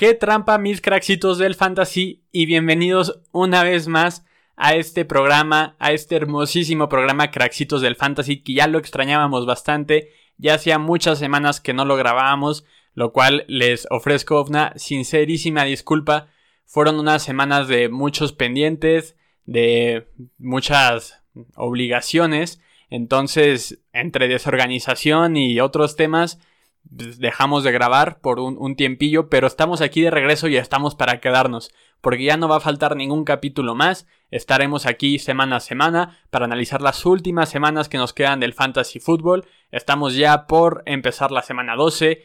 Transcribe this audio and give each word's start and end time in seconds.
Qué 0.00 0.14
trampa 0.14 0.56
mis 0.56 0.80
craxitos 0.80 1.36
del 1.36 1.54
fantasy 1.54 2.22
y 2.32 2.46
bienvenidos 2.46 3.20
una 3.32 3.62
vez 3.62 3.86
más 3.86 4.24
a 4.56 4.74
este 4.74 5.04
programa, 5.04 5.76
a 5.78 5.92
este 5.92 6.16
hermosísimo 6.16 6.88
programa 6.88 7.30
Craxitos 7.30 7.82
del 7.82 7.96
fantasy 7.96 8.40
que 8.40 8.54
ya 8.54 8.66
lo 8.66 8.78
extrañábamos 8.78 9.44
bastante, 9.44 10.08
ya 10.38 10.54
hacía 10.54 10.78
muchas 10.78 11.18
semanas 11.18 11.60
que 11.60 11.74
no 11.74 11.84
lo 11.84 11.96
grabábamos, 11.96 12.64
lo 12.94 13.12
cual 13.12 13.44
les 13.46 13.86
ofrezco 13.90 14.42
una 14.42 14.72
sincerísima 14.76 15.64
disculpa. 15.64 16.28
Fueron 16.64 16.98
unas 16.98 17.22
semanas 17.22 17.68
de 17.68 17.90
muchos 17.90 18.32
pendientes, 18.32 19.18
de 19.44 20.08
muchas 20.38 21.22
obligaciones, 21.56 22.62
entonces 22.88 23.82
entre 23.92 24.28
desorganización 24.28 25.36
y 25.36 25.60
otros 25.60 25.94
temas 25.94 26.38
dejamos 26.84 27.62
de 27.62 27.72
grabar 27.72 28.20
por 28.20 28.40
un, 28.40 28.74
tiempillo, 28.74 29.28
pero 29.28 29.46
estamos 29.46 29.80
aquí 29.80 30.02
de 30.02 30.10
regreso 30.10 30.48
y 30.48 30.56
estamos 30.56 30.94
para 30.94 31.20
quedarnos, 31.20 31.72
porque 32.00 32.24
ya 32.24 32.36
no 32.36 32.48
va 32.48 32.56
a 32.56 32.60
faltar 32.60 32.96
ningún 32.96 33.24
capítulo 33.24 33.74
más, 33.74 34.06
estaremos 34.30 34.86
aquí 34.86 35.18
semana 35.18 35.56
a 35.56 35.60
semana 35.60 36.18
para 36.30 36.46
analizar 36.46 36.82
las 36.82 37.06
últimas 37.06 37.48
semanas 37.48 37.88
que 37.88 37.98
nos 37.98 38.12
quedan 38.12 38.40
del 38.40 38.54
Fantasy 38.54 38.98
Football, 38.98 39.46
estamos 39.70 40.14
ya 40.14 40.46
por 40.46 40.82
empezar 40.86 41.30
la 41.30 41.42
semana 41.42 41.76
12, 41.76 42.24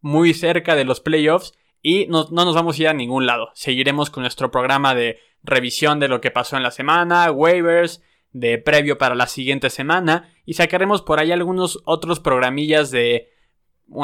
muy 0.00 0.32
cerca 0.34 0.76
de 0.76 0.84
los 0.84 1.00
playoffs, 1.00 1.52
y 1.82 2.06
no, 2.06 2.26
no 2.30 2.44
nos 2.44 2.54
vamos 2.54 2.78
a 2.78 2.82
ir 2.82 2.88
a 2.88 2.94
ningún 2.94 3.26
lado, 3.26 3.50
seguiremos 3.54 4.10
con 4.10 4.22
nuestro 4.22 4.50
programa 4.50 4.94
de 4.94 5.18
revisión 5.42 6.00
de 6.00 6.08
lo 6.08 6.20
que 6.20 6.30
pasó 6.30 6.56
en 6.56 6.62
la 6.62 6.70
semana, 6.70 7.30
waivers, 7.30 8.02
de 8.32 8.58
previo 8.58 8.98
para 8.98 9.14
la 9.14 9.26
siguiente 9.26 9.68
semana, 9.68 10.32
y 10.44 10.54
sacaremos 10.54 11.02
por 11.02 11.20
ahí 11.20 11.32
algunos 11.32 11.82
otros 11.84 12.20
programillas 12.20 12.90
de 12.90 13.35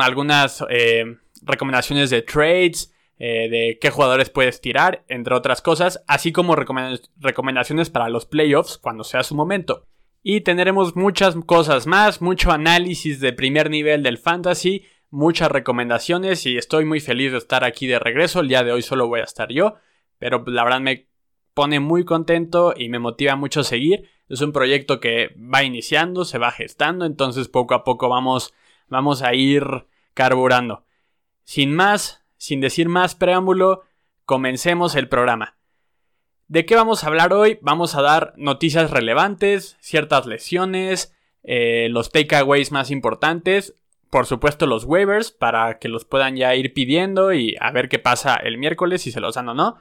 algunas 0.01 0.65
eh, 0.71 1.05
recomendaciones 1.43 2.11
de 2.11 2.23
trades, 2.23 2.95
eh, 3.19 3.49
de 3.49 3.79
qué 3.81 3.91
jugadores 3.91 4.31
puedes 4.31 4.61
tirar, 4.61 5.05
entre 5.09 5.35
otras 5.35 5.63
cosas, 5.63 6.03
así 6.09 6.33
como 6.33 6.57
recomendaciones 6.57 7.91
para 7.91 8.09
los 8.09 8.27
playoffs 8.27 8.79
cuando 8.79 9.05
sea 9.05 9.23
su 9.23 9.35
momento. 9.35 9.87
Y 10.23 10.43
tendremos 10.43 10.97
muchas 10.97 11.37
cosas 11.47 11.87
más, 11.87 12.23
mucho 12.23 12.53
análisis 12.53 13.21
de 13.21 13.33
primer 13.33 13.71
nivel 13.71 14.03
del 14.03 14.19
fantasy, 14.19 14.85
muchas 15.11 15.51
recomendaciones 15.51 16.47
y 16.47 16.57
estoy 16.57 16.85
muy 16.85 17.01
feliz 17.01 17.33
de 17.33 17.39
estar 17.39 17.65
aquí 17.65 17.87
de 17.87 17.99
regreso. 17.99 18.41
El 18.41 18.49
día 18.49 18.65
de 18.65 18.73
hoy 18.73 18.83
solo 18.83 19.09
voy 19.09 19.21
a 19.21 19.25
estar 19.25 19.51
yo, 19.53 19.75
pero 20.19 20.43
la 20.47 20.65
verdad 20.65 20.81
me 20.81 21.09
pone 21.55 21.81
muy 21.81 22.05
contento 22.05 22.73
y 22.77 22.89
me 22.89 22.99
motiva 22.99 23.37
mucho 23.37 23.61
a 23.61 23.65
seguir. 23.65 24.09
Es 24.29 24.41
un 24.41 24.53
proyecto 24.53 25.01
que 25.01 25.35
va 25.37 25.63
iniciando, 25.63 26.25
se 26.25 26.39
va 26.39 26.51
gestando, 26.51 27.05
entonces 27.05 27.49
poco 27.49 27.75
a 27.75 27.85
poco 27.85 28.09
vamos 28.09 28.55
vamos 28.93 29.23
a 29.23 29.35
ir 29.35 29.65
carburando. 30.15 30.85
Sin 31.45 31.75
más, 31.75 32.25
sin 32.37 32.61
decir 32.61 32.89
más 32.89 33.15
preámbulo, 33.15 33.83
comencemos 34.25 34.95
el 34.95 35.09
programa. 35.09 35.57
¿De 36.47 36.67
qué 36.67 36.77
vamos 36.77 37.03
a 37.03 37.09
hablar 37.09 37.33
hoy? 37.33 37.59
Vamos 37.63 37.95
a 37.95 38.03
dar 38.03 38.35
noticias 38.37 38.91
relevantes, 38.91 39.77
ciertas 39.81 40.27
lesiones, 40.27 41.15
eh, 41.43 41.89
los 41.91 42.11
takeaways 42.11 42.71
más 42.71 42.91
importantes, 42.91 43.75
por 44.11 44.27
supuesto 44.27 44.67
los 44.67 44.85
waivers 44.85 45.33
para 45.33 45.79
que 45.79 45.89
los 45.89 46.05
puedan 46.05 46.37
ya 46.37 46.55
ir 46.55 46.75
pidiendo 46.75 47.33
y 47.33 47.57
a 47.59 47.73
ver 47.73 47.89
qué 47.89 47.99
pasa 47.99 48.37
el 48.37 48.59
miércoles, 48.59 49.03
si 49.03 49.11
se 49.11 49.21
los 49.21 49.35
dan 49.35 49.49
o 49.49 49.55
no. 49.55 49.79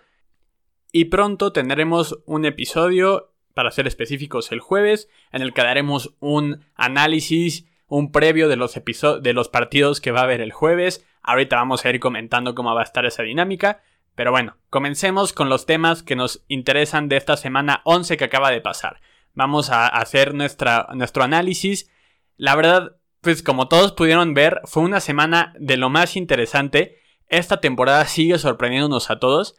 Y 0.93 1.05
pronto 1.05 1.51
tendremos 1.51 2.19
un 2.25 2.45
episodio, 2.45 3.33
para 3.53 3.71
ser 3.71 3.87
específicos, 3.87 4.51
el 4.53 4.61
jueves, 4.61 5.09
en 5.33 5.41
el 5.41 5.53
que 5.53 5.61
daremos 5.61 6.16
un 6.19 6.63
análisis 6.75 7.67
un 7.91 8.13
previo 8.13 8.47
de 8.47 8.56
los, 8.56 8.74
de 9.22 9.34
los 9.34 9.50
partidos 9.50 10.00
que 10.00 10.12
va 10.12 10.22
a 10.22 10.24
haber 10.24 10.40
el 10.40 10.53
jueves. 10.53 11.06
Ahorita 11.22 11.57
vamos 11.57 11.84
a 11.84 11.90
ir 11.90 12.00
comentando 12.00 12.56
cómo 12.56 12.74
va 12.74 12.79
a 12.79 12.85
estar 12.85 13.06
esa 13.06 13.24
dinámica. 13.24 13.84
Pero 14.16 14.31
bueno, 14.31 14.56
comencemos 14.69 15.34
con 15.34 15.50
los 15.50 15.66
temas 15.66 16.01
que 16.01 16.16
nos 16.16 16.46
interesan 16.47 17.09
de 17.09 17.18
esta 17.18 17.35
semana 17.35 17.81
11 17.84 18.16
que 18.16 18.24
acaba 18.24 18.50
de 18.50 18.62
pasar. 18.62 19.01
Vamos 19.34 19.72
a 19.72 19.88
hacer 19.88 20.34
nuestra, 20.34 20.88
nuestro 20.94 21.24
análisis. 21.24 21.91
La 22.38 22.56
verdad, 22.56 22.96
pues 23.19 23.44
como 23.44 23.68
todos 23.68 23.91
pudieron 23.91 24.34
ver, 24.34 24.62
fue 24.63 24.84
una 24.84 25.01
semana 25.01 25.53
de 25.59 25.75
lo 25.75 25.90
más 25.90 26.16
interesante. 26.16 26.97
Esta 27.28 27.59
temporada 27.59 28.06
sigue 28.06 28.40
sorprendiéndonos 28.40 29.12
a 29.12 29.19
todos. 29.19 29.57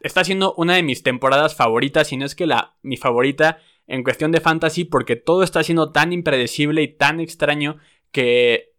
Está 0.00 0.24
siendo 0.24 0.54
una 0.54 0.74
de 0.74 0.82
mis 0.82 1.04
temporadas 1.04 1.54
favoritas, 1.54 2.08
si 2.08 2.16
no 2.16 2.26
es 2.26 2.34
que 2.34 2.46
la 2.46 2.74
mi 2.82 2.96
favorita 2.96 3.58
en 3.86 4.02
cuestión 4.02 4.32
de 4.32 4.40
fantasy 4.40 4.84
porque 4.84 5.16
todo 5.16 5.42
está 5.42 5.62
siendo 5.62 5.92
tan 5.92 6.12
impredecible 6.12 6.82
y 6.82 6.88
tan 6.88 7.20
extraño 7.20 7.78
que 8.12 8.72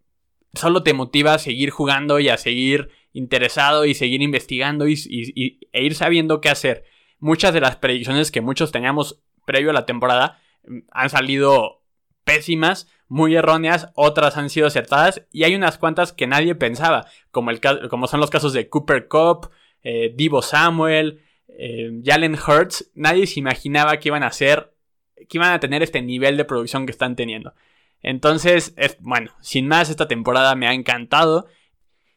solo 0.54 0.84
te 0.84 0.94
motiva 0.94 1.34
a 1.34 1.40
seguir 1.40 1.70
jugando 1.70 2.20
y 2.20 2.30
a 2.30 2.38
seguir 2.38 2.90
interesado 3.14 3.86
y 3.86 3.94
seguir 3.94 4.22
investigando 4.22 4.88
y, 4.88 5.60
e 5.72 5.84
ir 5.84 5.96
sabiendo 5.96 6.42
qué 6.42 6.50
hacer. 6.50 6.84
Muchas 7.20 7.54
de 7.54 7.62
las 7.62 7.78
predicciones 7.78 8.32
que 8.32 8.42
muchos 8.42 8.72
teníamos 8.72 9.22
previo 9.46 9.70
a 9.70 9.74
la 9.74 9.86
temporada 9.86 10.40
mm, 10.68 10.80
han 10.92 11.10
salido 11.10 11.84
pésimas, 12.24 12.88
muy 13.08 13.36
erróneas, 13.36 13.92
otras 13.96 14.36
han 14.36 14.50
sido 14.50 14.68
acertadas 14.68 15.26
y 15.32 15.44
hay 15.44 15.56
unas 15.56 15.78
cuantas 15.78 16.12
que 16.12 16.26
nadie 16.26 16.56
pensaba, 16.56 17.06
como, 17.32 17.52
el, 17.52 17.62
como 17.90 18.08
son 18.08 18.20
los 18.20 18.32
casos 18.32 18.52
de 18.52 18.68
Cooper 18.68 19.08
Cup, 19.08 19.52
eh, 19.84 20.12
Divo 20.16 20.42
Samuel, 20.42 21.22
eh, 21.48 22.02
Jalen 22.04 22.34
Hurts. 22.36 22.92
Nadie 22.96 23.28
se 23.28 23.40
imaginaba 23.40 23.98
que 23.98 24.10
iban 24.10 24.24
a 24.24 24.32
ser 24.32 24.75
que 25.16 25.38
iban 25.38 25.54
a 25.54 25.60
tener 25.60 25.84
este 25.84 26.02
nivel 26.02 26.38
de 26.38 26.46
producción 26.46 26.86
que 26.86 26.92
están 26.92 27.16
teniendo. 27.16 27.54
Entonces, 28.02 28.74
es, 28.78 28.98
bueno, 29.00 29.32
sin 29.42 29.68
más, 29.68 29.90
esta 29.90 30.08
temporada 30.08 30.56
me 30.56 30.68
ha 30.68 30.74
encantado. 30.74 31.48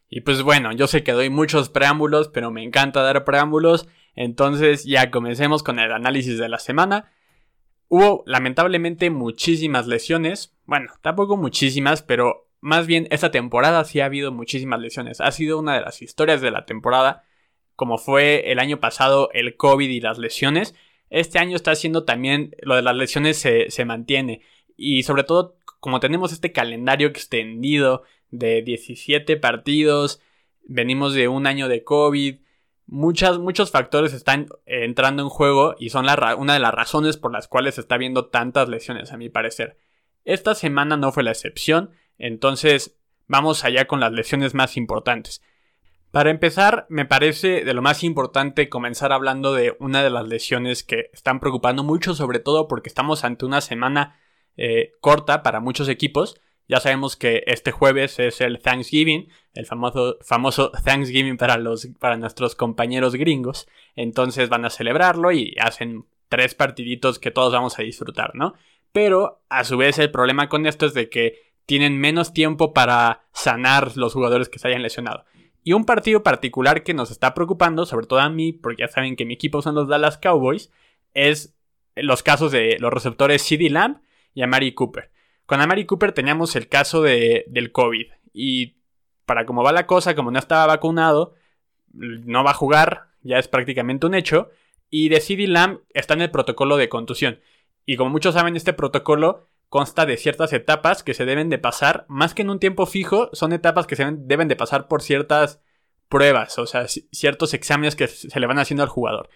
Y 0.09 0.23
pues 0.23 0.43
bueno, 0.43 0.73
yo 0.73 0.87
sé 0.87 1.03
que 1.03 1.13
doy 1.13 1.31
muchos 1.31 1.69
preámbulos, 1.69 2.29
pero 2.29 2.51
me 2.51 2.63
encanta 2.63 3.03
dar 3.03 3.25
preámbulos. 3.25 3.89
Entonces 4.15 4.85
ya 4.85 5.11
comencemos 5.11 5.63
con 5.63 5.79
el 5.79 5.93
análisis 5.93 6.39
de 6.39 6.49
la 6.49 6.59
semana. 6.59 7.13
Hubo 7.89 8.23
lamentablemente 8.27 9.11
muchísimas 9.11 9.87
lesiones. 9.87 10.57
Bueno, 10.65 10.93
tampoco 11.03 11.37
muchísimas, 11.37 12.03
pero 12.03 12.49
más 12.61 12.87
bien 12.87 13.07
esta 13.11 13.31
temporada 13.31 13.85
sí 13.85 14.01
ha 14.01 14.07
habido 14.07 14.33
muchísimas 14.33 14.81
lesiones. 14.81 15.21
Ha 15.21 15.31
sido 15.31 15.59
una 15.59 15.75
de 15.75 15.83
las 15.83 16.03
historias 16.03 16.41
de 16.41 16.51
la 16.51 16.67
temporada, 16.67 17.25
como 17.77 17.97
fue 17.97 18.51
el 18.51 18.59
año 18.59 18.81
pasado 18.81 19.31
el 19.33 19.57
COVID 19.57 19.89
y 19.89 20.01
las 20.01 20.19
lesiones. 20.19 20.75
Este 21.11 21.39
año 21.39 21.57
está 21.57 21.71
haciendo 21.71 22.05
también 22.05 22.55
lo 22.63 22.77
de 22.77 22.83
las 22.83 22.97
lesiones 22.97 23.39
se, 23.39 23.71
se 23.71 23.85
mantiene. 23.85 24.43
Y 24.77 25.03
sobre 25.03 25.25
todo, 25.25 25.57
como 25.81 26.01
tenemos 26.01 26.33
este 26.33 26.53
calendario 26.53 27.09
extendido 27.09 28.03
de 28.31 28.63
17 28.63 29.37
partidos, 29.37 30.21
venimos 30.65 31.15
de 31.15 31.29
un 31.29 31.47
año 31.47 31.69
de 31.69 31.83
COVID, 31.83 32.37
muchas, 32.87 33.39
muchos 33.39 33.71
factores 33.71 34.13
están 34.13 34.49
entrando 34.67 35.23
en 35.23 35.29
juego 35.29 35.77
y 35.79 35.91
son 35.91 36.07
una 36.39 36.55
de 36.55 36.61
las 36.61 36.75
razones 36.75 37.17
por 37.17 37.33
las 37.33 37.49
cuales 37.49 37.77
se 37.77 37.83
está 37.83 37.97
viendo 37.97 38.27
tantas 38.27 38.69
lesiones, 38.69 39.13
a 39.13 39.17
mi 39.17 39.29
parecer. 39.29 39.77
Esta 40.25 40.55
semana 40.55 40.97
no 40.97 41.13
fue 41.13 41.23
la 41.23 41.31
excepción, 41.31 41.91
entonces 42.19 42.97
vamos 43.27 43.65
allá 43.65 43.87
con 43.87 44.01
las 44.01 44.13
lesiones 44.13 44.55
más 44.55 44.77
importantes. 44.77 45.43
Para 46.11 46.31
empezar, 46.31 46.87
me 46.89 47.05
parece 47.05 47.65
de 47.65 47.75
lo 47.75 47.83
más 47.83 48.03
importante 48.03 48.71
comenzar 48.71 49.13
hablando 49.13 49.53
de 49.53 49.77
una 49.79 50.03
de 50.03 50.09
las 50.09 50.27
lesiones 50.27 50.83
que 50.83 51.11
están 51.13 51.39
preocupando 51.39 51.85
mucho, 51.85 52.15
sobre 52.15 52.39
todo 52.39 52.67
porque 52.67 52.89
estamos 52.89 53.25
ante 53.25 53.45
una 53.45 53.61
semana 53.61 54.19
eh, 54.57 54.93
corta 55.01 55.43
para 55.43 55.61
muchos 55.61 55.89
equipos. 55.89 56.41
Ya 56.67 56.81
sabemos 56.81 57.17
que 57.17 57.45
este 57.47 57.73
jueves 57.73 58.19
es 58.19 58.41
el 58.41 58.59
Thanksgiving, 58.59 59.29
el 59.53 59.67
famoso, 59.67 60.19
famoso 60.23 60.71
Thanksgiving 60.85 61.37
para, 61.37 61.59
los, 61.59 61.89
para 61.99 62.17
nuestros 62.17 62.55
compañeros 62.55 63.15
gringos. 63.15 63.69
Entonces 63.94 64.49
van 64.49 64.65
a 64.65 64.71
celebrarlo 64.71 65.31
y 65.32 65.56
hacen 65.61 66.06
tres 66.29 66.55
partiditos 66.55 67.19
que 67.19 67.31
todos 67.31 67.53
vamos 67.53 67.79
a 67.79 67.82
disfrutar, 67.82 68.35
¿no? 68.35 68.55
Pero 68.93 69.43
a 69.50 69.65
su 69.65 69.77
vez 69.77 69.99
el 69.99 70.11
problema 70.11 70.49
con 70.49 70.67
esto 70.67 70.87
es 70.87 70.94
de 70.94 71.11
que 71.11 71.53
tienen 71.67 71.99
menos 71.99 72.32
tiempo 72.32 72.73
para 72.73 73.27
sanar 73.32 73.97
los 73.97 74.15
jugadores 74.15 74.49
que 74.49 74.59
se 74.59 74.69
hayan 74.69 74.82
lesionado. 74.82 75.25
Y 75.64 75.72
un 75.72 75.84
partido 75.84 76.22
particular 76.22 76.82
que 76.82 76.94
nos 76.94 77.10
está 77.10 77.34
preocupando, 77.34 77.84
sobre 77.87 78.06
todo 78.06 78.20
a 78.20 78.31
mí, 78.31 78.52
porque 78.52 78.82
ya 78.82 78.88
saben 78.88 79.16
que 79.16 79.25
mi 79.25 79.34
equipo 79.34 79.60
son 79.62 79.75
los 79.75 79.88
Dallas 79.88 80.19
Cowboys, 80.19 80.72
es 81.14 81.55
los 81.96 82.22
casos 82.22 82.52
de 82.52 82.76
los 82.78 82.93
receptores 82.93 83.43
CD 83.43 83.70
Lamb 83.70 84.00
y 84.34 84.43
Amari 84.43 84.72
Cooper. 84.72 85.10
Con 85.46 85.60
Amari 85.60 85.84
Cooper 85.84 86.12
teníamos 86.12 86.56
el 86.56 86.69
caso 86.69 87.02
de, 87.02 87.44
del 87.49 87.72
COVID. 87.72 88.06
Y 88.32 88.76
para 89.25 89.46
cómo 89.46 89.62
va 89.62 89.72
la 89.72 89.87
cosa, 89.87 90.14
como 90.14 90.31
no 90.31 90.38
estaba 90.38 90.66
vacunado, 90.66 91.34
no 91.93 92.44
va 92.44 92.52
a 92.52 92.55
jugar, 92.55 93.08
ya 93.22 93.38
es 93.38 93.49
prácticamente 93.49 94.06
un 94.06 94.14
hecho. 94.14 94.50
Y 94.90 95.08
de 95.08 95.20
CD 95.20 95.46
Lamb 95.46 95.81
está 95.93 96.14
en 96.14 96.22
el 96.22 96.31
protocolo 96.31 96.76
de 96.76 96.88
contusión. 96.88 97.40
Y 97.84 97.96
como 97.96 98.10
muchos 98.10 98.34
saben, 98.34 98.56
este 98.56 98.72
protocolo 98.72 99.49
consta 99.69 100.06
de 100.06 100.17
ciertas 100.17 100.53
etapas 100.53 101.03
que 101.03 101.15
se 101.15 101.25
deben 101.25 101.50
de 101.50 101.59
pasar, 101.59 102.06
más 102.09 102.35
que 102.35 102.43
en 102.43 102.50
un 102.50 102.59
tiempo 102.59 102.87
fijo, 102.87 103.31
son 103.32 103.53
etapas 103.53 103.87
que 103.87 103.97
se 103.97 104.06
deben 104.11 104.49
de 104.49 104.56
pasar 104.56 104.88
por 104.88 105.03
ciertas 105.03 105.61
pruebas, 106.09 106.59
o 106.59 106.67
sea, 106.67 106.87
ciertos 106.88 107.55
exámenes 107.55 107.94
que 107.94 108.09
se 108.09 108.41
le 108.41 108.47
van 108.47 108.59
haciendo 108.59 108.82
al 108.82 108.88
jugador. 108.88 109.29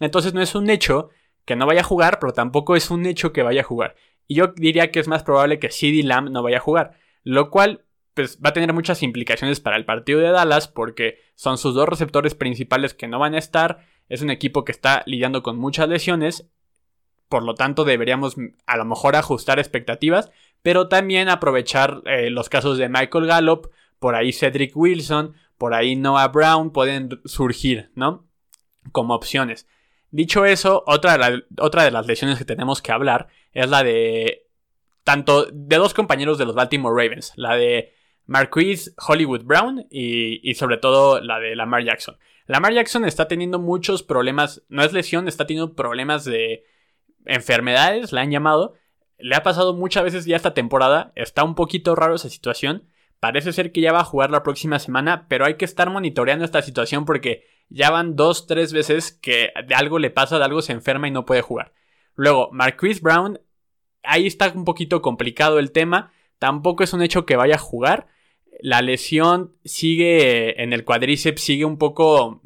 Entonces 0.00 0.34
no 0.34 0.42
es 0.42 0.54
un 0.54 0.68
hecho 0.68 1.10
que 1.44 1.56
no 1.56 1.66
vaya 1.66 1.80
a 1.80 1.84
jugar, 1.84 2.18
pero 2.20 2.32
tampoco 2.32 2.76
es 2.76 2.90
un 2.90 3.06
hecho 3.06 3.32
que 3.32 3.42
vaya 3.42 3.62
a 3.62 3.64
jugar. 3.64 3.96
Y 4.26 4.36
yo 4.36 4.48
diría 4.48 4.90
que 4.90 5.00
es 5.00 5.08
más 5.08 5.22
probable 5.22 5.58
que 5.58 5.70
CD 5.70 6.02
Lamb 6.02 6.30
no 6.30 6.42
vaya 6.42 6.58
a 6.58 6.60
jugar, 6.60 6.98
lo 7.24 7.50
cual 7.50 7.84
pues 8.14 8.38
va 8.44 8.50
a 8.50 8.52
tener 8.52 8.72
muchas 8.72 9.02
implicaciones 9.02 9.60
para 9.60 9.76
el 9.76 9.84
partido 9.84 10.20
de 10.20 10.30
Dallas 10.30 10.68
porque 10.68 11.18
son 11.34 11.58
sus 11.58 11.74
dos 11.74 11.88
receptores 11.88 12.34
principales 12.34 12.94
que 12.94 13.08
no 13.08 13.18
van 13.18 13.34
a 13.34 13.38
estar. 13.38 13.86
Es 14.08 14.20
un 14.22 14.30
equipo 14.30 14.64
que 14.64 14.72
está 14.72 15.02
lidiando 15.06 15.42
con 15.42 15.56
muchas 15.58 15.88
lesiones. 15.88 16.50
Por 17.30 17.44
lo 17.44 17.54
tanto, 17.54 17.84
deberíamos 17.84 18.36
a 18.66 18.76
lo 18.76 18.84
mejor 18.84 19.16
ajustar 19.16 19.58
expectativas, 19.58 20.30
pero 20.60 20.88
también 20.88 21.30
aprovechar 21.30 22.02
eh, 22.04 22.28
los 22.28 22.50
casos 22.50 22.76
de 22.76 22.90
Michael 22.90 23.26
Gallup, 23.26 23.70
por 23.98 24.16
ahí 24.16 24.32
Cedric 24.32 24.76
Wilson, 24.76 25.34
por 25.56 25.72
ahí 25.72 25.96
Noah 25.96 26.28
Brown 26.28 26.72
pueden 26.72 27.20
surgir, 27.24 27.90
¿no? 27.94 28.26
Como 28.92 29.14
opciones. 29.14 29.66
Dicho 30.10 30.44
eso, 30.44 30.82
otra 30.86 31.16
de, 31.16 31.44
otra 31.58 31.84
de 31.84 31.92
las 31.92 32.06
lesiones 32.06 32.36
que 32.36 32.44
tenemos 32.44 32.82
que 32.82 32.92
hablar 32.92 33.28
es 33.52 33.70
la 33.70 33.84
de 33.84 34.48
tanto 35.04 35.46
de 35.52 35.76
dos 35.76 35.94
compañeros 35.94 36.36
de 36.36 36.46
los 36.46 36.56
Baltimore 36.56 37.00
Ravens, 37.00 37.32
la 37.36 37.54
de 37.54 37.94
Marquise 38.26 38.92
Hollywood 38.96 39.44
Brown 39.44 39.86
y, 39.88 40.52
sobre 40.54 40.78
todo 40.78 41.20
la 41.20 41.38
de 41.38 41.54
Lamar 41.54 41.84
Jackson. 41.84 42.16
Lamar 42.46 42.72
Jackson 42.72 43.04
está 43.04 43.28
teniendo 43.28 43.60
muchos 43.60 44.02
problemas, 44.02 44.62
no 44.68 44.82
es 44.82 44.92
lesión, 44.92 45.28
está 45.28 45.46
teniendo 45.46 45.76
problemas 45.76 46.24
de 46.24 46.64
enfermedades, 47.26 48.12
la 48.12 48.22
han 48.22 48.30
llamado. 48.30 48.74
Le 49.18 49.36
ha 49.36 49.42
pasado 49.42 49.74
muchas 49.74 50.04
veces 50.04 50.24
ya 50.24 50.36
esta 50.36 50.54
temporada, 50.54 51.12
está 51.14 51.44
un 51.44 51.54
poquito 51.54 51.94
raro 51.94 52.14
esa 52.14 52.28
situación. 52.28 52.84
Parece 53.18 53.52
ser 53.52 53.70
que 53.72 53.82
ya 53.82 53.92
va 53.92 54.00
a 54.00 54.04
jugar 54.04 54.30
la 54.30 54.42
próxima 54.42 54.78
semana, 54.78 55.26
pero 55.28 55.44
hay 55.44 55.54
que 55.54 55.66
estar 55.66 55.90
monitoreando 55.90 56.44
esta 56.44 56.62
situación 56.62 57.04
porque 57.04 57.44
ya 57.68 57.90
van 57.90 58.16
dos, 58.16 58.46
tres 58.46 58.72
veces 58.72 59.12
que 59.12 59.52
de 59.66 59.74
algo 59.74 59.98
le 59.98 60.10
pasa, 60.10 60.38
de 60.38 60.44
algo 60.44 60.62
se 60.62 60.72
enferma 60.72 61.06
y 61.06 61.10
no 61.10 61.26
puede 61.26 61.42
jugar. 61.42 61.72
Luego, 62.14 62.48
Marquise 62.52 63.00
Brown, 63.02 63.38
ahí 64.02 64.26
está 64.26 64.50
un 64.54 64.64
poquito 64.64 65.02
complicado 65.02 65.58
el 65.58 65.70
tema. 65.70 66.12
Tampoco 66.38 66.82
es 66.82 66.94
un 66.94 67.02
hecho 67.02 67.26
que 67.26 67.36
vaya 67.36 67.56
a 67.56 67.58
jugar 67.58 68.08
la 68.62 68.82
lesión 68.82 69.54
sigue 69.64 70.62
en 70.62 70.72
el 70.72 70.84
cuadríceps, 70.84 71.42
sigue 71.42 71.64
un 71.64 71.78
poco, 71.78 72.42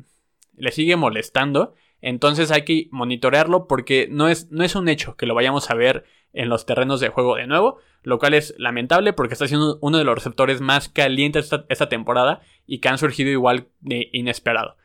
le 0.56 0.72
sigue 0.72 0.96
molestando. 0.96 1.74
Entonces 2.06 2.50
hay 2.50 2.66
que 2.66 2.88
monitorearlo 2.90 3.66
porque 3.66 4.08
no 4.10 4.28
es, 4.28 4.50
no 4.50 4.62
es 4.62 4.74
un 4.74 4.90
hecho 4.90 5.16
que 5.16 5.24
lo 5.24 5.34
vayamos 5.34 5.70
a 5.70 5.74
ver 5.74 6.04
en 6.34 6.50
los 6.50 6.66
terrenos 6.66 7.00
de 7.00 7.08
juego 7.08 7.36
de 7.36 7.46
nuevo, 7.46 7.78
lo 8.02 8.18
cual 8.18 8.34
es 8.34 8.54
lamentable 8.58 9.14
porque 9.14 9.32
está 9.32 9.48
siendo 9.48 9.78
uno 9.80 9.96
de 9.96 10.04
los 10.04 10.14
receptores 10.14 10.60
más 10.60 10.90
calientes 10.90 11.50
esta, 11.70 11.88
temporada 11.88 12.42
y 12.66 12.80
que 12.80 12.88
han 12.90 12.98
surgido 12.98 13.30
igual 13.30 13.68
de 13.80 14.10
inesperado. 14.12 14.76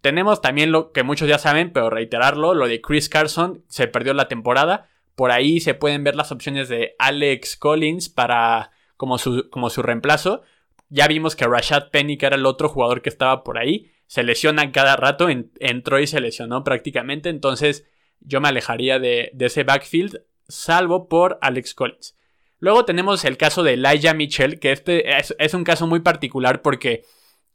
Tenemos 0.00 0.40
también 0.42 0.70
lo 0.70 0.92
que 0.92 1.02
muchos 1.02 1.26
ya 1.26 1.38
saben, 1.38 1.72
pero 1.72 1.90
reiterarlo, 1.90 2.54
lo 2.54 2.68
de 2.68 2.80
Chris 2.80 3.08
Carson 3.08 3.64
se 3.66 3.88
perdió 3.88 4.14
la 4.14 4.28
temporada. 4.28 4.88
Por 5.16 5.32
ahí 5.32 5.58
se 5.58 5.74
pueden 5.74 6.04
ver 6.04 6.14
las 6.14 6.30
opciones 6.30 6.68
de 6.68 6.94
Alex 7.00 7.56
Collins 7.56 8.08
para 8.08 8.70
como 8.96 9.18
su, 9.18 9.50
como 9.50 9.70
su 9.70 9.82
reemplazo. 9.82 10.42
Ya 10.88 11.08
vimos 11.08 11.34
que 11.34 11.48
Rashad 11.48 11.90
Penny, 11.90 12.16
que 12.16 12.26
era 12.26 12.36
el 12.36 12.46
otro 12.46 12.68
jugador 12.68 13.02
que 13.02 13.08
estaba 13.08 13.42
por 13.42 13.58
ahí, 13.58 13.90
se 14.06 14.22
lesiona 14.22 14.70
cada 14.72 14.96
rato, 14.96 15.28
entró 15.28 15.98
y 15.98 16.06
se 16.06 16.20
lesionó 16.20 16.64
prácticamente, 16.64 17.28
entonces 17.28 17.86
yo 18.20 18.40
me 18.40 18.48
alejaría 18.48 18.98
de, 18.98 19.32
ese 19.38 19.64
backfield, 19.64 20.22
salvo 20.48 21.08
por 21.08 21.38
Alex 21.40 21.74
Collins. 21.74 22.16
Luego 22.58 22.84
tenemos 22.84 23.24
el 23.24 23.36
caso 23.36 23.62
de 23.62 23.74
Elijah 23.74 24.14
Mitchell, 24.14 24.58
que 24.58 24.72
este 24.72 25.18
es, 25.18 25.54
un 25.54 25.64
caso 25.64 25.86
muy 25.86 26.00
particular 26.00 26.62
porque 26.62 27.04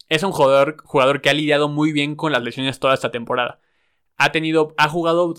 es 0.08 0.24
un 0.24 0.32
jugador, 0.32 0.78
jugador, 0.84 1.22
que 1.22 1.30
ha 1.30 1.34
lidiado 1.34 1.70
muy 1.70 1.92
bien 1.92 2.16
con 2.16 2.32
las 2.32 2.44
lesiones 2.44 2.80
toda 2.80 2.94
esta 2.94 3.12
temporada. 3.12 3.60
Ha 4.18 4.32
tenido, 4.32 4.74
ha 4.78 4.90
jugado 4.90 5.34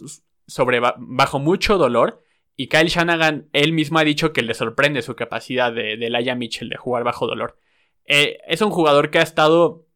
sobre, 0.46 0.80
bajo 0.80 1.38
mucho 1.38 1.78
dolor 1.78 2.24
y 2.56 2.68
Kyle 2.68 2.88
Shanahan 2.88 3.48
él 3.52 3.72
mismo 3.72 3.98
ha 3.98 4.04
dicho 4.04 4.32
que 4.32 4.42
le 4.42 4.54
sorprende 4.54 5.02
su 5.02 5.14
capacidad 5.14 5.72
de, 5.72 5.96
de 5.96 6.06
Elijah 6.06 6.34
Mitchell 6.34 6.68
de 6.68 6.76
jugar 6.76 7.04
bajo 7.04 7.26
dolor. 7.26 7.58
Eh, 8.06 8.38
es 8.48 8.60
un 8.60 8.70
jugador 8.70 9.10
que 9.10 9.20
ha 9.20 9.22
estado 9.22 9.86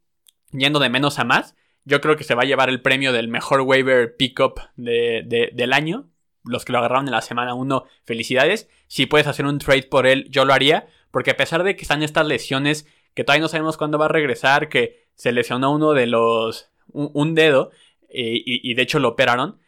yendo 0.58 0.78
de 0.78 0.88
menos 0.88 1.18
a 1.18 1.24
más. 1.24 1.54
Yo 1.84 2.00
creo 2.00 2.16
que 2.16 2.24
se 2.24 2.34
va 2.34 2.42
a 2.42 2.46
llevar 2.46 2.68
el 2.68 2.80
premio 2.80 3.12
del 3.12 3.28
mejor 3.28 3.60
waiver 3.60 4.16
pickup 4.16 4.60
de, 4.76 5.50
del 5.52 5.72
año. 5.72 6.08
Los 6.44 6.64
que 6.64 6.72
lo 6.72 6.78
agarraron 6.78 7.06
en 7.06 7.12
la 7.12 7.22
semana 7.22 7.54
1, 7.54 7.84
felicidades. 8.04 8.68
Si 8.86 9.06
puedes 9.06 9.26
hacer 9.26 9.46
un 9.46 9.58
trade 9.58 9.84
por 9.84 10.06
él, 10.06 10.26
yo 10.30 10.44
lo 10.44 10.52
haría. 10.52 10.86
Porque 11.10 11.30
a 11.30 11.36
pesar 11.36 11.62
de 11.62 11.76
que 11.76 11.82
están 11.82 12.02
estas 12.02 12.26
lesiones, 12.26 12.86
que 13.14 13.24
todavía 13.24 13.42
no 13.42 13.48
sabemos 13.48 13.76
cuándo 13.76 13.98
va 13.98 14.06
a 14.06 14.08
regresar, 14.08 14.68
que 14.68 15.06
se 15.14 15.32
lesionó 15.32 15.72
uno 15.72 15.92
de 15.92 16.06
los. 16.06 16.70
un, 16.92 17.34
dedo, 17.34 17.70
y, 18.08 18.70
y 18.70 18.74
de 18.74 18.82
hecho 18.82 18.98
lo 18.98 19.08
operaron. 19.08 19.58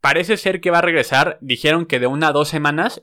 Parece 0.00 0.36
ser 0.36 0.60
que 0.60 0.70
va 0.70 0.78
a 0.78 0.82
regresar. 0.82 1.38
Dijeron 1.40 1.86
que 1.86 1.98
de 1.98 2.06
una 2.06 2.28
a 2.28 2.32
dos 2.32 2.48
semanas 2.48 3.02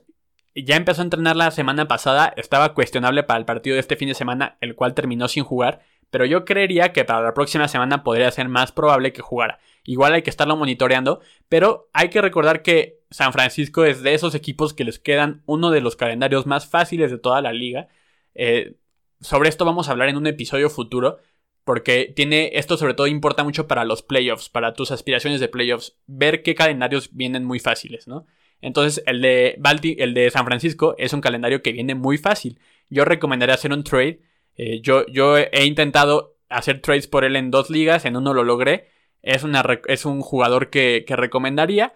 ya 0.64 0.76
empezó 0.76 1.02
a 1.02 1.04
entrenar 1.04 1.36
la 1.36 1.50
semana 1.50 1.88
pasada, 1.88 2.32
estaba 2.36 2.74
cuestionable 2.74 3.22
para 3.22 3.38
el 3.38 3.44
partido 3.44 3.74
de 3.74 3.80
este 3.80 3.96
fin 3.96 4.08
de 4.08 4.14
semana, 4.14 4.56
el 4.60 4.74
cual 4.74 4.94
terminó 4.94 5.28
sin 5.28 5.44
jugar, 5.44 5.80
pero 6.10 6.24
yo 6.24 6.44
creería 6.44 6.92
que 6.92 7.04
para 7.04 7.22
la 7.22 7.34
próxima 7.34 7.68
semana 7.68 8.02
podría 8.02 8.30
ser 8.30 8.48
más 8.48 8.72
probable 8.72 9.12
que 9.12 9.22
jugara. 9.22 9.58
Igual 9.84 10.14
hay 10.14 10.22
que 10.22 10.30
estarlo 10.30 10.56
monitoreando, 10.56 11.20
pero 11.48 11.88
hay 11.92 12.10
que 12.10 12.20
recordar 12.20 12.62
que 12.62 13.00
San 13.10 13.32
Francisco 13.32 13.84
es 13.84 14.02
de 14.02 14.14
esos 14.14 14.34
equipos 14.34 14.74
que 14.74 14.84
les 14.84 14.98
quedan 14.98 15.42
uno 15.46 15.70
de 15.70 15.80
los 15.80 15.96
calendarios 15.96 16.46
más 16.46 16.68
fáciles 16.68 17.10
de 17.10 17.18
toda 17.18 17.40
la 17.40 17.52
liga. 17.52 17.88
Eh, 18.34 18.76
sobre 19.20 19.48
esto 19.48 19.64
vamos 19.64 19.88
a 19.88 19.92
hablar 19.92 20.08
en 20.08 20.16
un 20.16 20.26
episodio 20.26 20.70
futuro, 20.70 21.18
porque 21.64 22.12
tiene 22.14 22.52
esto 22.54 22.76
sobre 22.76 22.94
todo 22.94 23.06
importa 23.06 23.44
mucho 23.44 23.66
para 23.66 23.84
los 23.84 24.02
playoffs, 24.02 24.48
para 24.48 24.74
tus 24.74 24.90
aspiraciones 24.90 25.40
de 25.40 25.48
playoffs, 25.48 25.96
ver 26.06 26.42
qué 26.42 26.54
calendarios 26.54 27.10
vienen 27.12 27.44
muy 27.44 27.58
fáciles, 27.58 28.08
¿no? 28.08 28.26
Entonces, 28.60 29.02
el 29.06 29.20
de, 29.22 29.58
el 29.98 30.14
de 30.14 30.30
San 30.30 30.44
Francisco 30.44 30.94
es 30.98 31.12
un 31.12 31.20
calendario 31.20 31.62
que 31.62 31.72
viene 31.72 31.94
muy 31.94 32.18
fácil. 32.18 32.58
Yo 32.90 33.04
recomendaría 33.04 33.54
hacer 33.54 33.72
un 33.72 33.84
trade. 33.84 34.20
Eh, 34.58 34.80
yo, 34.82 35.06
yo 35.06 35.38
he 35.38 35.64
intentado 35.64 36.36
hacer 36.50 36.80
trades 36.82 37.06
por 37.06 37.24
él 37.24 37.36
en 37.36 37.50
dos 37.50 37.70
ligas, 37.70 38.04
en 38.04 38.16
uno 38.16 38.34
lo 38.34 38.44
logré. 38.44 38.88
Es, 39.22 39.44
una, 39.44 39.64
es 39.86 40.04
un 40.04 40.20
jugador 40.20 40.68
que, 40.68 41.04
que 41.06 41.16
recomendaría. 41.16 41.94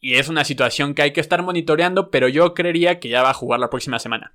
Y 0.00 0.14
es 0.14 0.28
una 0.28 0.44
situación 0.44 0.94
que 0.94 1.02
hay 1.02 1.12
que 1.12 1.20
estar 1.20 1.42
monitoreando, 1.42 2.10
pero 2.10 2.26
yo 2.26 2.54
creería 2.54 2.98
que 2.98 3.08
ya 3.08 3.22
va 3.22 3.30
a 3.30 3.34
jugar 3.34 3.60
la 3.60 3.70
próxima 3.70 4.00
semana. 4.00 4.34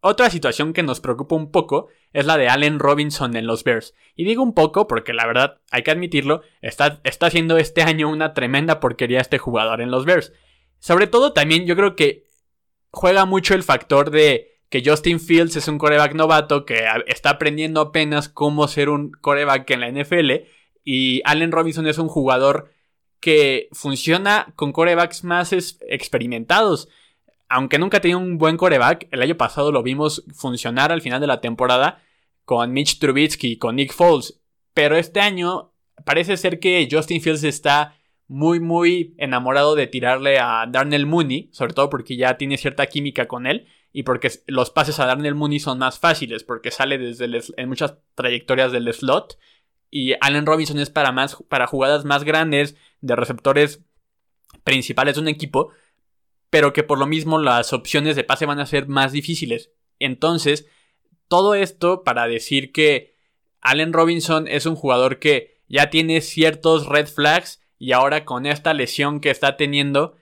Otra 0.00 0.30
situación 0.30 0.72
que 0.72 0.82
nos 0.82 1.00
preocupa 1.00 1.36
un 1.36 1.52
poco 1.52 1.88
es 2.12 2.26
la 2.26 2.36
de 2.36 2.48
Allen 2.48 2.78
Robinson 2.78 3.36
en 3.36 3.46
los 3.46 3.62
Bears. 3.62 3.94
Y 4.16 4.24
digo 4.24 4.42
un 4.42 4.54
poco 4.54 4.88
porque 4.88 5.12
la 5.12 5.26
verdad, 5.26 5.60
hay 5.70 5.82
que 5.82 5.92
admitirlo, 5.92 6.42
está, 6.60 7.00
está 7.04 7.26
haciendo 7.26 7.56
este 7.56 7.82
año 7.82 8.08
una 8.08 8.34
tremenda 8.34 8.80
porquería 8.80 9.20
este 9.20 9.38
jugador 9.38 9.80
en 9.80 9.90
los 9.90 10.04
Bears. 10.04 10.32
Sobre 10.80 11.06
todo 11.06 11.32
también 11.32 11.66
yo 11.66 11.76
creo 11.76 11.94
que 11.94 12.24
juega 12.90 13.26
mucho 13.26 13.54
el 13.54 13.62
factor 13.62 14.10
de 14.10 14.51
que 14.72 14.82
Justin 14.82 15.20
Fields 15.20 15.54
es 15.56 15.68
un 15.68 15.76
coreback 15.76 16.14
novato 16.14 16.64
que 16.64 16.86
está 17.06 17.28
aprendiendo 17.28 17.82
apenas 17.82 18.30
cómo 18.30 18.66
ser 18.68 18.88
un 18.88 19.12
coreback 19.12 19.68
en 19.68 19.80
la 19.80 19.90
NFL 19.90 20.30
y 20.82 21.20
Allen 21.26 21.52
Robinson 21.52 21.86
es 21.86 21.98
un 21.98 22.08
jugador 22.08 22.72
que 23.20 23.68
funciona 23.72 24.54
con 24.56 24.72
corebacks 24.72 25.24
más 25.24 25.52
experimentados. 25.52 26.88
Aunque 27.50 27.78
nunca 27.78 28.00
tenido 28.00 28.18
un 28.18 28.38
buen 28.38 28.56
coreback, 28.56 29.08
el 29.10 29.20
año 29.20 29.36
pasado 29.36 29.72
lo 29.72 29.82
vimos 29.82 30.24
funcionar 30.34 30.90
al 30.90 31.02
final 31.02 31.20
de 31.20 31.26
la 31.26 31.42
temporada 31.42 32.02
con 32.46 32.72
Mitch 32.72 32.98
Trubisky 32.98 33.52
y 33.52 33.58
con 33.58 33.76
Nick 33.76 33.92
Foles. 33.92 34.40
Pero 34.72 34.96
este 34.96 35.20
año 35.20 35.74
parece 36.06 36.38
ser 36.38 36.60
que 36.60 36.88
Justin 36.90 37.20
Fields 37.20 37.44
está 37.44 37.98
muy, 38.26 38.58
muy 38.58 39.14
enamorado 39.18 39.74
de 39.74 39.86
tirarle 39.86 40.38
a 40.38 40.64
Darnell 40.66 41.04
Mooney, 41.04 41.50
sobre 41.52 41.74
todo 41.74 41.90
porque 41.90 42.16
ya 42.16 42.38
tiene 42.38 42.56
cierta 42.56 42.86
química 42.86 43.28
con 43.28 43.46
él 43.46 43.68
y 43.92 44.04
porque 44.04 44.30
los 44.46 44.70
pases 44.70 44.98
a 45.00 45.06
Darnell 45.06 45.34
Mooney 45.34 45.60
son 45.60 45.78
más 45.78 45.98
fáciles 45.98 46.44
porque 46.44 46.70
sale 46.70 46.98
desde 46.98 47.28
en 47.56 47.68
muchas 47.68 47.96
trayectorias 48.14 48.72
del 48.72 48.92
slot 48.92 49.38
y 49.90 50.14
Allen 50.20 50.46
Robinson 50.46 50.78
es 50.78 50.90
para 50.90 51.12
más 51.12 51.36
para 51.48 51.66
jugadas 51.66 52.04
más 52.04 52.24
grandes 52.24 52.76
de 53.00 53.14
receptores 53.14 53.82
principales 54.64 55.16
de 55.16 55.20
un 55.20 55.28
equipo, 55.28 55.70
pero 56.50 56.72
que 56.72 56.82
por 56.82 56.98
lo 56.98 57.06
mismo 57.06 57.38
las 57.38 57.72
opciones 57.72 58.16
de 58.16 58.24
pase 58.24 58.46
van 58.46 58.60
a 58.60 58.66
ser 58.66 58.88
más 58.88 59.12
difíciles. 59.12 59.70
Entonces, 59.98 60.66
todo 61.28 61.54
esto 61.54 62.04
para 62.04 62.26
decir 62.26 62.72
que 62.72 63.16
Allen 63.60 63.92
Robinson 63.92 64.48
es 64.48 64.66
un 64.66 64.74
jugador 64.74 65.18
que 65.18 65.62
ya 65.68 65.90
tiene 65.90 66.20
ciertos 66.20 66.86
red 66.86 67.06
flags 67.06 67.60
y 67.78 67.92
ahora 67.92 68.24
con 68.24 68.46
esta 68.46 68.74
lesión 68.74 69.20
que 69.20 69.30
está 69.30 69.56
teniendo, 69.56 70.16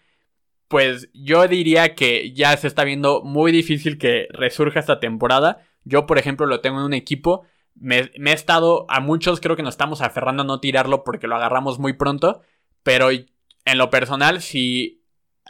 pues 0.70 1.10
yo 1.12 1.48
diría 1.48 1.96
que 1.96 2.32
ya 2.32 2.56
se 2.56 2.68
está 2.68 2.84
viendo 2.84 3.22
muy 3.24 3.50
difícil 3.50 3.98
que 3.98 4.28
resurja 4.30 4.78
esta 4.78 5.00
temporada. 5.00 5.66
Yo, 5.82 6.06
por 6.06 6.16
ejemplo, 6.16 6.46
lo 6.46 6.60
tengo 6.60 6.78
en 6.78 6.84
un 6.84 6.94
equipo. 6.94 7.44
Me, 7.74 7.98
he 7.98 8.32
estado, 8.32 8.86
a 8.88 9.00
muchos 9.00 9.40
creo 9.40 9.56
que 9.56 9.64
nos 9.64 9.74
estamos 9.74 10.00
aferrando 10.00 10.44
a 10.44 10.46
no 10.46 10.60
tirarlo 10.60 11.02
porque 11.02 11.26
lo 11.26 11.34
agarramos 11.34 11.80
muy 11.80 11.94
pronto. 11.94 12.42
Pero 12.84 13.10
en 13.10 13.78
lo 13.78 13.90
personal, 13.90 14.42
si 14.42 15.02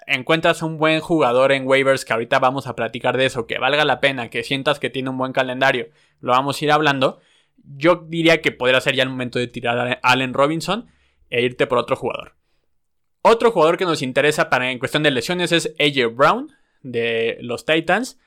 encuentras 0.06 0.62
un 0.62 0.78
buen 0.78 1.00
jugador 1.00 1.52
en 1.52 1.68
waivers, 1.68 2.06
que 2.06 2.14
ahorita 2.14 2.38
vamos 2.38 2.66
a 2.66 2.74
platicar 2.74 3.18
de 3.18 3.26
eso, 3.26 3.46
que 3.46 3.58
valga 3.58 3.84
la 3.84 4.00
pena, 4.00 4.30
que 4.30 4.42
sientas 4.42 4.78
que 4.78 4.88
tiene 4.88 5.10
un 5.10 5.18
buen 5.18 5.34
calendario, 5.34 5.90
lo 6.20 6.32
vamos 6.32 6.62
a 6.62 6.64
ir 6.64 6.72
hablando. 6.72 7.20
Yo 7.58 8.06
diría 8.08 8.40
que 8.40 8.52
podría 8.52 8.80
ser 8.80 8.94
ya 8.96 9.02
el 9.02 9.10
momento 9.10 9.38
de 9.38 9.48
tirar 9.48 9.78
a 9.78 10.00
Allen 10.02 10.32
Robinson 10.32 10.86
e 11.28 11.42
irte 11.42 11.66
por 11.66 11.76
otro 11.76 11.94
jugador. 11.94 12.39
Otro 13.22 13.50
jugador 13.50 13.76
que 13.76 13.84
nos 13.84 14.02
interesa 14.02 14.48
para 14.48 14.70
en 14.70 14.78
cuestión 14.78 15.02
de 15.02 15.10
lesiones 15.10 15.52
es 15.52 15.74
AJ 15.78 16.14
Brown 16.14 16.52
de 16.82 17.36
los 17.42 17.66
Titans. 17.66 18.18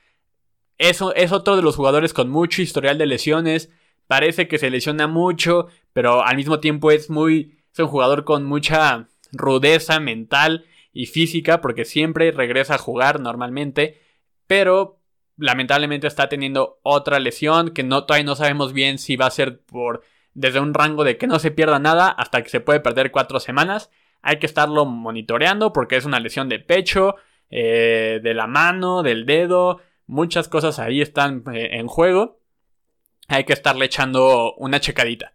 eso 0.78 1.16
es 1.16 1.32
otro 1.32 1.56
de 1.56 1.64
los 1.64 1.76
jugadores 1.76 2.14
con 2.14 2.30
mucho 2.30 2.62
historial 2.62 2.98
de 2.98 3.08
lesiones. 3.08 3.70
Parece 4.08 4.48
que 4.48 4.60
se 4.60 4.70
lesiona 4.70 5.08
mucho, 5.08 5.68
pero 5.94 6.24
al 6.24 6.36
mismo 6.36 6.60
tiempo 6.60 6.92
es 6.92 7.10
muy. 7.10 7.58
Es 7.72 7.80
un 7.80 7.88
jugador 7.88 8.24
con 8.24 8.44
mucha 8.46 9.08
rudeza 9.32 10.00
mental 10.00 10.66
y 10.92 11.08
física, 11.08 11.62
porque 11.62 11.86
siempre 11.86 12.32
regresa 12.32 12.76
a 12.76 12.80
jugar 12.80 13.20
normalmente. 13.20 14.00
Pero 14.46 15.00
lamentablemente 15.38 16.06
está 16.06 16.30
teniendo 16.30 16.80
otra 16.84 17.20
lesión 17.20 17.72
que 17.72 17.84
todavía 17.84 18.26
no 18.26 18.36
sabemos 18.36 18.74
bien 18.74 19.00
si 19.00 19.16
va 19.16 19.26
a 19.26 19.32
ser 19.32 19.62
por 19.62 20.04
desde 20.36 20.60
un 20.60 20.74
rango 20.74 21.04
de 21.04 21.18
que 21.18 21.28
no 21.28 21.40
se 21.40 21.52
pierda 21.52 21.80
nada 21.80 22.10
hasta 22.10 22.44
que 22.44 22.50
se 22.50 22.60
puede 22.60 22.80
perder 22.80 23.12
cuatro 23.12 23.40
semanas. 23.40 23.90
Hay 24.24 24.39
que 24.39 24.48
estarlo 24.48 24.86
monitoreando 24.86 25.72
porque 25.74 25.98
es 25.98 26.06
una 26.06 26.20
lesión 26.20 26.50
de 26.50 26.60
pecho, 26.60 27.15
eh, 27.51 28.20
de 28.24 28.34
la 28.34 28.48
mano, 28.48 29.03
del 29.03 29.25
dedo. 29.27 29.82
Muchas 30.08 30.48
cosas 30.48 30.80
ahí 30.80 31.01
están 31.01 31.44
eh, 31.53 31.77
en 31.77 31.88
juego. 31.88 32.39
Hay 33.27 33.44
que 33.44 33.53
estarle 33.53 33.86
echando 33.86 34.56
una 34.56 34.80
checadita. 34.80 35.34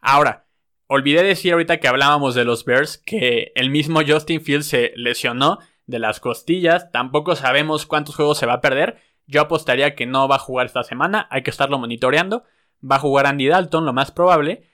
Ahora, 0.00 0.46
olvidé 0.86 1.22
decir 1.22 1.52
ahorita 1.52 1.78
que 1.78 1.88
hablábamos 1.88 2.34
de 2.34 2.44
los 2.44 2.64
Bears 2.64 2.98
que 2.98 3.52
el 3.54 3.70
mismo 3.70 4.00
Justin 4.06 4.40
Fields 4.40 4.66
se 4.66 4.92
lesionó 4.96 5.58
de 5.86 5.98
las 5.98 6.18
costillas. 6.18 6.90
Tampoco 6.90 7.36
sabemos 7.36 7.86
cuántos 7.86 8.16
juegos 8.16 8.38
se 8.38 8.46
va 8.46 8.54
a 8.54 8.60
perder. 8.60 8.98
Yo 9.26 9.42
apostaría 9.42 9.94
que 9.94 10.06
no 10.06 10.28
va 10.28 10.36
a 10.36 10.40
jugar 10.40 10.66
esta 10.66 10.82
semana. 10.82 11.28
Hay 11.30 11.42
que 11.42 11.50
estarlo 11.50 11.78
monitoreando. 11.78 12.44
Va 12.88 12.96
a 12.96 13.00
jugar 13.00 13.26
Andy 13.26 13.48
Dalton, 13.48 13.84
lo 13.84 13.92
más 13.92 14.10
probable. 14.10 14.64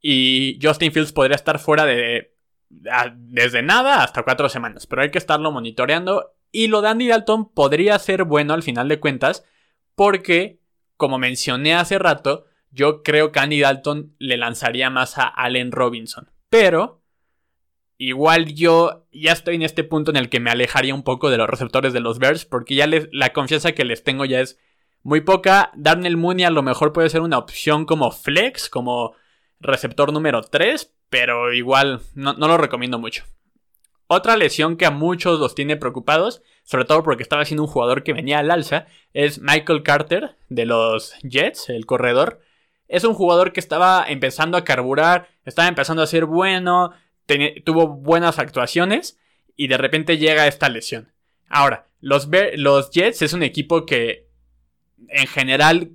Y 0.00 0.58
Justin 0.62 0.92
Fields 0.92 1.12
podría 1.12 1.36
estar 1.36 1.58
fuera 1.58 1.84
de. 1.84 2.31
Desde 3.14 3.62
nada 3.62 4.02
hasta 4.02 4.22
cuatro 4.22 4.48
semanas. 4.48 4.86
Pero 4.86 5.02
hay 5.02 5.10
que 5.10 5.18
estarlo 5.18 5.52
monitoreando. 5.52 6.34
Y 6.50 6.68
lo 6.68 6.82
de 6.82 6.88
Andy 6.88 7.08
Dalton 7.08 7.52
podría 7.52 7.98
ser 7.98 8.24
bueno 8.24 8.54
al 8.54 8.62
final 8.62 8.88
de 8.88 9.00
cuentas. 9.00 9.44
Porque, 9.94 10.60
como 10.96 11.18
mencioné 11.18 11.74
hace 11.74 11.98
rato, 11.98 12.46
yo 12.70 13.02
creo 13.02 13.32
que 13.32 13.40
Andy 13.40 13.60
Dalton 13.60 14.14
le 14.18 14.36
lanzaría 14.36 14.90
más 14.90 15.18
a 15.18 15.26
Allen 15.26 15.72
Robinson. 15.72 16.30
Pero. 16.48 17.00
Igual 17.98 18.54
yo 18.54 19.06
ya 19.12 19.30
estoy 19.30 19.54
en 19.54 19.62
este 19.62 19.84
punto 19.84 20.10
en 20.10 20.16
el 20.16 20.28
que 20.28 20.40
me 20.40 20.50
alejaría 20.50 20.92
un 20.92 21.04
poco 21.04 21.30
de 21.30 21.36
los 21.36 21.48
receptores 21.48 21.92
de 21.92 22.00
los 22.00 22.18
Bears. 22.18 22.44
Porque 22.44 22.74
ya 22.74 22.88
la 23.12 23.32
confianza 23.32 23.72
que 23.72 23.84
les 23.84 24.02
tengo 24.02 24.24
ya 24.24 24.40
es 24.40 24.58
muy 25.02 25.20
poca. 25.20 25.70
Darnell 25.76 26.16
Mooney 26.16 26.44
a 26.44 26.50
lo 26.50 26.62
mejor 26.62 26.92
puede 26.92 27.10
ser 27.10 27.20
una 27.20 27.38
opción 27.38 27.84
como 27.84 28.10
flex, 28.10 28.68
como 28.68 29.14
receptor 29.62 30.12
número 30.12 30.42
3, 30.42 30.92
pero 31.12 31.52
igual 31.52 32.00
no, 32.14 32.32
lo 32.32 32.56
recomiendo 32.56 32.98
mucho. 32.98 33.26
Otra 34.06 34.34
lesión 34.38 34.78
que 34.78 34.86
a 34.86 34.90
muchos 34.90 35.38
los 35.38 35.54
tiene 35.54 35.76
preocupados, 35.76 36.40
sobre 36.64 36.86
todo 36.86 37.02
porque 37.02 37.22
estaba 37.22 37.44
siendo 37.44 37.64
un 37.64 37.68
jugador 37.68 38.02
que 38.02 38.14
venía 38.14 38.38
al 38.38 38.50
alza, 38.50 38.86
es 39.12 39.38
Michael 39.38 39.82
Carter 39.82 40.36
de 40.48 40.64
los 40.64 41.12
Jets, 41.22 41.68
el 41.68 41.84
corredor. 41.84 42.40
Es 42.88 43.04
un 43.04 43.12
jugador 43.12 43.52
que 43.52 43.60
estaba 43.60 44.06
empezando 44.08 44.56
a 44.56 44.64
carburar, 44.64 45.28
estaba 45.44 45.68
empezando 45.68 46.02
a 46.02 46.06
ser 46.06 46.24
bueno, 46.24 46.92
tuvo 47.66 47.88
buenas 47.88 48.38
actuaciones 48.38 49.20
y 49.54 49.66
de 49.66 49.76
repente 49.76 50.16
llega 50.16 50.46
esta 50.46 50.70
lesión. 50.70 51.12
Ahora, 51.50 51.88
los, 52.00 52.26
los 52.54 52.90
Jets 52.90 53.20
es 53.20 53.34
un 53.34 53.42
equipo 53.42 53.84
que 53.84 54.30
en 55.10 55.26
general 55.26 55.92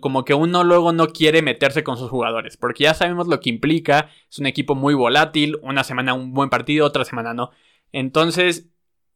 como 0.00 0.24
que 0.24 0.34
uno 0.34 0.64
luego 0.64 0.92
no 0.92 1.08
quiere 1.08 1.42
meterse 1.42 1.84
con 1.84 1.96
sus 1.96 2.10
jugadores, 2.10 2.56
porque 2.56 2.84
ya 2.84 2.94
sabemos 2.94 3.28
lo 3.28 3.40
que 3.40 3.50
implica, 3.50 4.10
es 4.30 4.38
un 4.38 4.46
equipo 4.46 4.74
muy 4.74 4.94
volátil, 4.94 5.58
una 5.62 5.84
semana 5.84 6.14
un 6.14 6.32
buen 6.32 6.50
partido, 6.50 6.86
otra 6.86 7.04
semana 7.04 7.34
no. 7.34 7.50
Entonces, 7.92 8.68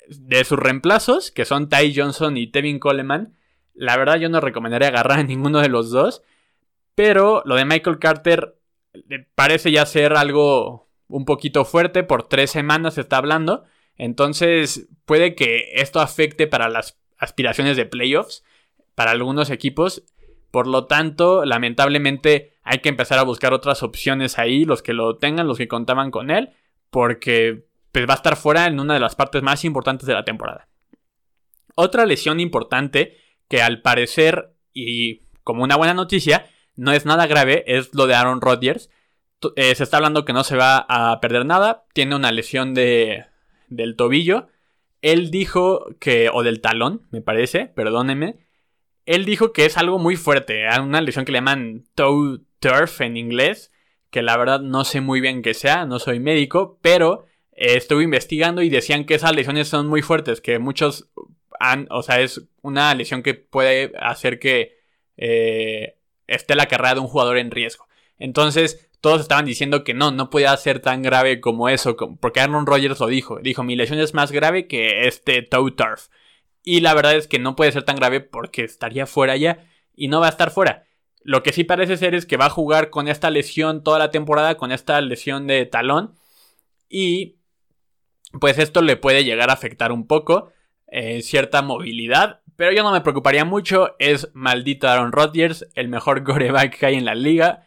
de 0.09 0.45
sus 0.45 0.59
reemplazos, 0.59 1.31
que 1.31 1.45
son 1.45 1.69
Ty 1.69 1.95
Johnson 1.95 2.37
y 2.37 2.47
Tevin 2.47 2.79
Coleman, 2.79 3.35
la 3.75 3.97
verdad 3.97 4.19
yo 4.19 4.29
no 4.29 4.41
recomendaría 4.41 4.89
agarrar 4.89 5.21
a 5.21 5.23
ninguno 5.25 5.61
de 5.61 5.69
los 5.69 5.91
dos, 5.91 6.23
pero 6.95 7.43
lo 7.47 7.55
de 7.55 7.65
Michael 7.65 7.99
Carter 7.99 8.57
eh, 8.93 9.27
parece 9.35 9.73
ya 9.73 9.87
ser 9.87 10.15
algo 10.15 10.89
un 11.09 11.25
poquito 11.25 11.65
fuerte, 11.65 12.03
por 12.03 12.29
tres 12.29 12.51
semanas 12.51 12.95
se 12.95 13.01
está 13.01 13.17
hablando, 13.17 13.65
entonces 13.97 14.89
puede 15.05 15.35
que 15.35 15.73
esto 15.75 16.01
afecte 16.01 16.47
para 16.47 16.69
las 16.69 16.99
aspiraciones 17.19 17.77
de 17.77 17.87
playoffs 17.87 18.45
para 18.95 19.11
algunos 19.11 19.51
equipos. 19.51 20.05
Por 20.51 20.67
lo 20.67 20.87
tanto, 20.87 21.45
lamentablemente 21.45 22.59
hay 22.63 22.79
que 22.79 22.89
empezar 22.89 23.19
a 23.19 23.25
buscar 23.25 23.53
otras 23.53 23.83
opciones 23.83 24.39
ahí, 24.39 24.65
los 24.65 24.83
que 24.83 24.93
lo 24.93 25.17
tengan, 25.17 25.47
los 25.47 25.59
que 25.59 25.69
contaban 25.69 26.11
con 26.11 26.31
él, 26.31 26.51
porque 26.91 27.67
pues, 27.93 28.09
va 28.09 28.15
a 28.15 28.17
estar 28.17 28.37
fuera 28.37 28.67
en 28.67 28.81
una 28.81 28.95
de 28.95 29.01
las 29.01 29.15
partes 29.15 29.43
más 29.43 29.65
importantes 29.65 30.07
de 30.07 30.15
la 30.15 30.25
temporada. 30.25 30.69
Otra 31.75 32.05
lesión 32.07 32.41
importante 32.41 33.17
que 33.49 33.63
al 33.63 33.81
parecer, 33.83 34.55
y 34.73 35.23
como 35.45 35.65
una 35.65 35.77
buena 35.77 35.95
noticia, 35.95 36.47
no 36.77 36.93
es 36.93 37.07
nada 37.07 37.27
grave, 37.27 37.65
es 37.67 37.95
lo 37.95 38.07
de 38.07 38.15
Aaron 38.15 38.41
Rodgers. 38.41 38.91
Eh, 39.57 39.75
se 39.75 39.83
está 39.83 39.97
hablando 39.97 40.25
que 40.25 40.33
no 40.33 40.45
se 40.45 40.57
va 40.57 40.85
a 40.89 41.21
perder 41.21 41.47
nada, 41.47 41.85
tiene 41.93 42.15
una 42.15 42.33
lesión 42.33 42.75
de, 42.75 43.25
del 43.69 43.97
tobillo. 43.97 44.49
Él 45.03 45.31
dijo 45.31 45.87
que, 45.99 46.29
o 46.33 46.43
del 46.43 46.61
talón, 46.61 47.07
me 47.11 47.23
parece, 47.23 47.67
perdóneme, 47.67 48.39
él 49.07 49.25
dijo 49.25 49.53
que 49.53 49.65
es 49.65 49.77
algo 49.77 49.99
muy 49.99 50.17
fuerte, 50.17 50.65
una 50.81 51.01
lesión 51.01 51.25
que 51.25 51.33
le 51.33 51.39
llaman 51.39 51.85
toe 51.95 52.41
turf 52.59 53.01
en 53.01 53.17
inglés, 53.17 53.73
que 54.11 54.23
la 54.23 54.37
verdad 54.37 54.61
no 54.61 54.85
sé 54.85 55.01
muy 55.01 55.21
bien 55.21 55.43
qué 55.43 55.55
sea, 55.55 55.87
no 55.87 55.99
soy 55.99 56.21
médico, 56.21 56.79
pero 56.83 57.27
eh, 57.53 57.77
estuve 57.77 58.05
investigando 58.05 58.63
y 58.63 58.69
decían 58.69 59.05
que 59.05 59.15
esas 59.15 59.35
lesiones 59.35 59.69
son 59.69 59.87
muy 59.87 60.03
fuertes, 60.03 60.41
que 60.41 60.59
muchos 60.59 61.11
han, 61.59 61.87
o 61.91 62.03
sea, 62.03 62.21
es 62.21 62.43
una 62.63 62.95
lesión 62.95 63.23
que 63.23 63.35
puede 63.35 63.93
hacer 63.99 64.39
que 64.39 64.79
eh, 65.17 65.97
esté 66.27 66.55
la 66.55 66.67
carrera 66.67 66.95
de 66.95 67.01
un 67.01 67.07
jugador 67.07 67.39
en 67.39 67.51
riesgo. 67.51 67.87
Entonces, 68.19 68.91
todos 69.01 69.21
estaban 69.21 69.45
diciendo 69.45 69.83
que 69.85 69.95
no, 69.95 70.11
no 70.11 70.31
podía 70.31 70.57
ser 70.57 70.81
tan 70.81 71.03
grave 71.03 71.41
como 71.41 71.69
eso, 71.69 71.97
porque 72.21 72.41
Aaron 72.41 72.67
Rodgers 72.67 73.01
lo 73.01 73.07
dijo. 73.07 73.39
Dijo, 73.41 73.63
mi 73.63 73.77
lesión 73.77 73.99
es 73.99 74.15
más 74.15 74.31
grave 74.33 74.67
que 74.67 75.07
este 75.07 75.43
toe 75.43 75.73
turf. 75.73 76.09
Y 76.63 76.81
la 76.81 76.95
verdad 76.95 77.15
es 77.15 77.27
que 77.27 77.39
no 77.39 77.57
puede 77.57 77.73
ser 77.73 77.85
tan 77.85 77.97
grave 77.97 78.21
porque 78.21 78.65
estaría 78.65 79.07
fuera 79.07 79.37
ya 79.37 79.67
y 79.95 80.09
no 80.09 80.21
va 80.21 80.27
a 80.27 80.31
estar 80.31 80.51
fuera. 80.51 80.87
Lo 81.23 81.43
que 81.43 81.53
sí 81.53 81.65
parece 81.65 81.97
ser 81.97 82.15
es 82.15 82.27
que 82.27 82.37
va 82.37 82.47
a 82.47 82.51
jugar 82.51 82.91
con 82.91 83.09
esta 83.09 83.31
lesión 83.31 83.83
toda 83.83 83.99
la 83.99 84.11
temporada, 84.11 84.57
con 84.57 84.73
esta 84.73 85.01
lesión 85.01 85.47
de 85.47 85.67
talón. 85.67 86.15
Y 86.89 87.37
pues 88.41 88.59
esto 88.59 88.83
le 88.83 88.97
puede 88.97 89.25
llegar 89.25 89.51
a 89.51 89.55
afectar 89.55 89.93
un 89.93 90.07
poco 90.07 90.53
eh, 90.87 91.23
cierta 91.23 91.63
movilidad. 91.63 92.41
Pero 92.57 92.73
yo 92.73 92.83
no 92.83 92.93
me 92.93 93.01
preocuparía 93.01 93.45
mucho. 93.45 93.97
Es 93.99 94.31
maldito 94.35 94.89
Aaron 94.89 95.13
Rodgers, 95.13 95.67
el 95.75 95.89
mejor 95.89 96.25
goreback 96.25 96.79
que 96.79 96.87
hay 96.87 96.95
en 96.97 97.05
la 97.05 97.15
liga. 97.15 97.67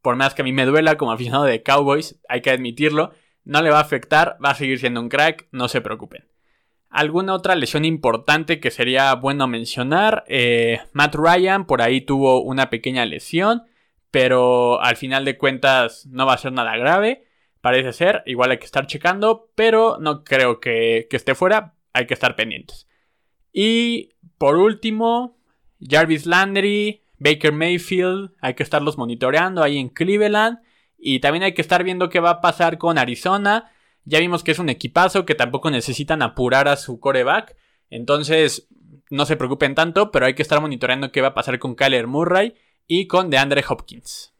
Por 0.00 0.16
más 0.16 0.34
que 0.34 0.42
a 0.42 0.44
mí 0.44 0.52
me 0.52 0.66
duela 0.66 0.96
como 0.96 1.12
aficionado 1.12 1.44
de 1.44 1.62
Cowboys, 1.62 2.20
hay 2.28 2.40
que 2.40 2.50
admitirlo. 2.50 3.12
No 3.44 3.62
le 3.62 3.70
va 3.70 3.78
a 3.78 3.82
afectar, 3.82 4.36
va 4.44 4.50
a 4.50 4.54
seguir 4.54 4.78
siendo 4.78 5.00
un 5.00 5.08
crack, 5.08 5.48
no 5.52 5.68
se 5.68 5.80
preocupen. 5.80 6.24
Alguna 6.92 7.32
otra 7.32 7.54
lesión 7.54 7.86
importante 7.86 8.60
que 8.60 8.70
sería 8.70 9.14
bueno 9.14 9.48
mencionar. 9.48 10.24
Eh, 10.28 10.78
Matt 10.92 11.14
Ryan 11.14 11.64
por 11.64 11.80
ahí 11.80 12.02
tuvo 12.02 12.42
una 12.42 12.68
pequeña 12.68 13.06
lesión. 13.06 13.62
Pero 14.10 14.78
al 14.82 14.96
final 14.96 15.24
de 15.24 15.38
cuentas 15.38 16.04
no 16.04 16.26
va 16.26 16.34
a 16.34 16.38
ser 16.38 16.52
nada 16.52 16.76
grave. 16.76 17.24
Parece 17.62 17.94
ser. 17.94 18.22
Igual 18.26 18.50
hay 18.50 18.58
que 18.58 18.66
estar 18.66 18.86
checando. 18.86 19.50
Pero 19.54 19.96
no 20.00 20.22
creo 20.22 20.60
que, 20.60 21.06
que 21.08 21.16
esté 21.16 21.34
fuera. 21.34 21.76
Hay 21.94 22.06
que 22.06 22.12
estar 22.12 22.36
pendientes. 22.36 22.86
Y 23.54 24.10
por 24.36 24.56
último, 24.56 25.38
Jarvis 25.80 26.26
Landry, 26.26 27.04
Baker 27.16 27.52
Mayfield. 27.52 28.32
Hay 28.42 28.52
que 28.52 28.62
estarlos 28.62 28.98
monitoreando 28.98 29.62
ahí 29.62 29.78
en 29.78 29.88
Cleveland. 29.88 30.58
Y 30.98 31.20
también 31.20 31.44
hay 31.44 31.54
que 31.54 31.62
estar 31.62 31.84
viendo 31.84 32.10
qué 32.10 32.20
va 32.20 32.30
a 32.30 32.40
pasar 32.42 32.76
con 32.76 32.98
Arizona. 32.98 33.72
Ya 34.04 34.18
vimos 34.18 34.42
que 34.42 34.52
es 34.52 34.58
un 34.58 34.68
equipazo 34.68 35.24
que 35.24 35.34
tampoco 35.34 35.70
necesitan 35.70 36.22
apurar 36.22 36.68
a 36.68 36.76
su 36.76 36.98
coreback. 36.98 37.56
Entonces, 37.90 38.68
no 39.10 39.26
se 39.26 39.36
preocupen 39.36 39.74
tanto, 39.74 40.10
pero 40.10 40.26
hay 40.26 40.34
que 40.34 40.42
estar 40.42 40.60
monitoreando 40.60 41.12
qué 41.12 41.20
va 41.20 41.28
a 41.28 41.34
pasar 41.34 41.58
con 41.58 41.74
Kyler 41.74 42.06
Murray 42.06 42.54
y 42.86 43.06
con 43.06 43.30
DeAndre 43.30 43.64
Hopkins. 43.68 44.34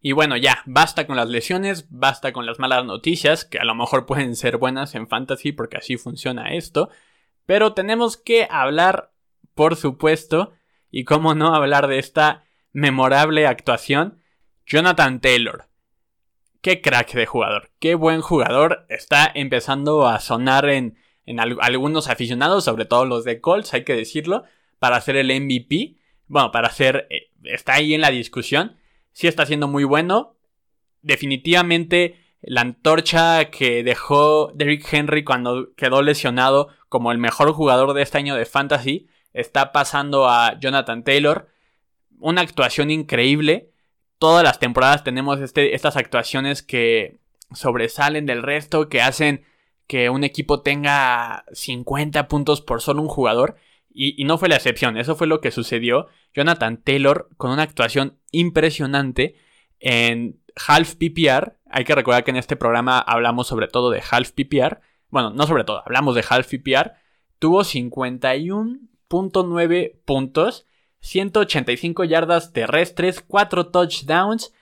Y 0.00 0.12
bueno, 0.12 0.36
ya, 0.36 0.62
basta 0.66 1.06
con 1.06 1.16
las 1.16 1.28
lesiones, 1.28 1.86
basta 1.90 2.32
con 2.32 2.46
las 2.46 2.58
malas 2.58 2.84
noticias, 2.84 3.44
que 3.44 3.58
a 3.58 3.64
lo 3.64 3.74
mejor 3.74 4.06
pueden 4.06 4.36
ser 4.36 4.56
buenas 4.56 4.94
en 4.94 5.08
fantasy 5.08 5.52
porque 5.52 5.76
así 5.76 5.96
funciona 5.96 6.54
esto. 6.54 6.88
Pero 7.44 7.74
tenemos 7.74 8.16
que 8.16 8.48
hablar, 8.50 9.12
por 9.54 9.76
supuesto, 9.76 10.52
y 10.90 11.04
cómo 11.04 11.34
no 11.34 11.54
hablar 11.54 11.88
de 11.88 11.98
esta 11.98 12.44
memorable 12.72 13.46
actuación, 13.46 14.18
Jonathan 14.64 15.20
Taylor 15.20 15.71
qué 16.62 16.80
crack 16.80 17.12
de 17.12 17.26
jugador, 17.26 17.70
qué 17.78 17.94
buen 17.94 18.22
jugador. 18.22 18.86
Está 18.88 19.30
empezando 19.34 20.08
a 20.08 20.20
sonar 20.20 20.68
en, 20.68 20.96
algunos 21.60 22.08
aficionados, 22.08 22.64
sobre 22.64 22.84
todo 22.86 23.04
los 23.04 23.24
de 23.24 23.40
Colts, 23.40 23.74
hay 23.74 23.84
que 23.84 23.94
decirlo, 23.94 24.44
para 24.78 25.00
ser 25.00 25.16
el 25.16 25.28
MVP. 25.28 25.96
Bueno, 26.28 26.50
para 26.50 26.70
ser, 26.70 27.06
eh, 27.10 27.30
está 27.44 27.74
ahí 27.74 27.94
en 27.94 28.00
la 28.00 28.10
discusión. 28.10 28.76
Sí 29.12 29.26
está 29.26 29.44
siendo 29.44 29.68
muy 29.68 29.84
bueno. 29.84 30.36
Definitivamente 31.02 32.16
la 32.42 32.62
antorcha 32.62 33.50
que 33.50 33.84
dejó 33.84 34.52
Derrick 34.54 34.90
Henry 34.92 35.24
cuando 35.24 35.74
quedó 35.76 36.02
lesionado 36.02 36.68
como 36.88 37.12
el 37.12 37.18
mejor 37.18 37.52
jugador 37.52 37.92
de 37.94 38.02
este 38.02 38.18
año 38.18 38.34
de 38.34 38.46
Fantasy 38.46 39.08
está 39.32 39.72
pasando 39.72 40.28
a 40.28 40.58
Jonathan 40.58 41.04
Taylor. 41.04 41.48
Una 42.18 42.42
actuación 42.42 42.90
increíble. 42.90 43.71
Todas 44.22 44.44
las 44.44 44.60
temporadas 44.60 45.02
tenemos 45.02 45.40
este, 45.40 45.74
estas 45.74 45.96
actuaciones 45.96 46.62
que 46.62 47.18
sobresalen 47.52 48.24
del 48.24 48.44
resto, 48.44 48.88
que 48.88 49.02
hacen 49.02 49.44
que 49.88 50.10
un 50.10 50.22
equipo 50.22 50.60
tenga 50.60 51.44
50 51.52 52.28
puntos 52.28 52.60
por 52.60 52.80
solo 52.80 53.02
un 53.02 53.08
jugador. 53.08 53.56
Y, 53.92 54.22
no 54.22 54.38
fue 54.38 54.48
la 54.48 54.54
excepción, 54.54 54.96
eso 54.96 55.16
fue 55.16 55.26
lo 55.26 55.40
que 55.40 55.50
sucedió. 55.50 56.06
Jonathan 56.32 56.76
Taylor 56.76 57.30
con 57.36 57.50
una 57.50 57.64
actuación 57.64 58.16
impresionante 58.30 59.34
en 59.80 60.40
half 60.68 60.94
PPR. 60.94 61.56
Hay 61.68 61.84
que 61.84 61.96
recordar 61.96 62.22
que 62.22 62.30
en 62.30 62.36
este 62.36 62.54
programa 62.54 63.00
hablamos 63.00 63.48
sobre 63.48 63.66
todo 63.66 63.90
de 63.90 64.04
half 64.08 64.30
PPR. 64.30 64.82
Bueno, 65.08 65.30
no 65.30 65.48
sobre 65.48 65.64
todo, 65.64 65.82
hablamos 65.84 66.14
de 66.14 66.24
half 66.28 66.46
PPR. 66.46 66.92
Tuvo 67.40 67.62
51.9 67.62 70.00
puntos, 70.04 70.64
185 71.02 72.04
yardas 72.04 72.52
terrestres, 72.52 73.20
4 73.20 73.66
touchdowns, 73.68 74.54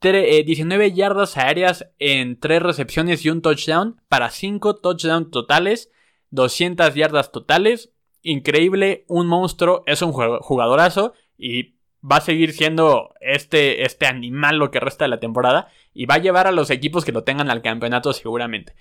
19 0.00 0.86
eh, 0.86 0.92
yardas 0.92 1.36
aéreas 1.36 1.90
en 1.98 2.38
3 2.38 2.62
recepciones 2.62 3.24
y 3.24 3.30
un 3.30 3.42
touchdown 3.42 4.00
para 4.08 4.30
5 4.30 4.76
touchdowns 4.76 5.30
totales, 5.30 5.90
200 6.30 6.94
yardas 6.94 7.30
totales, 7.30 7.92
increíble, 8.22 9.04
un 9.08 9.26
monstruo, 9.26 9.82
es 9.86 10.02
un 10.02 10.12
jugadorazo 10.12 11.14
y 11.36 11.74
va 12.02 12.16
a 12.16 12.20
seguir 12.20 12.52
siendo 12.52 13.14
este, 13.20 13.84
este 13.84 14.06
animal 14.06 14.56
lo 14.56 14.70
que 14.70 14.80
resta 14.80 15.04
de 15.04 15.10
la 15.10 15.20
temporada 15.20 15.68
y 15.92 16.06
va 16.06 16.14
a 16.14 16.18
llevar 16.18 16.46
a 16.46 16.52
los 16.52 16.70
equipos 16.70 17.04
que 17.04 17.12
lo 17.12 17.24
tengan 17.24 17.50
al 17.50 17.62
campeonato 17.62 18.12
seguramente. 18.12 18.74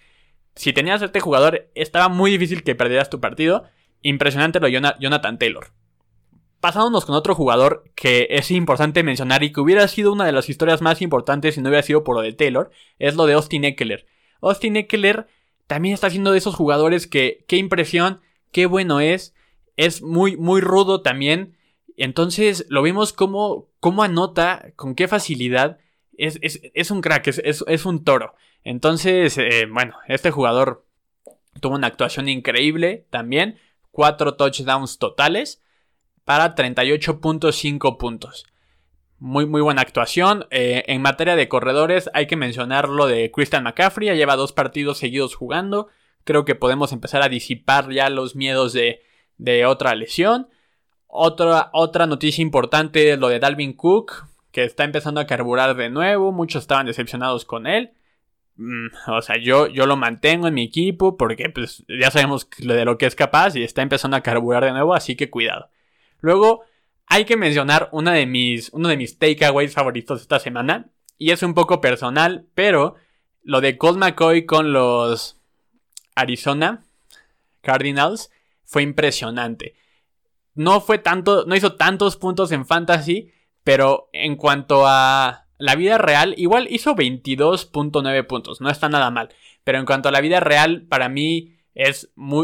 Si 0.56 0.74
tenías 0.74 1.02
este 1.02 1.20
jugador, 1.20 1.70
estaba 1.76 2.10
muy 2.10 2.32
difícil 2.32 2.64
que 2.64 2.76
perdieras 2.76 3.10
tu 3.10 3.20
partido. 3.20 3.64
Impresionante 4.02 4.60
lo 4.60 4.68
Jonathan 4.68 5.40
Taylor. 5.40 5.68
Pasándonos 6.62 7.06
con 7.06 7.16
otro 7.16 7.34
jugador 7.34 7.84
que 7.96 8.28
es 8.30 8.52
importante 8.52 9.02
mencionar 9.02 9.42
y 9.44 9.52
que 9.52 9.60
hubiera 9.60 9.88
sido 9.88 10.14
una 10.14 10.26
de 10.26 10.32
las 10.32 10.48
historias 10.48 10.82
más 10.82 11.02
importantes 11.02 11.56
si 11.56 11.62
no 11.62 11.70
hubiera 11.70 11.82
sido 11.82 12.04
por 12.04 12.16
lo 12.16 12.22
de 12.22 12.34
Taylor, 12.34 12.70
es 13.00 13.16
lo 13.16 13.26
de 13.26 13.34
Austin 13.34 13.66
Eckler. 13.66 14.06
Austin 14.42 14.78
Eckler 14.78 15.28
también 15.66 15.96
está 15.96 16.12
siendo 16.12 16.32
de 16.32 16.38
esos 16.38 16.54
jugadores 16.54 17.08
que, 17.08 17.46
qué 17.48 17.58
impresión, 17.58 18.22
qué 18.52 18.68
bueno 18.68 19.00
es, 19.00 19.34
es 19.76 20.04
muy, 20.04 20.38
muy 20.38 20.62
rudo 20.62 21.02
también. 21.02 21.58
Entonces 21.98 22.68
lo 22.70 22.84
vimos 22.84 23.12
como, 23.12 23.68
cómo 23.80 24.04
anota, 24.04 24.72
con 24.76 24.94
qué 24.94 25.08
facilidad. 25.08 25.80
Es, 26.16 26.40
es, 26.42 26.92
un 26.92 27.02
crack, 27.02 27.28
es, 27.28 27.64
es, 27.66 27.86
un 27.86 28.04
toro. 28.04 28.36
Entonces, 28.64 29.36
eh, 29.40 29.66
bueno, 29.66 29.96
este 30.08 30.30
jugador 30.30 30.86
tuvo 31.60 31.74
una 31.74 31.88
actuación 31.88 32.30
increíble 32.30 33.08
también. 33.10 33.58
Cuatro 33.90 34.36
touchdowns 34.36 35.00
totales 35.00 35.64
para 36.32 36.56
38.5 36.56 37.98
puntos. 37.98 38.46
Muy, 39.20 39.46
muy 39.46 39.60
buena 39.60 39.82
actuación. 39.82 40.46
Eh, 40.50 40.86
en 40.88 41.02
materia 41.02 41.36
de 41.36 41.50
corredores, 41.50 42.10
hay 42.14 42.26
que 42.26 42.38
mencionar 42.38 42.88
lo 42.88 43.06
de 43.06 43.32
Christian 43.32 43.66
McCaffrey. 43.66 44.08
Ya 44.08 44.14
lleva 44.14 44.38
dos 44.38 44.54
partidos 44.54 44.98
seguidos 44.98 45.36
jugando. 45.36 45.90
Creo 46.24 46.46
que 46.46 46.56
podemos 46.56 46.94
empezar 46.94 47.22
a 47.22 47.28
disipar 47.28 47.92
ya 47.92 48.10
los 48.10 48.38
miedos 48.38 48.72
de, 48.72 49.02
de 49.40 49.66
otra 49.66 49.94
lesión. 49.94 50.48
Otra, 51.06 51.70
otra 51.74 52.08
noticia 52.08 52.42
importante 52.42 53.12
es 53.12 53.20
lo 53.20 53.28
de 53.28 53.40
Dalvin 53.40 53.74
Cook, 53.74 54.30
que 54.54 54.64
está 54.64 54.86
empezando 54.86 55.20
a 55.20 55.28
carburar 55.28 55.76
de 55.76 55.90
nuevo. 55.90 56.32
Muchos 56.32 56.62
estaban 56.62 56.86
decepcionados 56.86 57.44
con 57.44 57.68
él. 57.68 57.92
Mm, 58.56 58.88
o 59.08 59.22
sea, 59.22 59.36
yo, 59.36 59.68
yo 59.68 59.86
lo 59.86 59.98
mantengo 59.98 60.48
en 60.48 60.54
mi 60.54 60.64
equipo 60.64 61.18
porque 61.18 61.50
pues, 61.50 61.84
ya 61.90 62.10
sabemos 62.10 62.48
de 62.58 62.86
lo 62.86 62.98
que 62.98 63.06
es 63.06 63.16
capaz 63.16 63.54
y 63.58 63.64
está 63.64 63.82
empezando 63.82 64.16
a 64.16 64.22
carburar 64.22 64.64
de 64.64 64.72
nuevo, 64.72 64.94
así 64.94 65.18
que 65.18 65.30
cuidado. 65.30 65.68
Luego, 66.22 66.64
hay 67.08 67.26
que 67.26 67.36
mencionar 67.36 67.90
una 67.92 68.14
de 68.14 68.26
mis, 68.26 68.70
uno 68.72 68.88
de 68.88 68.98
mis 68.98 69.20
takeaways 69.20 69.74
favoritos 69.74 70.22
esta 70.22 70.40
semana. 70.40 70.90
Y 71.18 71.32
es 71.32 71.44
un 71.44 71.54
poco 71.54 71.82
personal, 71.82 72.48
pero 72.56 72.96
lo 73.44 73.62
de 73.62 73.78
Colt 73.78 73.98
McCoy 73.98 74.46
con 74.46 74.72
los 74.72 75.40
Arizona 76.16 76.86
Cardinals 77.62 78.32
fue 78.64 78.84
impresionante. 78.84 79.76
No 80.54 80.82
fue 80.82 80.98
tanto, 80.98 81.46
no 81.46 81.56
hizo 81.56 81.76
tantos 81.76 82.18
puntos 82.18 82.52
en 82.52 82.66
fantasy, 82.66 83.32
pero 83.64 84.10
en 84.14 84.36
cuanto 84.36 84.86
a 84.88 85.48
la 85.58 85.76
vida 85.76 85.98
real, 85.98 86.34
igual 86.38 86.68
hizo 86.70 86.96
22.9 86.96 88.26
puntos, 88.26 88.62
no 88.62 88.70
está 88.70 88.90
nada 88.90 89.12
mal. 89.12 89.30
Pero 89.64 89.78
en 89.78 89.86
cuanto 89.86 90.10
a 90.10 90.12
la 90.12 90.22
vida 90.22 90.40
real, 90.40 90.84
para 90.90 91.08
mí 91.08 91.58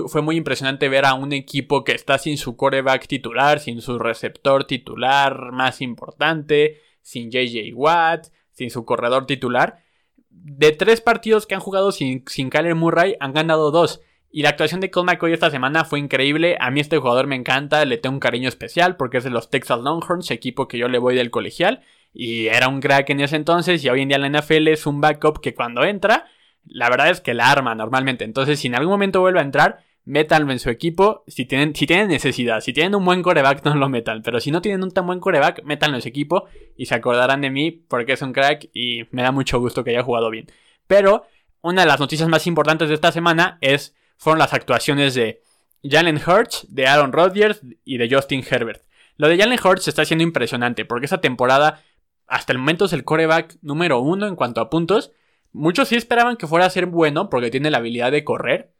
fue 0.07 0.21
muy 0.21 0.37
impresionante 0.37 0.89
ver 0.89 1.05
a 1.05 1.13
un 1.13 1.33
equipo 1.33 1.83
que 1.83 1.91
está 1.91 2.17
sin 2.17 2.37
su 2.37 2.55
coreback 2.55 3.07
titular, 3.07 3.59
sin 3.59 3.81
su 3.81 3.99
receptor 3.99 4.65
titular 4.65 5.51
más 5.51 5.81
importante, 5.81 6.81
sin 7.01 7.29
JJ 7.31 7.73
Watt, 7.73 8.27
sin 8.51 8.69
su 8.69 8.85
corredor 8.85 9.25
titular. 9.25 9.83
De 10.29 10.71
tres 10.71 11.01
partidos 11.01 11.45
que 11.45 11.55
han 11.55 11.61
jugado 11.61 11.91
sin, 11.91 12.23
sin 12.27 12.49
Kyler 12.49 12.75
Murray, 12.75 13.15
han 13.19 13.33
ganado 13.33 13.71
dos. 13.71 14.01
Y 14.29 14.41
la 14.41 14.49
actuación 14.49 14.81
de 14.81 14.91
Colt 14.91 15.07
McCoy 15.07 15.33
esta 15.33 15.49
semana 15.49 15.85
fue 15.85 15.99
increíble. 15.99 16.57
A 16.59 16.69
mí 16.69 16.79
este 16.79 16.97
jugador 16.97 17.27
me 17.27 17.35
encanta, 17.35 17.83
le 17.85 17.97
tengo 17.97 18.15
un 18.15 18.19
cariño 18.19 18.49
especial 18.49 18.97
porque 18.97 19.17
es 19.17 19.23
de 19.23 19.29
los 19.29 19.49
Texas 19.49 19.79
Longhorns, 19.79 20.31
equipo 20.31 20.67
que 20.67 20.77
yo 20.77 20.87
le 20.87 20.99
voy 20.99 21.15
del 21.15 21.31
colegial. 21.31 21.81
Y 22.13 22.47
era 22.47 22.67
un 22.67 22.81
crack 22.81 23.09
en 23.09 23.21
ese 23.21 23.35
entonces 23.35 23.83
y 23.83 23.89
hoy 23.89 24.01
en 24.01 24.09
día 24.09 24.17
la 24.17 24.29
NFL 24.29 24.67
es 24.67 24.85
un 24.85 25.01
backup 25.01 25.39
que 25.39 25.53
cuando 25.53 25.83
entra, 25.83 26.25
la 26.69 26.89
verdad 26.89 27.09
es 27.09 27.21
que 27.21 27.33
la 27.33 27.51
arma 27.51 27.75
normalmente. 27.75 28.25
Entonces 28.25 28.59
si 28.59 28.67
en 28.67 28.75
algún 28.75 28.91
momento 28.91 29.21
vuelve 29.21 29.39
a 29.39 29.43
entrar, 29.43 29.79
métanlo 30.05 30.51
en 30.51 30.59
su 30.59 30.69
equipo. 30.69 31.23
Si 31.27 31.45
tienen, 31.45 31.75
si 31.75 31.85
tienen 31.85 32.07
necesidad, 32.07 32.61
si 32.61 32.73
tienen 32.73 32.95
un 32.95 33.05
buen 33.05 33.21
coreback, 33.21 33.63
no 33.65 33.75
lo 33.75 33.89
metan. 33.89 34.21
Pero 34.23 34.39
si 34.39 34.51
no 34.51 34.61
tienen 34.61 34.83
un 34.83 34.91
tan 34.91 35.05
buen 35.05 35.19
coreback, 35.19 35.63
métanlo 35.63 35.97
en 35.97 36.01
su 36.01 36.07
equipo 36.07 36.45
y 36.75 36.85
se 36.85 36.95
acordarán 36.95 37.41
de 37.41 37.49
mí 37.49 37.71
porque 37.71 38.13
es 38.13 38.21
un 38.21 38.33
crack 38.33 38.69
y 38.73 39.03
me 39.11 39.21
da 39.21 39.31
mucho 39.31 39.59
gusto 39.59 39.83
que 39.83 39.91
haya 39.91 40.03
jugado 40.03 40.29
bien. 40.29 40.47
Pero 40.87 41.25
una 41.61 41.81
de 41.81 41.87
las 41.87 41.99
noticias 41.99 42.29
más 42.29 42.47
importantes 42.47 42.87
de 42.87 42.95
esta 42.95 43.11
semana 43.11 43.57
es 43.61 43.95
fueron 44.17 44.39
las 44.39 44.53
actuaciones 44.53 45.13
de 45.13 45.41
Jalen 45.83 46.17
Hurts, 46.25 46.67
de 46.69 46.87
Aaron 46.87 47.11
Rodgers 47.11 47.61
y 47.85 47.97
de 47.97 48.09
Justin 48.09 48.43
Herbert. 48.49 48.81
Lo 49.17 49.27
de 49.27 49.37
Jalen 49.37 49.59
Hurts 49.63 49.87
está 49.87 50.05
siendo 50.05 50.23
impresionante 50.23 50.85
porque 50.85 51.05
esa 51.05 51.19
temporada 51.19 51.81
hasta 52.27 52.53
el 52.53 52.59
momento 52.59 52.85
es 52.85 52.93
el 52.93 53.03
coreback 53.03 53.57
número 53.61 53.99
uno 53.99 54.27
en 54.27 54.35
cuanto 54.35 54.61
a 54.61 54.69
puntos. 54.69 55.11
Muchos 55.57 55.89
sí 55.89 55.95
esperaban 55.95 56.37
que 56.37 56.47
fuera 56.47 56.65
a 56.65 56.69
ser 56.69 56.85
bueno 56.85 57.29
porque 57.29 57.51
tiene 57.51 57.71
la 57.71 57.77
habilidad 57.77 58.11
de 58.11 58.23
correr. 58.23 58.73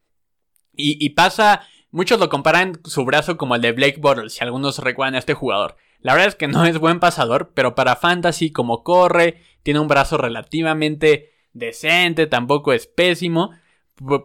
Y, 0.80 1.10
pasa, 1.10 1.62
muchos 1.90 2.20
lo 2.20 2.30
comparan 2.30 2.80
su 2.86 3.04
brazo 3.04 3.36
como 3.36 3.56
el 3.56 3.62
de 3.62 3.72
Blake 3.72 3.98
Bortles, 4.00 4.34
si 4.34 4.44
algunos 4.44 4.78
recuerdan 4.78 5.16
a 5.16 5.20
este 5.20 5.34
jugador. 5.34 5.76
La 6.02 6.14
verdad 6.14 6.28
es 6.28 6.36
que 6.36 6.48
no 6.48 6.66
es 6.68 6.78
buen 6.78 7.00
pasador, 7.00 7.52
pero 7.56 7.74
para 7.74 7.96
fantasy 7.96 8.52
como 8.52 8.84
corre, 8.84 9.42
tiene 9.64 9.80
un 9.80 9.88
brazo 9.88 10.18
relativamente 10.18 11.32
decente, 11.54 12.28
tampoco 12.28 12.74
es 12.74 12.86
pésimo 12.86 13.52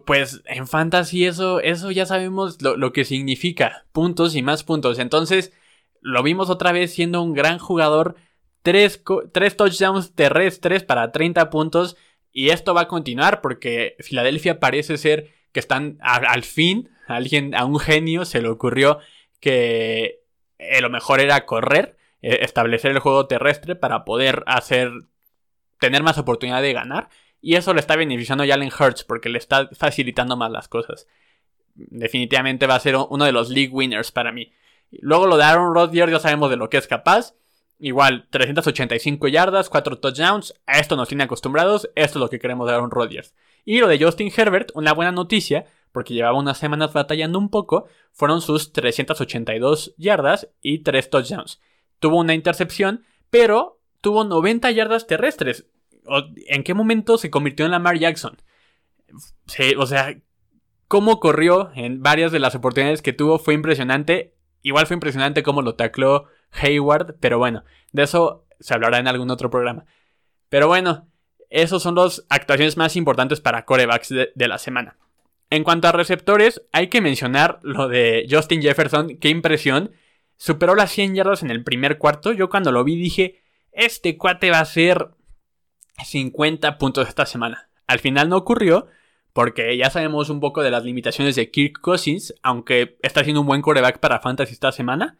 pues 0.05 0.41
en 0.45 0.67
fantasy 0.67 1.25
eso, 1.25 1.59
eso 1.59 1.91
ya 1.91 2.05
sabemos 2.05 2.61
lo, 2.61 2.93
que 2.93 3.05
significa. 3.05 3.85
Puntos 3.91 4.35
y 4.35 4.43
más 4.43 4.63
puntos. 4.63 4.99
Entonces, 4.99 5.51
lo 6.01 6.21
vimos 6.23 6.49
otra 6.49 6.71
vez 6.71 6.93
siendo 6.93 7.21
un 7.21 7.33
gran 7.33 7.57
jugador. 7.57 8.15
Tres, 8.61 9.03
touchdowns 9.57 10.13
terrestres 10.13 10.83
para 10.83 11.11
30 11.11 11.49
puntos. 11.49 11.97
Y 12.33 12.49
esto 12.49 12.73
va 12.73 12.81
a 12.81 12.87
continuar 12.87 13.41
porque 13.41 13.95
Filadelfia 13.99 14.59
parece 14.59 14.97
ser 14.97 15.31
que 15.51 15.59
están 15.59 15.99
al 16.01 16.43
fin. 16.43 16.89
A 17.07 17.15
alguien, 17.15 17.53
a 17.53 17.65
un 17.65 17.79
genio 17.79 18.25
se 18.25 18.41
le 18.41 18.49
ocurrió 18.49 18.99
que 19.39 20.21
eh, 20.57 20.81
lo 20.81 20.89
mejor 20.89 21.19
era 21.19 21.45
correr, 21.45 21.97
eh, 22.21 22.39
establecer 22.41 22.91
el 22.91 22.99
juego 22.99 23.27
terrestre 23.27 23.75
para 23.75 24.03
poder 24.03 24.43
hacer, 24.47 24.91
tener 25.79 26.01
más 26.01 26.17
oportunidad 26.17 26.61
de 26.61 26.73
ganar. 26.73 27.09
Y 27.39 27.55
eso 27.55 27.73
le 27.73 27.81
está 27.81 27.95
beneficiando 27.95 28.43
a 28.43 28.47
Jalen 28.47 28.71
Hurts 28.77 29.03
porque 29.03 29.29
le 29.29 29.37
está 29.37 29.69
facilitando 29.73 30.35
más 30.35 30.49
las 30.49 30.67
cosas. 30.67 31.07
Definitivamente 31.75 32.67
va 32.67 32.75
a 32.75 32.79
ser 32.79 32.95
uno 32.95 33.25
de 33.25 33.31
los 33.31 33.49
league 33.49 33.73
winners 33.73 34.11
para 34.11 34.31
mí. 34.31 34.51
Luego 34.91 35.27
lo 35.27 35.37
de 35.37 35.43
Aaron 35.43 35.73
Rodgers 35.73 36.11
ya 36.11 36.19
sabemos 36.19 36.49
de 36.49 36.57
lo 36.57 36.69
que 36.69 36.77
es 36.77 36.87
capaz. 36.87 37.35
Igual, 37.85 38.27
385 38.29 39.27
yardas, 39.27 39.67
4 39.67 39.99
touchdowns. 39.99 40.53
A 40.65 40.79
esto 40.79 40.95
nos 40.95 41.09
tiene 41.09 41.25
acostumbrados. 41.25 41.89
Esto 41.95 42.17
es 42.17 42.21
lo 42.21 42.29
que 42.29 42.39
queremos 42.39 42.65
de 42.65 42.73
Aaron 42.73 42.91
Rodgers. 42.91 43.35
Y 43.65 43.79
lo 43.79 43.89
de 43.89 44.01
Justin 44.01 44.31
Herbert, 44.33 44.71
una 44.73 44.93
buena 44.93 45.11
noticia, 45.11 45.65
porque 45.91 46.13
llevaba 46.13 46.39
unas 46.39 46.57
semanas 46.57 46.93
batallando 46.93 47.37
un 47.37 47.49
poco, 47.49 47.87
fueron 48.13 48.39
sus 48.39 48.71
382 48.71 49.95
yardas 49.97 50.47
y 50.61 50.79
3 50.79 51.09
touchdowns. 51.09 51.59
Tuvo 51.99 52.21
una 52.21 52.33
intercepción, 52.33 53.03
pero 53.29 53.81
tuvo 53.99 54.23
90 54.23 54.71
yardas 54.71 55.05
terrestres. 55.05 55.65
¿En 56.47 56.63
qué 56.63 56.73
momento 56.73 57.17
se 57.17 57.29
convirtió 57.29 57.65
en 57.65 57.71
Lamar 57.71 57.99
Jackson? 57.99 58.37
o 59.77 59.85
sea, 59.87 60.21
cómo 60.87 61.19
corrió 61.19 61.73
en 61.75 62.01
varias 62.01 62.31
de 62.31 62.39
las 62.39 62.55
oportunidades 62.55 63.01
que 63.01 63.11
tuvo 63.11 63.39
fue 63.39 63.53
impresionante. 63.55 64.35
Igual 64.61 64.87
fue 64.87 64.93
impresionante 64.93 65.43
cómo 65.43 65.61
lo 65.61 65.75
tacló 65.75 66.29
Hayward, 66.53 67.15
pero 67.19 67.37
bueno, 67.37 67.63
de 67.91 68.03
eso 68.03 68.45
se 68.59 68.73
hablará 68.73 68.99
en 68.99 69.07
algún 69.07 69.29
otro 69.29 69.49
programa. 69.49 69.85
Pero 70.49 70.67
bueno, 70.67 71.07
esos 71.49 71.83
son 71.83 71.95
las 71.95 72.25
actuaciones 72.29 72.77
más 72.77 72.95
importantes 72.95 73.41
para 73.41 73.65
corebacks 73.65 74.09
de, 74.09 74.47
la 74.47 74.57
semana. 74.57 74.97
En 75.49 75.63
cuanto 75.63 75.87
a 75.87 75.91
receptores, 75.91 76.63
hay 76.71 76.87
que 76.87 77.01
mencionar 77.01 77.59
lo 77.61 77.87
de 77.87 78.25
Justin 78.29 78.61
Jefferson, 78.61 79.17
qué 79.17 79.29
impresión. 79.29 79.91
Superó 80.37 80.73
las 80.73 80.91
100 80.91 81.15
yardas 81.15 81.43
en 81.43 81.51
el 81.51 81.63
primer 81.63 81.97
cuarto. 81.99 82.31
Yo 82.31 82.49
cuando 82.49 82.71
lo 82.71 82.83
vi 82.83 82.95
dije, 82.95 83.41
este 83.71 84.17
cuate 84.17 84.49
va 84.49 84.59
a 84.59 84.65
ser 84.65 85.09
50 86.03 86.77
puntos 86.77 87.07
esta 87.07 87.25
semana. 87.25 87.69
Al 87.85 87.99
final 87.99 88.29
no 88.29 88.37
ocurrió, 88.37 88.87
porque 89.33 89.75
ya 89.77 89.89
sabemos 89.89 90.29
un 90.29 90.39
poco 90.39 90.61
de 90.63 90.71
las 90.71 90.83
limitaciones 90.83 91.35
de 91.35 91.51
Kirk 91.51 91.81
Cousins, 91.81 92.33
aunque 92.41 92.97
está 93.01 93.23
siendo 93.23 93.41
un 93.41 93.47
buen 93.47 93.61
coreback 93.61 93.99
para 93.99 94.19
Fantasy 94.19 94.53
esta 94.53 94.71
semana. 94.71 95.17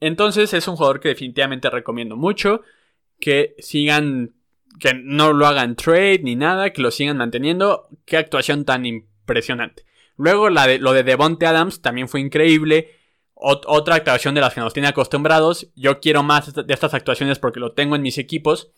Entonces 0.00 0.52
es 0.54 0.66
un 0.66 0.76
jugador 0.76 1.00
que 1.00 1.08
definitivamente 1.08 1.70
recomiendo 1.70 2.16
mucho. 2.16 2.62
Que 3.20 3.54
sigan, 3.58 4.34
que 4.78 4.94
no 4.94 5.32
lo 5.32 5.46
hagan 5.46 5.76
trade 5.76 6.20
ni 6.22 6.36
nada, 6.36 6.72
que 6.72 6.82
lo 6.82 6.90
sigan 6.90 7.18
manteniendo. 7.18 7.88
Qué 8.06 8.16
actuación 8.16 8.64
tan 8.64 8.86
impresionante. 8.86 9.84
Luego 10.16 10.50
la 10.50 10.66
de, 10.66 10.78
lo 10.78 10.92
de 10.92 11.02
Devonte 11.02 11.46
Adams 11.46 11.80
también 11.80 12.08
fue 12.08 12.20
increíble. 12.20 12.96
otra 13.34 13.94
actuación 13.94 14.34
de 14.34 14.40
las 14.40 14.54
que 14.54 14.60
nos 14.60 14.72
tiene 14.72 14.88
acostumbrados. 14.88 15.70
Yo 15.76 16.00
quiero 16.00 16.22
más 16.22 16.54
de 16.54 16.74
estas 16.74 16.94
actuaciones 16.94 17.38
porque 17.38 17.60
lo 17.60 17.72
tengo 17.72 17.96
en 17.96 18.02
mis 18.02 18.18
equipos. 18.18 18.70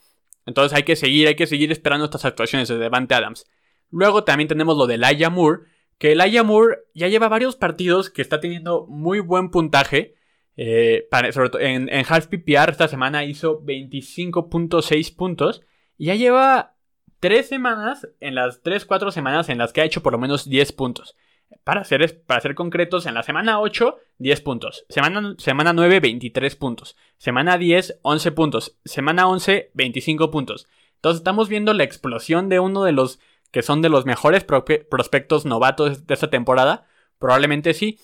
Entonces 0.46 0.76
hay 0.76 0.82
que 0.82 0.96
seguir, 0.96 1.28
hay 1.28 1.37
que 1.37 1.46
seguir 1.46 1.70
esperando 1.70 2.04
estas 2.04 2.24
actuaciones 2.24 2.68
de 2.68 2.78
Devante 2.78 3.14
Adams. 3.14 3.46
Luego 3.90 4.24
también 4.24 4.48
tenemos 4.48 4.76
lo 4.76 4.87
de 4.87 4.98
Laia 4.98 5.30
Moore, 5.30 5.64
que 5.98 6.14
Laia 6.14 6.42
Moore 6.42 6.78
ya 6.94 7.08
lleva 7.08 7.28
varios 7.28 7.56
partidos 7.56 8.11
que 8.11 8.22
está 8.22 8.40
teniendo 8.40 8.87
muy 8.88 9.20
buen 9.20 9.50
puntaje. 9.50 10.14
Eh, 10.56 11.08
sobre 11.32 11.50
todo 11.50 11.62
en, 11.62 11.88
Half 11.90 12.26
PPR 12.26 12.70
esta 12.70 12.88
semana 12.88 13.24
hizo 13.24 13.62
25.6 13.62 15.16
puntos. 15.16 15.62
Y 15.98 16.06
ya 16.06 16.14
lleva 16.14 16.74
3 17.20 17.48
semanas, 17.48 18.08
en 18.20 18.34
las 18.34 18.62
3-4 18.62 19.10
semanas 19.12 19.48
en 19.48 19.58
las 19.58 19.72
que 19.72 19.80
ha 19.80 19.84
hecho 19.84 20.02
por 20.02 20.12
lo 20.12 20.18
menos 20.18 20.48
10 20.48 20.72
puntos. 20.72 21.16
Para 21.64 21.84
ser, 21.84 22.22
para 22.24 22.40
ser 22.40 22.54
concretos, 22.54 23.06
en 23.06 23.14
la 23.14 23.22
semana 23.22 23.60
8, 23.60 23.98
10 24.18 24.40
puntos. 24.40 24.84
Semana, 24.88 25.34
semana 25.38 25.72
9, 25.72 26.00
23 26.00 26.56
puntos. 26.56 26.96
Semana 27.18 27.58
10, 27.58 28.00
11 28.02 28.32
puntos. 28.32 28.78
Semana 28.84 29.28
11, 29.28 29.70
25 29.74 30.30
puntos. 30.30 30.66
Entonces 30.96 31.20
estamos 31.20 31.48
viendo 31.48 31.72
la 31.74 31.84
explosión 31.84 32.48
de 32.48 32.60
uno 32.60 32.84
de 32.84 32.92
los 32.92 33.20
que 33.52 33.62
son 33.62 33.82
de 33.82 33.90
los 33.90 34.06
mejores 34.06 34.44
prospectos 34.44 35.44
novatos 35.44 36.06
de 36.06 36.14
esta 36.14 36.30
temporada. 36.30 36.86
Probablemente 37.18 37.74
sí. 37.74 37.98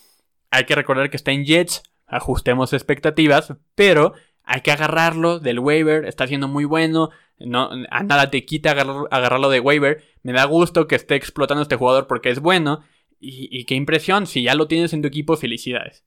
Hay 0.50 0.64
que 0.64 0.74
recordar 0.74 1.10
que 1.10 1.16
está 1.16 1.32
en 1.32 1.44
Jets. 1.44 1.82
Ajustemos 2.08 2.72
expectativas. 2.72 3.54
Pero 3.74 4.14
hay 4.42 4.62
que 4.62 4.72
agarrarlo 4.72 5.38
del 5.38 5.60
waiver. 5.60 6.04
Está 6.04 6.26
siendo 6.26 6.48
muy 6.48 6.64
bueno. 6.64 7.10
No, 7.38 7.70
a 7.90 8.02
nada 8.02 8.30
te 8.30 8.44
quita 8.44 8.72
agarrarlo 8.72 9.50
de 9.50 9.60
waiver. 9.60 10.02
Me 10.22 10.32
da 10.32 10.44
gusto 10.44 10.88
que 10.88 10.96
esté 10.96 11.14
explotando 11.14 11.62
este 11.62 11.76
jugador 11.76 12.06
porque 12.06 12.30
es 12.30 12.40
bueno. 12.40 12.82
Y, 13.20 13.64
qué 13.64 13.74
impresión, 13.74 14.26
si 14.26 14.42
ya 14.44 14.54
lo 14.54 14.68
tienes 14.68 14.92
en 14.92 15.02
tu 15.02 15.08
equipo, 15.08 15.36
felicidades. 15.36 16.04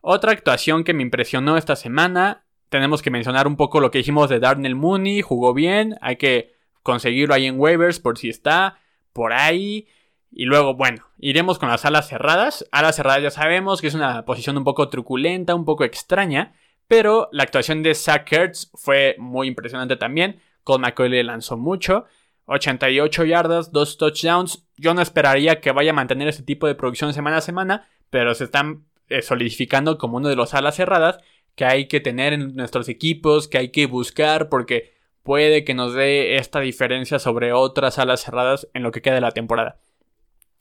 Otra 0.00 0.32
actuación 0.32 0.84
que 0.84 0.94
me 0.94 1.02
impresionó 1.02 1.56
esta 1.56 1.74
semana, 1.74 2.44
tenemos 2.68 3.02
que 3.02 3.10
mencionar 3.10 3.46
un 3.48 3.56
poco 3.56 3.80
lo 3.80 3.90
que 3.90 3.98
hicimos 3.98 4.28
de 4.28 4.38
Darnell 4.38 4.76
Mooney, 4.76 5.20
jugó 5.22 5.52
bien, 5.52 5.96
hay 6.00 6.16
que 6.16 6.54
conseguirlo 6.82 7.34
ahí 7.34 7.46
en 7.46 7.58
waivers 7.58 7.98
por 7.98 8.18
si 8.18 8.28
está 8.28 8.78
por 9.12 9.32
ahí. 9.32 9.88
Y 10.36 10.46
luego, 10.46 10.74
bueno, 10.74 11.06
iremos 11.20 11.60
con 11.60 11.68
las 11.68 11.84
alas 11.84 12.08
cerradas. 12.08 12.66
Alas 12.72 12.96
cerradas 12.96 13.22
ya 13.22 13.30
sabemos 13.30 13.80
que 13.80 13.86
es 13.86 13.94
una 13.94 14.24
posición 14.24 14.56
un 14.56 14.64
poco 14.64 14.88
truculenta, 14.88 15.54
un 15.54 15.64
poco 15.64 15.84
extraña, 15.84 16.54
pero 16.88 17.28
la 17.30 17.44
actuación 17.44 17.84
de 17.84 17.94
Zach 17.94 18.32
Ertz 18.32 18.68
fue 18.74 19.14
muy 19.18 19.46
impresionante 19.46 19.94
también. 19.94 20.40
Cole 20.64 20.80
McCoy 20.80 21.22
lanzó 21.22 21.56
mucho. 21.56 22.06
88 22.46 23.24
yardas, 23.26 23.70
2 23.70 23.96
touchdowns. 23.96 24.66
Yo 24.76 24.92
no 24.92 25.02
esperaría 25.02 25.60
que 25.60 25.70
vaya 25.70 25.92
a 25.92 25.94
mantener 25.94 26.26
este 26.26 26.42
tipo 26.42 26.66
de 26.66 26.74
producción 26.74 27.14
semana 27.14 27.36
a 27.36 27.40
semana, 27.40 27.88
pero 28.10 28.34
se 28.34 28.42
están 28.42 28.86
eh, 29.08 29.22
solidificando 29.22 29.98
como 29.98 30.16
uno 30.16 30.28
de 30.28 30.36
los 30.36 30.52
alas 30.52 30.74
cerradas 30.74 31.20
que 31.54 31.64
hay 31.64 31.86
que 31.86 32.00
tener 32.00 32.32
en 32.32 32.56
nuestros 32.56 32.88
equipos, 32.88 33.46
que 33.46 33.58
hay 33.58 33.68
que 33.70 33.86
buscar, 33.86 34.48
porque 34.48 34.94
puede 35.22 35.62
que 35.62 35.74
nos 35.74 35.94
dé 35.94 36.38
esta 36.38 36.58
diferencia 36.58 37.20
sobre 37.20 37.52
otras 37.52 38.00
alas 38.00 38.22
cerradas 38.24 38.68
en 38.74 38.82
lo 38.82 38.90
que 38.90 39.00
queda 39.00 39.14
de 39.14 39.20
la 39.20 39.30
temporada. 39.30 39.78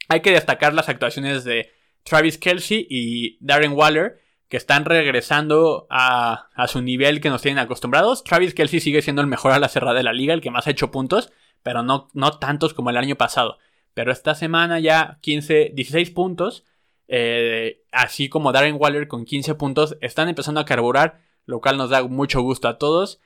Hay 0.09 0.21
que 0.21 0.31
destacar 0.31 0.73
las 0.73 0.89
actuaciones 0.89 1.43
de 1.43 1.71
Travis 2.03 2.37
Kelsey 2.37 2.85
y 2.89 3.37
Darren 3.39 3.73
Waller, 3.73 4.19
que 4.49 4.57
están 4.57 4.85
regresando 4.85 5.87
a, 5.89 6.49
a, 6.53 6.67
su 6.67 6.81
nivel 6.81 7.21
que 7.21 7.29
nos 7.29 7.41
tienen 7.41 7.63
acostumbrados. 7.63 8.23
Travis 8.23 8.53
Kelsey 8.53 8.79
sigue 8.79 9.01
siendo 9.01 9.21
el 9.21 9.27
mejor 9.27 9.51
ala 9.51 9.67
cerrada 9.67 9.97
de 9.97 10.03
la 10.03 10.13
liga, 10.13 10.33
el 10.33 10.41
que 10.41 10.51
más 10.51 10.67
ha 10.67 10.71
hecho 10.71 10.91
puntos, 10.91 11.31
pero 11.63 11.81
no, 11.81 12.09
no 12.13 12.37
tantos 12.37 12.73
como 12.73 12.89
el 12.89 12.97
año 12.97 13.15
pasado. 13.15 13.57
Pero 13.93 14.11
esta 14.11 14.35
semana 14.35 14.79
ya 14.79 15.17
15, 15.21 15.71
16 15.73 16.11
puntos, 16.11 16.65
eh, 17.07 17.83
así 17.91 18.29
como 18.29 18.51
Darren 18.51 18.77
Waller 18.79 19.07
con 19.07 19.25
15 19.25 19.55
puntos, 19.55 19.97
están 20.01 20.29
empezando 20.29 20.59
a 20.59 20.65
carburar, 20.65 21.21
lo 21.45 21.61
cual 21.61 21.77
nos 21.77 21.89
da 21.89 22.03
mucho 22.03 22.41
gusto 22.41 22.67
a 22.67 22.77
todos. 22.77 23.19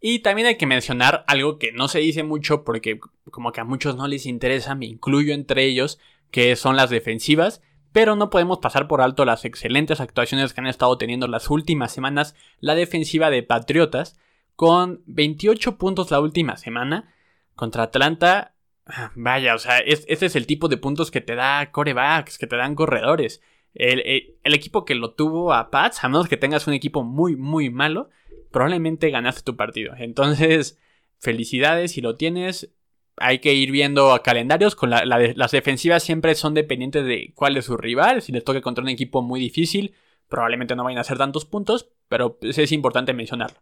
Y 0.00 0.20
también 0.20 0.46
hay 0.46 0.56
que 0.56 0.66
mencionar 0.66 1.24
algo 1.26 1.58
que 1.58 1.72
no 1.72 1.88
se 1.88 1.98
dice 1.98 2.22
mucho 2.22 2.64
porque 2.64 3.00
como 3.30 3.52
que 3.52 3.60
a 3.60 3.64
muchos 3.64 3.96
no 3.96 4.06
les 4.06 4.26
interesa, 4.26 4.74
me 4.74 4.86
incluyo 4.86 5.34
entre 5.34 5.64
ellos, 5.64 5.98
que 6.30 6.56
son 6.56 6.76
las 6.76 6.90
defensivas. 6.90 7.62
Pero 7.92 8.16
no 8.16 8.30
podemos 8.30 8.58
pasar 8.58 8.86
por 8.86 9.00
alto 9.00 9.24
las 9.24 9.44
excelentes 9.44 10.00
actuaciones 10.00 10.52
que 10.52 10.60
han 10.60 10.66
estado 10.66 10.98
teniendo 10.98 11.26
las 11.26 11.48
últimas 11.50 11.90
semanas 11.90 12.34
la 12.60 12.74
defensiva 12.74 13.30
de 13.30 13.42
Patriotas, 13.42 14.18
con 14.56 15.02
28 15.06 15.78
puntos 15.78 16.10
la 16.10 16.20
última 16.20 16.56
semana, 16.56 17.14
contra 17.54 17.84
Atlanta, 17.84 18.54
ah, 18.86 19.12
vaya, 19.14 19.54
o 19.54 19.58
sea, 19.58 19.78
ese 19.78 20.06
es 20.08 20.36
el 20.36 20.46
tipo 20.46 20.68
de 20.68 20.76
puntos 20.76 21.10
que 21.10 21.20
te 21.20 21.34
da 21.34 21.70
corebacks, 21.70 22.38
que 22.38 22.46
te 22.46 22.56
dan 22.56 22.74
corredores. 22.74 23.40
El, 23.74 24.36
equipo 24.44 24.84
que 24.84 24.94
lo 24.94 25.14
tuvo 25.14 25.52
a 25.52 25.70
Pats, 25.70 26.02
a 26.02 26.08
menos 26.08 26.28
que 26.28 26.36
tengas 26.36 26.66
un 26.66 26.74
equipo 26.74 27.04
muy, 27.04 27.36
muy 27.36 27.70
malo, 27.70 28.10
probablemente 28.50 29.10
ganaste 29.10 29.42
tu 29.42 29.56
partido. 29.56 29.94
Entonces, 29.96 30.78
felicidades 31.18 31.92
si 31.92 32.00
lo 32.00 32.16
tienes. 32.16 32.72
Hay 33.20 33.38
que 33.38 33.54
ir 33.54 33.70
viendo 33.70 34.12
a 34.12 34.22
calendarios. 34.22 34.74
Con 34.74 34.90
las 34.90 35.50
defensivas 35.50 36.02
siempre 36.02 36.34
son 36.34 36.54
dependientes 36.54 37.04
de 37.04 37.32
cuál 37.34 37.56
es 37.56 37.66
su 37.66 37.76
rival. 37.76 38.22
Si 38.22 38.32
les 38.32 38.44
toca 38.44 38.60
contra 38.60 38.82
un 38.82 38.88
equipo 38.88 39.22
muy 39.22 39.40
difícil, 39.40 39.94
probablemente 40.28 40.76
no 40.76 40.84
vayan 40.84 40.98
a 40.98 41.02
hacer 41.02 41.18
tantos 41.18 41.44
puntos, 41.44 41.90
pero 42.08 42.38
es 42.42 42.72
importante 42.72 43.12
mencionarlo. 43.12 43.58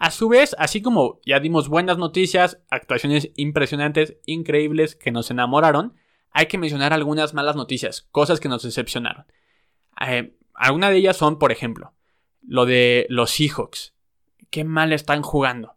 A 0.00 0.10
su 0.10 0.30
vez, 0.30 0.56
así 0.58 0.80
como 0.80 1.20
ya 1.26 1.40
dimos 1.40 1.68
buenas 1.68 1.98
noticias, 1.98 2.58
actuaciones 2.70 3.32
impresionantes, 3.36 4.16
increíbles, 4.24 4.96
que 4.96 5.10
nos 5.10 5.30
enamoraron, 5.30 5.94
hay 6.30 6.46
que 6.46 6.56
mencionar 6.56 6.94
algunas 6.94 7.34
malas 7.34 7.54
noticias, 7.54 8.08
cosas 8.10 8.40
que 8.40 8.48
nos 8.48 8.62
decepcionaron. 8.62 9.26
Eh, 10.00 10.34
algunas 10.54 10.90
de 10.90 10.96
ellas 10.96 11.18
son, 11.18 11.38
por 11.38 11.52
ejemplo, 11.52 11.92
lo 12.42 12.64
de 12.64 13.06
los 13.10 13.30
Seahawks. 13.30 13.94
Qué 14.48 14.64
mal 14.64 14.94
están 14.94 15.20
jugando. 15.20 15.76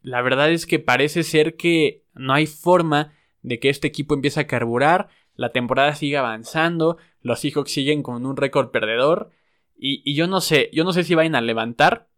La 0.00 0.22
verdad 0.22 0.50
es 0.50 0.64
que 0.66 0.78
parece 0.78 1.22
ser 1.22 1.56
que 1.56 2.01
no 2.14 2.32
hay 2.34 2.46
forma 2.46 3.12
de 3.42 3.58
que 3.58 3.68
este 3.68 3.88
equipo 3.88 4.14
empiece 4.14 4.40
a 4.40 4.46
carburar, 4.46 5.08
la 5.34 5.50
temporada 5.50 5.94
sigue 5.94 6.16
avanzando, 6.16 6.98
los 7.20 7.40
Seahawks 7.40 7.72
siguen 7.72 8.02
con 8.02 8.24
un 8.26 8.36
récord 8.36 8.70
perdedor, 8.70 9.30
y, 9.84 10.14
yo 10.14 10.28
no 10.28 10.40
sé, 10.40 10.70
yo 10.72 10.84
no 10.84 10.92
sé 10.92 11.02
si 11.02 11.16
vayan 11.16 11.34
a 11.34 11.40
levantar, 11.40 12.08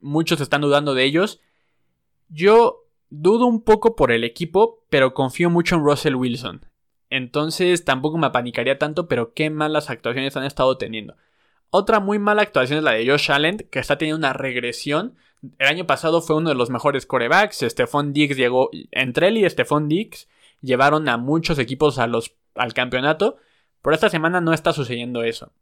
muchos 0.00 0.40
están 0.40 0.60
dudando 0.60 0.92
de 0.92 1.04
ellos. 1.04 1.40
Yo 2.28 2.84
dudo 3.10 3.46
un 3.46 3.62
poco 3.62 3.94
por 3.94 4.10
el 4.10 4.24
equipo, 4.24 4.84
pero 4.90 5.14
confío 5.14 5.48
mucho 5.48 5.76
en 5.76 5.84
Russell 5.84 6.16
Wilson. 6.16 6.66
Entonces 7.08 7.84
tampoco 7.84 8.18
me 8.18 8.26
apanicaría 8.26 8.78
tanto, 8.78 9.06
pero 9.06 9.34
qué 9.34 9.50
malas 9.50 9.88
actuaciones 9.88 10.36
han 10.36 10.44
estado 10.44 10.78
teniendo. 10.78 11.16
Otra 11.70 12.00
muy 12.00 12.18
mala 12.18 12.42
actuación 12.42 12.78
es 12.78 12.84
la 12.84 12.92
de 12.92 13.08
Josh 13.08 13.30
Allen, 13.30 13.58
que 13.70 13.78
está 13.78 13.98
teniendo 13.98 14.18
una 14.18 14.32
regresión. 14.32 15.16
El 15.58 15.66
año 15.66 15.86
pasado 15.86 16.22
fue 16.22 16.36
uno 16.36 16.48
de 16.48 16.54
los 16.54 16.70
mejores 16.70 17.06
corebacks. 17.06 17.60
Stephon 17.60 18.12
Diggs 18.12 18.36
llegó. 18.36 18.70
Entre 18.90 19.28
él 19.28 19.38
y 19.38 19.48
Stephon 19.48 19.88
Diggs 19.88 20.28
llevaron 20.60 21.08
a 21.08 21.16
muchos 21.16 21.58
equipos 21.58 21.98
a 21.98 22.06
los, 22.06 22.34
al 22.54 22.74
campeonato. 22.74 23.36
Pero 23.82 23.94
esta 23.94 24.10
semana 24.10 24.40
no 24.40 24.52
está 24.52 24.72
sucediendo 24.72 25.22
eso. 25.22 25.52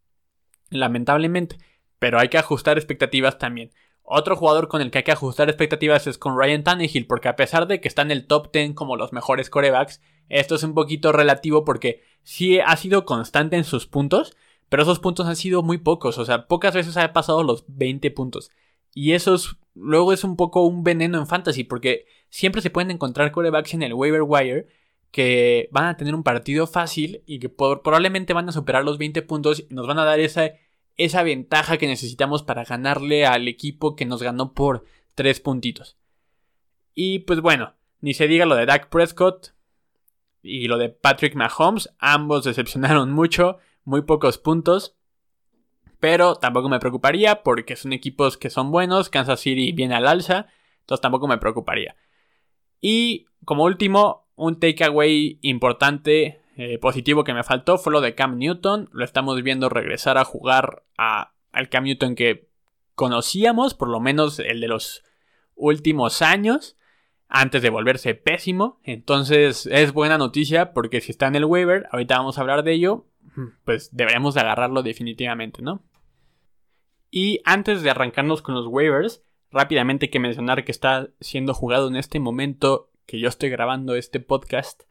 Lamentablemente. 0.71 1.59
Pero 1.99 2.19
hay 2.19 2.29
que 2.29 2.39
ajustar 2.39 2.79
expectativas 2.79 3.39
también. 3.39 3.71
Otro 4.03 4.37
jugador 4.37 4.69
con 4.69 4.83
el 4.83 4.91
que 4.91 4.99
hay 4.99 5.05
que 5.05 5.13
ajustar 5.13 5.49
expectativas 5.49 6.07
es 6.07 6.19
con 6.19 6.39
Ryan 6.39 6.63
Tannehill, 6.63 7.07
porque 7.07 7.29
a 7.29 7.37
pesar 7.37 7.67
de 7.67 7.81
que 7.81 7.89
está 7.89 8.03
en 8.03 8.11
el 8.11 8.27
top 8.27 8.53
10 8.53 8.75
como 8.75 8.97
los 8.97 9.15
mejores 9.15 9.49
corebacks, 9.49 10.03
esto 10.29 10.55
es 10.57 10.63
un 10.63 10.75
poquito 10.75 11.11
relativo 11.11 11.65
porque 11.65 12.03
sí 12.23 12.61
ha 12.61 12.77
sido 12.77 13.07
constante 13.07 13.57
en 13.57 13.65
sus 13.65 13.87
puntos, 13.87 14.37
pero 14.69 14.83
esos 14.83 14.99
puntos 14.99 15.27
han 15.27 15.37
sido 15.37 15.63
muy 15.63 15.79
pocos, 15.79 16.19
o 16.19 16.25
sea, 16.27 16.47
pocas 16.49 16.75
veces 16.75 16.99
ha 16.99 17.15
pasado 17.15 17.43
los 17.43 17.65
20 17.69 18.11
puntos. 18.11 18.51
Y 18.93 19.13
eso 19.13 19.35
luego 19.75 20.13
es 20.13 20.25
un 20.25 20.37
poco 20.37 20.65
un 20.67 20.85
veneno 20.85 21.19
en 21.19 21.27
fantasy, 21.27 21.65
porque 21.65 22.07
siempre 22.31 22.63
se 22.63 22.71
pueden 22.71 22.91
encontrar 22.91 23.33
corebacks 23.33 23.75
en 23.75 23.83
el 23.83 23.95
waiver 23.95 24.23
wire 24.23 24.67
que 25.11 25.69
van 25.71 25.87
a 25.87 25.97
tener 25.97 26.15
un 26.15 26.25
partido 26.25 26.67
fácil 26.67 27.23
y 27.27 27.39
que 27.39 27.49
probablemente 27.49 28.33
van 28.33 28.49
a 28.49 28.53
superar 28.53 28.85
los 28.85 28.99
20 28.99 29.23
puntos 29.23 29.65
y 29.69 29.75
nos 29.75 29.87
van 29.87 29.99
a 29.99 30.05
dar 30.05 30.19
esa 30.19 30.53
esa 30.97 31.23
ventaja 31.23 31.77
que 31.77 31.87
necesitamos 31.87 32.43
para 32.43 32.65
ganarle 32.65 33.27
al 33.27 33.49
equipo 33.49 33.97
que 33.97 34.07
nos 34.07 34.23
ganó 34.23 34.55
por 34.55 34.85
tres 35.15 35.41
puntitos. 35.41 35.97
Y 36.95 37.21
pues 37.21 37.41
bueno, 37.41 37.75
ni 38.01 38.15
se 38.15 38.29
diga 38.29 38.47
lo 38.47 38.55
de 38.55 38.67
Dak 38.67 38.89
Prescott. 38.89 39.55
y 40.43 40.69
lo 40.69 40.77
de 40.79 40.91
Patrick 40.91 41.35
Mahomes. 41.35 41.89
Ambos 41.99 42.45
decepcionaron 42.45 43.11
mucho, 43.13 43.59
muy 43.85 44.03
pocos 44.03 44.39
puntos. 44.39 44.94
Pero 46.05 46.35
tampoco 46.35 46.69
me 46.69 46.81
preocuparía 46.81 47.43
porque 47.43 47.77
son 47.77 47.95
equipos 47.95 48.37
que 48.37 48.51
son 48.51 48.71
buenos. 48.71 49.09
Kansas 49.09 49.41
City 49.41 49.73
viene 49.73 49.95
al 49.95 50.07
alza. 50.07 50.49
Entonces 50.81 51.01
tampoco 51.01 51.27
me 51.27 51.39
preocuparía. 51.39 51.97
Y 52.79 53.25
como 53.47 53.65
último, 53.65 54.29
un 54.35 54.61
takeaway 54.61 55.39
importante, 55.41 56.43
eh, 56.59 56.77
positivo 56.79 57.25
que 57.25 57.33
me 57.33 57.43
faltó 57.43 57.79
fue 57.79 57.91
lo 57.91 58.03
de 58.03 58.15
Cam 58.15 58.37
Newton. 58.37 58.91
Lo 58.93 59.03
estamos 59.03 59.43
viendo 59.43 59.71
regresar 59.71 60.19
a 60.19 60.27
jugar 60.27 60.83
al 60.99 61.69
Cam 61.71 61.85
Newton 61.85 62.17
que 62.17 62.51
conocíamos, 62.95 63.73
por 63.73 63.89
lo 63.89 63.99
menos 63.99 64.41
el 64.41 64.61
de 64.61 64.69
los 64.69 65.05
últimos 65.55 66.21
años 66.21 66.77
antes 67.29 67.63
de 67.63 67.71
volverse 67.71 68.15
pésimo. 68.15 68.79
Entonces 68.83 69.65
es 69.73 69.95
buena 69.95 70.19
noticia 70.19 70.75
porque 70.75 71.01
si 71.01 71.13
está 71.13 71.29
en 71.29 71.37
el 71.37 71.47
waiver, 71.47 71.87
ahorita 71.93 72.19
vamos 72.19 72.37
a 72.37 72.43
hablar 72.43 72.63
de 72.63 72.75
ello, 72.75 73.07
pues 73.65 73.89
deberíamos 73.97 74.35
de 74.35 74.43
agarrarlo 74.43 74.83
definitivamente, 74.83 75.63
¿no? 75.63 75.83
Y 77.17 77.43
antes 77.45 77.85
de 77.85 77.91
arrancarnos 77.91 78.43
con 78.43 78.57
los 78.57 78.67
waivers, 78.67 79.23
rápidamente 79.53 80.07
hay 80.07 80.11
que 80.11 80.19
mencionar 80.19 80.65
que 80.65 80.73
está 80.73 81.11
siendo 81.21 81.55
jugado 81.55 81.87
en 81.87 81.95
este 81.95 82.19
momento 82.19 82.91
que 83.07 83.21
yo 83.21 83.29
estoy 83.29 83.51
grabando 83.51 83.95
este 83.95 84.19
podcast, 84.19 84.83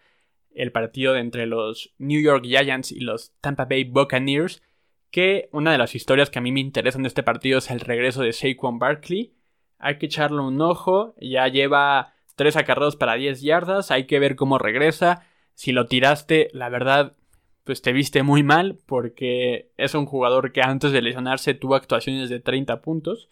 el 0.56 0.72
partido 0.72 1.18
entre 1.18 1.48
los 1.48 1.94
New 1.98 2.22
York 2.22 2.46
Giants 2.46 2.94
y 2.94 3.02
los 3.02 3.34
Tampa 3.42 3.66
Bay 3.66 3.84
Buccaneers, 3.84 4.64
que 5.12 5.50
una 5.52 5.74
de 5.74 5.78
las 5.78 5.96
historias 5.96 6.30
que 6.30 6.40
a 6.40 6.42
mí 6.42 6.54
me 6.54 6.62
interesan 6.62 7.02
de 7.04 7.10
este 7.10 7.24
partido 7.24 7.58
es 7.58 7.70
el 7.70 7.82
regreso 7.82 8.22
de 8.22 8.32
Saquon 8.32 8.80
Barkley. 8.80 9.34
Hay 9.78 9.98
que 9.98 10.06
echarle 10.06 10.40
un 10.40 10.62
ojo, 10.62 11.16
ya 11.20 11.50
lleva 11.50 12.14
3 12.38 12.56
acarreos 12.56 12.96
para 12.96 13.16
10 13.16 13.42
yardas, 13.42 13.92
hay 13.92 14.06
que 14.08 14.20
ver 14.20 14.38
cómo 14.38 14.58
regresa. 14.58 15.28
Si 15.56 15.74
lo 15.74 15.88
tiraste, 15.88 16.48
la 16.54 16.70
verdad, 16.70 17.18
pues 17.64 17.82
te 17.82 17.94
viste 17.94 18.24
muy 18.24 18.44
mal 18.44 18.78
porque 18.86 19.72
es 19.78 19.94
un 19.96 20.06
jugador 20.06 20.52
que 20.52 20.62
antes 20.62 20.92
de 20.92 21.02
lesionarse 21.02 21.54
tuvo 21.54 21.76
actuaciones 21.76 22.30
de 22.30 22.40
30 22.40 22.82
puntos 22.82 23.30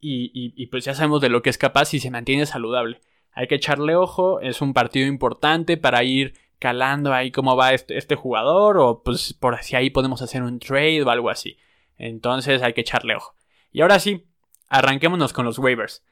y, 0.00 0.66
pues 0.66 0.84
ya 0.84 0.94
sabemos 0.94 1.20
de 1.20 1.28
lo 1.28 1.42
que 1.42 1.50
es 1.50 1.58
capaz 1.58 1.86
si 1.86 1.98
se 1.98 2.10
mantiene 2.10 2.46
saludable. 2.46 3.00
Hay 3.32 3.46
que 3.46 3.56
echarle 3.56 3.96
ojo, 3.96 4.40
es 4.40 4.60
un 4.60 4.72
partido 4.72 5.06
importante 5.06 5.76
para 5.76 6.04
ir 6.04 6.34
calando 6.58 7.12
ahí 7.12 7.30
cómo 7.30 7.56
va 7.56 7.72
este, 7.72 7.98
este 7.98 8.14
jugador 8.14 8.78
o 8.78 9.02
pues 9.02 9.32
por 9.32 9.62
si 9.62 9.76
ahí 9.76 9.90
podemos 9.90 10.22
hacer 10.22 10.42
un 10.42 10.58
trade 10.58 11.02
o 11.02 11.10
algo 11.10 11.30
así. 11.30 11.58
Entonces 11.96 12.62
hay 12.62 12.72
que 12.72 12.80
echarle 12.82 13.16
ojo. 13.16 13.34
Y 13.72 13.80
ahora 13.80 13.98
sí, 13.98 14.26
arranquémonos 14.68 15.32
con 15.32 15.44
los 15.44 15.58
waivers. 15.58 16.04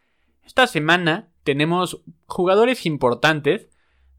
Esta 0.45 0.67
semana 0.67 1.29
tenemos 1.43 2.03
jugadores 2.27 2.87
importantes, 2.87 3.69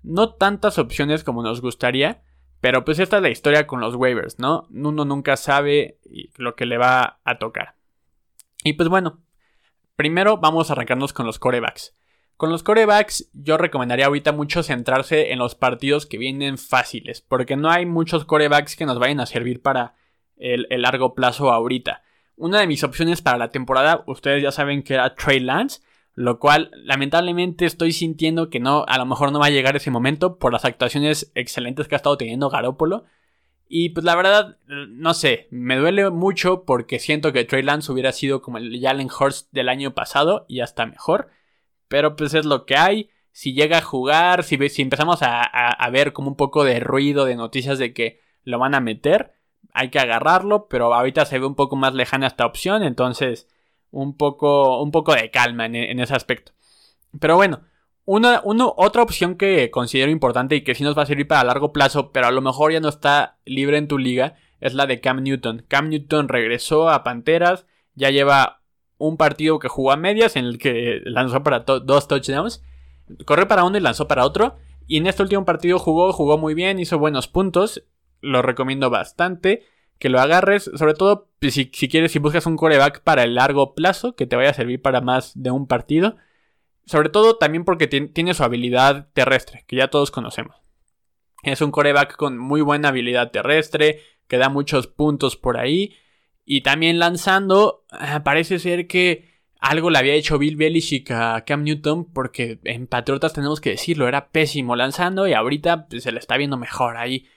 no 0.04 0.34
tantas 0.34 0.78
opciones 0.78 1.24
como 1.24 1.44
nos 1.44 1.62
gustaría, 1.62 2.24
pero 2.62 2.84
pues 2.86 3.00
esta 3.00 3.18
es 3.18 3.24
la 3.24 3.30
historia 3.30 3.68
con 3.68 3.80
los 3.80 3.96
waivers, 3.96 4.40
¿no? 4.40 4.68
Uno 4.72 5.06
nunca 5.06 5.38
sabe 5.38 6.00
lo 6.38 6.56
que 6.56 6.66
le 6.66 6.78
va 6.78 7.20
a 7.24 7.38
tocar. 7.38 7.76
Y 8.64 8.74
pues 8.74 8.90
bueno, 8.90 9.22
primero 9.96 10.38
vamos 10.38 10.70
a 10.70 10.74
arrancarnos 10.74 11.14
con 11.14 11.26
los 11.26 11.40
corebacks. 11.40 11.96
Con 12.38 12.52
los 12.52 12.62
corebacks 12.62 13.32
yo 13.34 13.58
recomendaría 13.58 14.06
ahorita 14.06 14.32
mucho 14.32 14.62
centrarse 14.62 15.32
en 15.32 15.40
los 15.40 15.56
partidos 15.56 16.06
que 16.06 16.20
vienen 16.20 16.60
fáciles, 16.60 17.22
porque 17.22 17.56
no 17.56 17.70
hay 17.70 17.88
muchos 17.88 18.26
corebacks 18.26 18.76
que 18.76 18.86
nos 18.86 19.00
vayan 19.00 19.20
a 19.20 19.26
servir 19.26 19.62
para 19.62 19.96
el, 20.38 20.68
largo 20.70 21.16
plazo 21.16 21.52
ahorita. 21.52 22.04
Una 22.36 22.60
de 22.60 22.68
mis 22.68 22.84
opciones 22.84 23.24
para 23.24 23.40
la 23.40 23.50
temporada, 23.50 24.04
ustedes 24.06 24.44
ya 24.44 24.52
saben 24.52 24.84
que 24.84 24.94
era 24.94 25.16
Trey 25.16 25.40
Lance, 25.40 25.82
lo 26.18 26.40
cual, 26.40 26.72
lamentablemente, 26.74 27.68
estoy 27.68 27.92
sintiendo 27.92 28.50
que 28.50 28.60
no, 28.60 28.86
a 28.88 28.98
lo 28.98 29.06
mejor 29.06 29.32
no 29.32 29.38
va 29.38 29.46
a 29.46 29.52
llegar 29.52 29.76
ese 29.76 29.92
momento 29.92 30.40
por 30.40 30.52
las 30.52 30.66
actuaciones 30.66 31.32
excelentes 31.36 31.88
que 31.88 31.94
ha 31.94 31.98
estado 31.98 32.18
teniendo 32.18 32.50
Garópolo. 32.50 33.06
Y 33.68 33.90
pues 33.90 34.04
la 34.04 34.16
verdad, 34.16 34.58
no 34.66 35.14
sé, 35.14 35.48
me 35.52 35.78
duele 35.78 36.10
mucho 36.10 36.64
porque 36.66 36.98
siento 36.98 37.32
que 37.34 37.44
Trey 37.44 37.62
Lance 37.62 37.92
hubiera 37.92 38.12
sido 38.14 38.42
como 38.42 38.58
el 38.58 38.82
Jalen 38.82 39.10
Hurst 39.12 39.50
del 39.52 39.70
año 39.70 39.94
pasado 39.94 40.48
y 40.50 40.62
hasta 40.62 40.88
mejor. 40.88 41.30
Pero 41.88 42.16
pues 42.16 42.34
es 42.34 42.46
lo 42.46 42.66
que 42.66 42.78
hay. 42.78 43.12
Si 43.32 43.54
llega 43.54 43.78
a 43.78 43.84
jugar, 43.84 44.44
si, 44.44 44.58
empezamos 44.82 45.22
a, 45.22 45.44
a 45.44 45.90
ver 45.92 46.14
como 46.14 46.30
un 46.30 46.36
poco 46.36 46.64
de 46.64 46.80
ruido, 46.80 47.26
de 47.26 47.36
noticias 47.36 47.78
de 47.78 47.94
que 47.94 48.22
lo 48.44 48.58
van 48.58 48.74
a 48.74 48.80
meter, 48.80 49.34
hay 49.72 49.92
que 49.92 50.00
agarrarlo. 50.00 50.68
Pero 50.68 50.92
ahorita 50.96 51.28
se 51.28 51.38
ve 51.38 51.46
un 51.46 51.54
poco 51.54 51.76
más 51.76 51.94
lejana 51.94 52.26
esta 52.26 52.48
opción. 52.48 52.82
Entonces, 52.82 53.48
un 53.92 54.16
poco, 54.18 54.82
un 54.82 54.92
poco 54.92 55.14
de 55.14 55.32
calma 55.32 55.66
en, 55.66 56.00
ese 56.00 56.14
aspecto. 56.14 56.52
Pero 57.20 57.36
bueno, 57.36 57.62
una, 58.06 58.42
otra 58.44 59.02
opción 59.02 59.36
que 59.36 59.70
considero 59.72 60.12
importante 60.12 60.56
y 60.56 60.64
que 60.64 60.76
sí 60.76 60.84
nos 60.84 60.98
va 60.98 61.04
a 61.04 61.08
servir 61.08 61.28
para 61.28 61.44
largo 61.44 61.74
plazo, 61.74 62.12
pero 62.12 62.28
a 62.28 62.32
lo 62.32 62.42
mejor 62.42 62.72
ya 62.72 62.80
no 62.80 62.90
está 62.90 63.38
libre 63.46 63.78
en 63.78 63.88
tu 63.88 63.98
liga, 63.98 64.36
es 64.60 64.74
la 64.74 64.86
de 64.86 65.02
Cam 65.02 65.22
Newton. 65.24 65.66
Cam 65.68 65.90
Newton 65.90 66.30
regresó 66.30 66.90
a 66.90 67.04
Panteras, 67.04 67.66
ya 67.96 68.10
lleva 68.10 68.62
un 68.98 69.18
partido 69.18 69.60
que 69.60 69.68
jugó 69.68 69.92
a 69.92 69.98
medias 69.98 70.36
en 70.36 70.46
el 70.46 70.58
que 70.58 71.02
lanzó 71.04 71.44
para 71.44 71.60
dos 71.60 72.08
touchdowns, 72.08 72.64
corrió 73.26 73.48
para 73.48 73.64
uno 73.64 73.78
y 73.78 73.82
lanzó 73.82 74.08
para 74.08 74.26
otro, 74.26 74.58
y 74.88 74.98
en 74.98 75.08
este 75.08 75.22
último 75.22 75.46
partido 75.46 75.80
jugó, 75.80 76.14
jugó 76.14 76.38
muy 76.38 76.54
bien, 76.54 76.80
hizo 76.80 76.98
buenos 76.98 77.28
puntos, 77.28 77.84
lo 78.22 78.42
recomiendo 78.42 78.90
bastante 78.90 79.64
que 80.00 80.10
lo 80.10 80.20
agarres, 80.20 80.70
sobre 80.76 80.94
todo 80.94 81.30
pues, 81.40 81.54
si, 81.54 81.70
quieres, 81.70 82.12
si 82.12 82.20
buscas 82.20 82.46
un 82.46 82.58
coreback 82.58 83.02
para 83.02 83.24
el 83.24 83.36
largo 83.36 83.74
plazo, 83.74 84.16
que 84.16 84.26
te 84.26 84.36
vaya 84.36 84.52
a 84.52 84.54
servir 84.54 84.82
para 84.82 85.02
más 85.02 85.32
de 85.36 85.52
un 85.52 85.68
partido. 85.68 86.16
Sobre 86.86 87.10
todo 87.10 87.38
también 87.38 87.66
porque 87.66 87.88
tiene 87.88 88.34
su 88.34 88.44
habilidad 88.44 89.10
terrestre, 89.14 89.66
que 89.68 89.76
ya 89.76 89.90
todos 89.90 90.10
conocemos. 90.10 90.56
Es 91.44 91.62
un 91.62 91.72
coreback 91.72 92.16
con 92.16 92.38
muy 92.38 92.62
buena 92.62 92.90
habilidad 92.90 93.32
terrestre, 93.32 94.02
que 94.28 94.38
da 94.38 94.50
muchos 94.50 94.88
puntos 94.88 95.36
por 95.36 95.58
ahí. 95.58 95.96
Y 96.46 96.62
también 96.62 96.98
lanzando, 96.98 97.86
ah, 97.92 98.24
parece 98.24 98.60
ser 98.60 98.88
que 98.88 99.38
algo 99.60 99.90
le 99.90 99.98
había 99.98 100.14
hecho 100.14 100.38
Bill 100.38 100.56
Belichick 100.56 101.12
a 101.12 101.44
Cam 101.46 101.64
Newton, 101.64 102.06
porque 102.14 102.60
en 102.64 102.88
Patriotas 102.88 103.34
tenemos 103.34 103.60
que 103.60 103.72
decirlo, 103.72 104.08
era 104.08 104.30
pésimo 104.30 104.76
lanzando 104.76 105.28
y 105.28 105.34
ahorita 105.34 105.88
pues, 105.88 106.04
se 106.04 106.12
le 106.12 106.20
está 106.20 106.38
viendo 106.38 106.58
mejor 106.58 106.96
ahí 106.98 107.28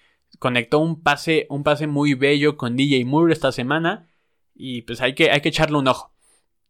conectó 0.40 0.79
un 0.79 1.03
pase, 1.03 1.46
un 1.50 1.62
pase 1.62 1.87
muy 1.87 2.14
bello 2.14 2.57
con 2.57 2.74
DJ 2.74 3.05
Moore 3.05 3.33
esta 3.33 3.53
semana. 3.53 4.09
Y 4.55 4.83
pues 4.83 5.00
hay 5.00 5.14
que, 5.14 5.31
hay 5.31 5.42
que 5.42 5.50
echarle 5.50 5.76
un 5.79 5.87
ojo. 5.87 6.12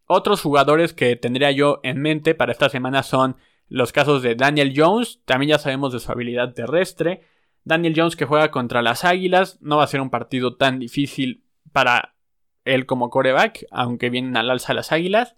Otros 0.07 0.43
jugadores 0.43 0.93
que 0.93 1.17
tendría 1.17 1.53
yo 1.53 1.81
en 1.85 2.03
mente 2.03 2.35
para 2.35 2.53
esta 2.53 2.69
semana 2.69 3.03
son 3.05 3.37
los 3.69 3.93
casos 3.93 4.23
de 4.23 4.35
Daniel 4.35 4.75
Jones. 4.77 5.21
También 5.25 5.51
ya 5.51 5.59
sabemos 5.59 5.93
de 5.93 6.01
su 6.01 6.11
habilidad 6.11 6.53
terrestre. 6.53 7.23
Daniel 7.63 7.95
Jones 7.97 8.17
que 8.17 8.25
juega 8.25 8.51
contra 8.51 8.83
las 8.83 9.05
Águilas. 9.05 9.59
No 9.61 9.77
va 9.77 9.85
a 9.85 9.87
ser 9.89 10.01
un 10.01 10.11
partido 10.11 10.57
tan 10.57 10.81
difícil 10.81 11.45
para 11.71 12.17
él 12.65 12.87
como 12.87 13.09
coreback, 13.09 13.67
aunque 13.71 14.11
vienen 14.11 14.37
al 14.37 14.51
alza 14.51 14.75
las 14.75 14.91
Águilas. 14.91 15.37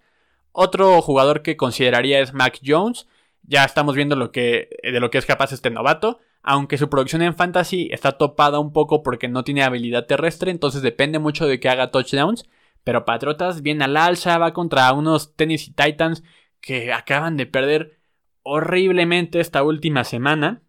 Otro 0.51 1.03
jugador 1.03 1.43
que 1.43 1.55
consideraría 1.55 2.19
es 2.19 2.33
Mac 2.33 2.59
Jones. 2.65 3.07
Ya 3.43 3.63
estamos 3.63 3.95
viendo 3.95 4.15
lo 4.15 4.31
que, 4.31 4.69
de 4.81 4.99
lo 4.99 5.11
que 5.11 5.19
es 5.19 5.27
capaz 5.27 5.51
este 5.51 5.69
novato 5.69 6.19
aunque 6.43 6.77
su 6.77 6.89
producción 6.89 7.21
en 7.21 7.35
fantasy 7.35 7.89
está 7.91 8.13
topada 8.13 8.59
un 8.59 8.73
poco 8.73 9.01
porque 9.01 9.29
no 9.29 9.43
tiene 9.45 9.63
habilidad 9.63 10.05
terrestre, 10.05 10.51
entonces 10.51 10.81
depende 10.81 11.17
mucho 11.17 11.47
de 11.47 11.59
que 11.59 11.69
haga 11.69 11.89
touchdowns. 11.89 12.43
Pero 12.83 13.05
Patriotas 13.05 13.61
viene 13.61 13.85
al 13.85 13.95
alza, 13.95 14.37
va 14.37 14.53
contra 14.53 14.91
unos 14.91 15.35
Tennessee 15.35 15.73
Titans 15.73 16.21
que 16.59 16.91
acaban 16.91 17.37
de 17.37 17.45
perder 17.45 17.97
horriblemente 18.43 19.39
esta 19.39 19.63
última 19.63 20.03
semana. 20.03 20.61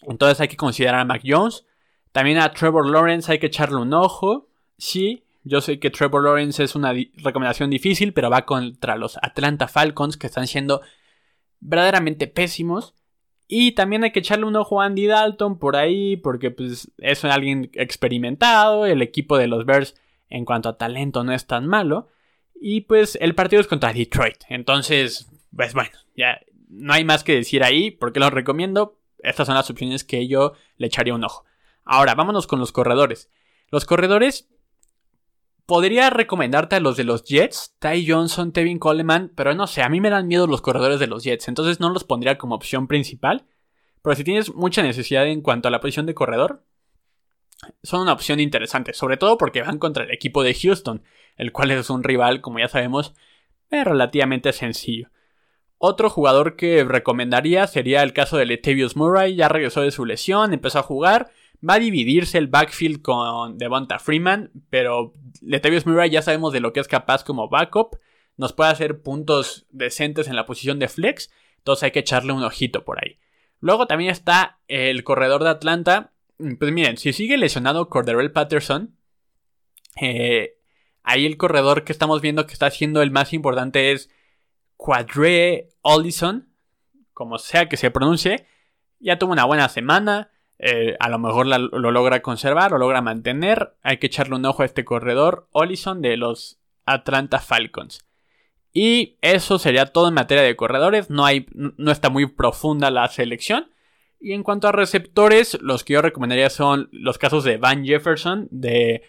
Entonces 0.00 0.40
hay 0.40 0.48
que 0.48 0.56
considerar 0.56 1.00
a 1.00 1.04
Mac 1.04 1.22
Jones. 1.24 1.66
También 2.12 2.38
a 2.38 2.52
Trevor 2.52 2.88
Lawrence 2.88 3.30
hay 3.30 3.38
que 3.38 3.46
echarle 3.46 3.76
un 3.76 3.92
ojo. 3.92 4.48
Sí, 4.78 5.24
yo 5.44 5.60
sé 5.60 5.78
que 5.78 5.90
Trevor 5.90 6.24
Lawrence 6.24 6.64
es 6.64 6.74
una 6.74 6.92
recomendación 7.16 7.68
difícil, 7.70 8.14
pero 8.14 8.30
va 8.30 8.46
contra 8.46 8.96
los 8.96 9.18
Atlanta 9.20 9.68
Falcons 9.68 10.16
que 10.16 10.26
están 10.26 10.46
siendo 10.46 10.80
verdaderamente 11.60 12.26
pésimos. 12.26 12.95
Y 13.48 13.72
también 13.72 14.02
hay 14.04 14.10
que 14.10 14.18
echarle 14.18 14.44
un 14.44 14.56
ojo 14.56 14.80
a 14.80 14.86
Andy 14.86 15.06
Dalton 15.06 15.58
por 15.58 15.76
ahí, 15.76 16.16
porque 16.16 16.50
pues 16.50 16.90
es 16.98 17.24
alguien 17.24 17.70
experimentado, 17.74 18.86
el 18.86 19.02
equipo 19.02 19.38
de 19.38 19.46
los 19.46 19.64
Bears 19.64 19.94
en 20.28 20.44
cuanto 20.44 20.68
a 20.68 20.78
talento 20.78 21.22
no 21.22 21.32
es 21.32 21.46
tan 21.46 21.66
malo. 21.66 22.08
Y 22.60 22.82
pues 22.82 23.16
el 23.20 23.34
partido 23.34 23.60
es 23.60 23.68
contra 23.68 23.92
Detroit. 23.92 24.38
Entonces, 24.48 25.30
pues 25.54 25.74
bueno, 25.74 25.96
ya 26.16 26.40
no 26.68 26.92
hay 26.92 27.04
más 27.04 27.22
que 27.22 27.34
decir 27.34 27.62
ahí, 27.62 27.90
porque 27.90 28.20
lo 28.20 28.30
recomiendo. 28.30 28.98
Estas 29.22 29.46
son 29.46 29.54
las 29.54 29.70
opciones 29.70 30.04
que 30.04 30.26
yo 30.26 30.54
le 30.76 30.86
echaría 30.86 31.14
un 31.14 31.24
ojo. 31.24 31.44
Ahora, 31.84 32.14
vámonos 32.14 32.46
con 32.46 32.58
los 32.58 32.72
corredores. 32.72 33.30
Los 33.70 33.84
corredores, 33.84 34.48
podría 35.66 36.10
recomendarte 36.10 36.76
a 36.76 36.80
los 36.80 36.96
de 36.96 37.04
los 37.04 37.24
Jets, 37.24 37.74
Ty 37.80 38.08
Johnson, 38.08 38.52
Tevin 38.52 38.78
Coleman, 38.78 39.32
pero 39.34 39.54
no 39.54 39.66
sé, 39.66 39.82
a 39.82 39.88
mí 39.88 40.00
me 40.00 40.10
dan 40.10 40.28
miedo 40.28 40.46
los 40.46 40.62
corredores 40.62 41.00
de 41.00 41.08
los 41.08 41.24
Jets, 41.24 41.48
entonces 41.48 41.80
no 41.80 41.90
los 41.90 42.04
pondría 42.04 42.38
como 42.38 42.54
opción 42.54 42.86
principal. 42.86 43.46
Pero 44.02 44.14
si 44.14 44.24
tienes 44.24 44.54
mucha 44.54 44.82
necesidad 44.82 45.26
en 45.26 45.42
cuanto 45.42 45.66
a 45.66 45.70
la 45.72 45.80
posición 45.80 46.06
de 46.06 46.14
corredor, 46.14 46.64
son 47.82 48.02
una 48.02 48.12
opción 48.12 48.38
interesante, 48.38 48.92
sobre 48.92 49.16
todo 49.16 49.36
porque 49.36 49.62
van 49.62 49.78
contra 49.78 50.04
el 50.04 50.12
equipo 50.12 50.44
de 50.44 50.54
Houston, 50.54 51.02
el 51.36 51.52
cual 51.52 51.72
es 51.72 51.90
un 51.90 52.04
rival, 52.04 52.40
como 52.40 52.60
ya 52.60 52.68
sabemos, 52.68 53.14
relativamente 53.70 54.52
sencillo. 54.52 55.10
Otro 55.78 56.08
jugador 56.08 56.56
que 56.56 56.84
recomendaría 56.84 57.66
sería 57.66 58.02
el 58.02 58.12
caso 58.12 58.36
de 58.36 58.46
Latavius 58.46 58.96
Murray, 58.96 59.34
ya 59.34 59.48
regresó 59.48 59.82
de 59.82 59.90
su 59.90 60.04
lesión, 60.04 60.54
empezó 60.54 60.78
a 60.78 60.84
jugar, 60.84 61.30
va 61.68 61.74
a 61.74 61.78
dividirse 61.78 62.38
el 62.38 62.46
backfield 62.46 63.02
con 63.02 63.58
Devonta 63.58 63.98
Freeman, 63.98 64.50
pero 64.70 65.12
Latavius 65.40 65.86
Murray 65.86 66.10
ya 66.10 66.22
sabemos 66.22 66.52
de 66.52 66.60
lo 66.60 66.72
que 66.72 66.80
es 66.80 66.88
capaz 66.88 67.24
como 67.24 67.48
backup, 67.48 67.96
nos 68.36 68.52
puede 68.52 68.70
hacer 68.70 69.02
puntos 69.02 69.66
decentes 69.70 70.28
en 70.28 70.36
la 70.36 70.46
posición 70.46 70.78
de 70.78 70.88
flex, 70.88 71.30
entonces 71.58 71.84
hay 71.84 71.90
que 71.90 72.00
echarle 72.00 72.32
un 72.32 72.42
ojito 72.42 72.84
por 72.84 73.02
ahí. 73.02 73.18
Luego 73.60 73.86
también 73.86 74.10
está 74.10 74.58
el 74.68 75.02
corredor 75.04 75.42
de 75.42 75.50
Atlanta, 75.50 76.12
pues 76.58 76.72
miren, 76.72 76.98
si 76.98 77.12
sigue 77.12 77.38
lesionado 77.38 77.88
Corderell 77.88 78.32
Patterson, 78.32 78.96
eh, 80.00 80.58
ahí 81.02 81.24
el 81.24 81.38
corredor 81.38 81.84
que 81.84 81.92
estamos 81.92 82.20
viendo 82.20 82.46
que 82.46 82.52
está 82.52 82.70
siendo 82.70 83.00
el 83.00 83.10
más 83.10 83.32
importante 83.32 83.92
es 83.92 84.10
Quadre 84.76 85.70
Ollison, 85.80 86.48
como 87.14 87.38
sea 87.38 87.68
que 87.68 87.78
se 87.78 87.90
pronuncie, 87.90 88.46
ya 89.00 89.18
tuvo 89.18 89.32
una 89.32 89.44
buena 89.44 89.68
semana. 89.68 90.30
Eh, 90.58 90.96
a 91.00 91.08
lo 91.08 91.18
mejor 91.18 91.46
lo 91.46 91.90
logra 91.90 92.22
conservar, 92.22 92.70
lo 92.70 92.78
logra 92.78 93.02
mantener. 93.02 93.76
Hay 93.82 93.98
que 93.98 94.06
echarle 94.06 94.36
un 94.36 94.44
ojo 94.44 94.62
a 94.62 94.66
este 94.66 94.84
corredor 94.84 95.48
Ollison 95.52 96.02
de 96.02 96.16
los 96.16 96.58
Atlanta 96.84 97.40
Falcons. 97.40 98.04
Y 98.72 99.16
eso 99.22 99.58
sería 99.58 99.86
todo 99.86 100.08
en 100.08 100.14
materia 100.14 100.42
de 100.42 100.56
corredores. 100.56 101.08
No, 101.10 101.24
hay, 101.24 101.46
no 101.52 101.90
está 101.90 102.10
muy 102.10 102.26
profunda 102.26 102.90
la 102.90 103.08
selección. 103.08 103.70
Y 104.20 104.32
en 104.32 104.42
cuanto 104.42 104.68
a 104.68 104.72
receptores, 104.72 105.58
los 105.60 105.84
que 105.84 105.94
yo 105.94 106.02
recomendaría 106.02 106.50
son 106.50 106.88
los 106.92 107.18
casos 107.18 107.44
de 107.44 107.56
Van 107.56 107.84
Jefferson 107.84 108.48
de 108.50 109.02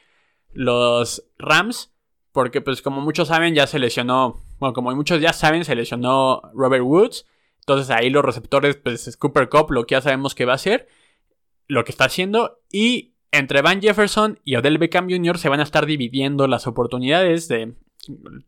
los 0.54 1.26
Rams. 1.38 1.94
Porque 2.32 2.62
pues 2.62 2.82
como 2.82 3.02
muchos 3.02 3.30
saben 3.30 3.56
ya 3.56 3.68
se 3.68 3.80
lesionó 3.80 4.42
bueno, 4.60 4.74
como 4.74 4.94
muchos 4.96 5.22
ya 5.22 5.34
saben, 5.34 5.66
se 5.66 5.76
Robert 5.76 6.84
Woods. 6.84 7.26
Entonces 7.60 7.90
ahí 7.90 8.10
los 8.10 8.24
receptores, 8.24 8.78
pues 8.78 9.08
es 9.08 9.18
Cooper 9.18 9.50
Cup, 9.50 9.72
lo 9.72 9.86
que 9.86 9.94
ya 9.94 10.02
sabemos 10.02 10.36
que 10.36 10.46
va 10.46 10.54
a 10.54 10.56
hacer, 10.56 10.88
lo 11.68 11.84
que 11.84 11.92
está 11.92 12.06
haciendo. 12.06 12.60
Y 12.72 13.14
entre 13.32 13.62
Van 13.62 13.82
Jefferson 13.82 14.40
y 14.44 14.56
Odell 14.56 14.78
Beckham 14.78 15.10
Jr. 15.10 15.38
se 15.38 15.50
van 15.50 15.60
a 15.60 15.64
estar 15.64 15.86
dividiendo 15.86 16.48
las 16.48 16.68
oportunidades 16.68 17.48
de 17.48 17.76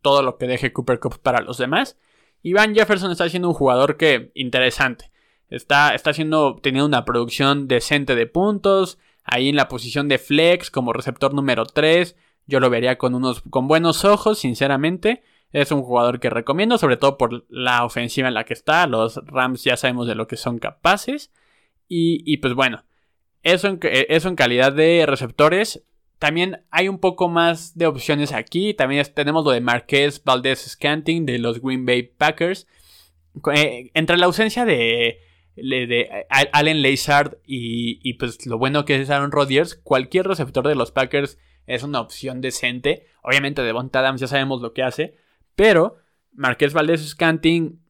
todo 0.02 0.22
lo 0.22 0.38
que 0.38 0.46
deje 0.46 0.72
Cooper 0.72 1.00
Cup 1.00 1.20
para 1.20 1.40
los 1.40 1.58
demás. 1.58 1.98
Y 2.42 2.52
Van 2.52 2.74
Jefferson 2.74 3.10
está 3.10 3.28
siendo 3.28 3.48
un 3.48 3.54
jugador 3.54 3.96
que 3.96 4.32
interesante. 4.34 5.10
Está, 5.48 5.94
está 5.94 6.10
haciendo, 6.10 6.56
teniendo 6.62 6.86
una 6.86 7.04
producción 7.04 7.68
decente 7.68 8.14
de 8.14 8.26
puntos. 8.26 8.98
Ahí 9.24 9.48
en 9.48 9.56
la 9.56 9.68
posición 9.68 10.08
de 10.08 10.18
flex 10.18 10.70
como 10.70 10.92
receptor 10.92 11.34
número 11.34 11.66
3. 11.66 12.16
Yo 12.46 12.60
lo 12.60 12.70
vería 12.70 12.98
con 12.98 13.14
unos 13.14 13.42
con 13.42 13.68
buenos 13.68 14.04
ojos, 14.04 14.38
sinceramente. 14.38 15.22
Es 15.52 15.72
un 15.72 15.82
jugador 15.82 16.20
que 16.20 16.30
recomiendo, 16.30 16.78
sobre 16.78 16.96
todo 16.96 17.18
por 17.18 17.44
la 17.48 17.84
ofensiva 17.84 18.28
en 18.28 18.34
la 18.34 18.44
que 18.44 18.54
está. 18.54 18.86
Los 18.86 19.16
Rams 19.26 19.64
ya 19.64 19.76
sabemos 19.76 20.06
de 20.06 20.14
lo 20.14 20.26
que 20.26 20.36
son 20.36 20.58
capaces. 20.58 21.32
Y, 21.92 22.36
pues 22.36 22.54
bueno, 22.54 22.84
eso 23.42 23.68
en, 23.68 23.80
eso 23.82 24.28
en 24.28 24.36
calidad 24.36 24.72
de 24.72 25.04
receptores. 25.06 25.84
También 26.18 26.64
hay 26.70 26.88
un 26.88 26.98
poco 26.98 27.28
más 27.28 27.76
de 27.76 27.86
opciones 27.86 28.32
aquí. 28.32 28.74
También 28.74 29.06
tenemos 29.14 29.44
lo 29.44 29.52
de 29.52 29.60
Marquez 29.60 30.22
Valdez 30.22 30.60
Scanting 30.60 31.24
de 31.24 31.38
los 31.38 31.60
Green 31.62 31.86
Bay 31.86 32.02
Packers. 32.02 32.66
Eh, 33.54 33.90
entre 33.94 34.18
la 34.18 34.26
ausencia 34.26 34.64
de, 34.64 35.20
de 35.56 36.26
Allen 36.52 36.82
Lazard 36.82 37.38
y, 37.46 38.00
y, 38.02 38.14
pues 38.14 38.44
lo 38.46 38.58
bueno 38.58 38.84
que 38.84 39.00
es 39.00 39.08
Aaron 39.08 39.32
Rodgers, 39.32 39.76
cualquier 39.76 40.26
receptor 40.26 40.66
de 40.66 40.74
los 40.74 40.92
Packers 40.92 41.38
es 41.66 41.82
una 41.82 42.00
opción 42.00 42.40
decente. 42.40 43.06
Obviamente 43.22 43.62
Devonta 43.62 44.00
Adams 44.00 44.20
ya 44.20 44.26
sabemos 44.26 44.60
lo 44.60 44.72
que 44.74 44.82
hace. 44.82 45.16
Pero 45.54 45.96
Marqués 46.32 46.72
Valdés 46.72 47.08
Scanting 47.08 47.80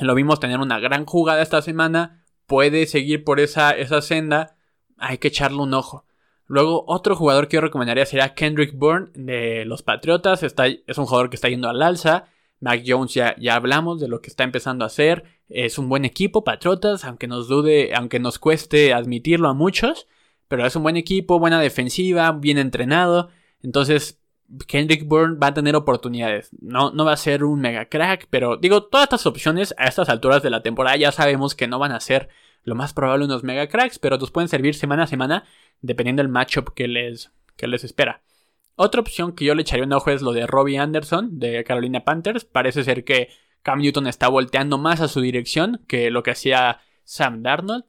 lo 0.00 0.14
vimos 0.14 0.40
tener 0.40 0.58
una 0.58 0.78
gran 0.78 1.06
jugada 1.06 1.42
esta 1.42 1.62
semana. 1.62 2.24
Puede 2.46 2.86
seguir 2.86 3.24
por 3.24 3.40
esa, 3.40 3.70
esa 3.72 4.00
senda. 4.00 4.57
Hay 4.98 5.18
que 5.18 5.28
echarle 5.28 5.58
un 5.62 5.74
ojo. 5.74 6.04
Luego, 6.46 6.84
otro 6.86 7.14
jugador 7.14 7.46
que 7.46 7.56
yo 7.56 7.60
recomendaría 7.60 8.06
sería 8.06 8.34
Kendrick 8.34 8.74
Bourne 8.74 9.10
de 9.14 9.64
los 9.66 9.82
Patriotas. 9.82 10.42
Está, 10.42 10.66
es 10.66 10.98
un 10.98 11.06
jugador 11.06 11.28
que 11.30 11.36
está 11.36 11.48
yendo 11.48 11.68
al 11.68 11.82
alza. 11.82 12.24
Mac 12.60 12.82
Jones 12.86 13.14
ya, 13.14 13.36
ya 13.38 13.54
hablamos 13.54 14.00
de 14.00 14.08
lo 14.08 14.20
que 14.20 14.30
está 14.30 14.44
empezando 14.44 14.84
a 14.84 14.86
hacer. 14.86 15.24
Es 15.48 15.78
un 15.78 15.88
buen 15.88 16.04
equipo, 16.04 16.44
Patriotas, 16.44 17.04
aunque 17.04 17.28
nos 17.28 17.48
dude, 17.48 17.94
aunque 17.94 18.18
nos 18.18 18.38
cueste 18.38 18.92
admitirlo 18.94 19.48
a 19.48 19.54
muchos. 19.54 20.06
Pero 20.48 20.66
es 20.66 20.74
un 20.74 20.82
buen 20.82 20.96
equipo, 20.96 21.38
buena 21.38 21.60
defensiva, 21.60 22.32
bien 22.32 22.56
entrenado. 22.56 23.28
Entonces, 23.62 24.18
Kendrick 24.66 25.06
Bourne 25.06 25.36
va 25.38 25.48
a 25.48 25.54
tener 25.54 25.76
oportunidades. 25.76 26.50
No, 26.60 26.90
no 26.90 27.04
va 27.04 27.12
a 27.12 27.16
ser 27.18 27.44
un 27.44 27.60
mega 27.60 27.86
crack, 27.86 28.26
pero 28.30 28.56
digo, 28.56 28.84
todas 28.84 29.04
estas 29.04 29.26
opciones 29.26 29.74
a 29.76 29.86
estas 29.86 30.08
alturas 30.08 30.42
de 30.42 30.50
la 30.50 30.62
temporada 30.62 30.96
ya 30.96 31.12
sabemos 31.12 31.54
que 31.54 31.68
no 31.68 31.78
van 31.78 31.92
a 31.92 32.00
ser 32.00 32.30
lo 32.62 32.74
más 32.74 32.92
probable 32.92 33.24
unos 33.24 33.44
mega 33.44 33.68
cracks, 33.68 33.98
pero 33.98 34.18
nos 34.18 34.30
pueden 34.30 34.48
servir 34.48 34.74
semana 34.74 35.04
a 35.04 35.06
semana 35.06 35.44
dependiendo 35.80 36.22
del 36.22 36.30
matchup 36.30 36.74
que 36.74 36.88
les, 36.88 37.32
que 37.56 37.66
les 37.66 37.84
espera. 37.84 38.22
Otra 38.80 39.00
opción 39.00 39.32
que 39.32 39.44
yo 39.44 39.54
le 39.54 39.62
echaría 39.62 39.84
un 39.84 39.92
ojo 39.92 40.10
es 40.10 40.22
lo 40.22 40.32
de 40.32 40.46
Robbie 40.46 40.78
Anderson 40.78 41.40
de 41.40 41.64
Carolina 41.64 42.04
Panthers. 42.04 42.44
Parece 42.44 42.84
ser 42.84 43.04
que 43.04 43.28
Cam 43.62 43.80
Newton 43.80 44.06
está 44.06 44.28
volteando 44.28 44.78
más 44.78 45.00
a 45.00 45.08
su 45.08 45.20
dirección 45.20 45.80
que 45.88 46.10
lo 46.10 46.22
que 46.22 46.30
hacía 46.30 46.80
Sam 47.02 47.42
Darnold. 47.42 47.84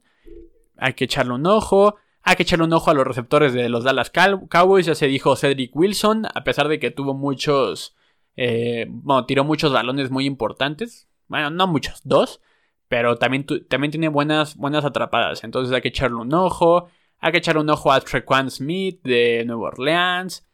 Hay 0.76 0.94
que 0.94 1.04
echarle 1.04 1.34
un 1.34 1.46
ojo. 1.46 1.94
Hay 2.22 2.36
que 2.36 2.42
echarle 2.42 2.64
un 2.64 2.72
ojo 2.72 2.90
a 2.90 2.94
los 2.94 3.06
receptores 3.06 3.52
de 3.52 3.68
los 3.68 3.84
Dallas 3.84 4.10
Cowboys. 4.10 4.86
Ya 4.86 4.96
se 4.96 5.06
dijo 5.06 5.36
Cedric 5.36 5.74
Wilson, 5.76 6.26
a 6.26 6.42
pesar 6.42 6.66
de 6.66 6.80
que 6.80 6.90
tuvo 6.90 7.14
muchos. 7.14 7.94
Eh, 8.36 8.86
bueno, 8.88 9.26
tiró 9.26 9.44
muchos 9.44 9.72
balones 9.72 10.10
muy 10.10 10.26
importantes. 10.26 11.08
Bueno, 11.28 11.50
no 11.50 11.68
muchos, 11.68 12.00
dos. 12.02 12.40
Pero 12.90 13.18
también, 13.18 13.46
también 13.68 13.92
tiene 13.92 14.08
buenas, 14.08 14.56
buenas 14.56 14.84
atrapadas. 14.84 15.44
Entonces 15.44 15.72
hay 15.72 15.80
que 15.80 15.88
echarle 15.88 16.16
un 16.16 16.34
ojo. 16.34 16.88
Hay 17.20 17.30
que 17.30 17.38
echarle 17.38 17.60
un 17.60 17.70
ojo 17.70 17.92
a 17.92 18.00
Trequan 18.00 18.50
Smith 18.50 19.00
de 19.04 19.44
Nueva 19.46 19.68
Orleans. 19.68 20.44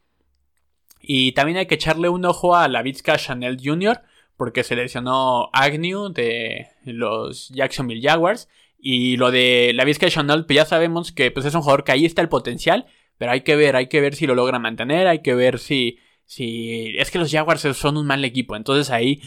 Y 1.01 1.33
también 1.33 1.57
hay 1.57 1.65
que 1.65 1.77
echarle 1.77 2.11
un 2.11 2.27
ojo 2.27 2.55
a 2.55 2.69
la 2.69 2.83
Vizca 2.83 3.17
Chanel 3.17 3.57
Jr. 3.59 4.03
Porque 4.37 4.65
seleccionó 4.65 5.49
Agnew 5.55 6.11
de 6.11 6.69
los 6.85 7.49
Jacksonville 7.49 8.07
Jaguars. 8.07 8.51
Y 8.79 9.17
lo 9.17 9.31
de 9.31 9.73
la 9.75 9.87
Vizca 9.87 10.11
Chanel, 10.11 10.45
pues 10.45 10.57
ya 10.57 10.67
sabemos 10.67 11.13
que 11.13 11.31
pues, 11.31 11.47
es 11.47 11.55
un 11.55 11.63
jugador 11.63 11.85
que 11.85 11.93
ahí 11.93 12.05
está 12.05 12.21
el 12.21 12.29
potencial, 12.29 12.85
pero 13.17 13.33
hay 13.33 13.41
que 13.41 13.57
ver, 13.57 13.77
hay 13.77 13.87
que 13.87 14.03
ver 14.03 14.15
si 14.15 14.27
lo 14.27 14.35
logra 14.35 14.59
mantener, 14.59 15.07
hay 15.07 15.23
que 15.23 15.35
ver 15.35 15.59
si, 15.59 15.99
si 16.27 16.95
es 16.99 17.11
que 17.11 17.19
los 17.19 17.31
Jaguars 17.31 17.63
son 17.77 17.97
un 17.97 18.07
mal 18.07 18.25
equipo, 18.25 18.57
entonces 18.57 18.91
ahí 18.91 19.23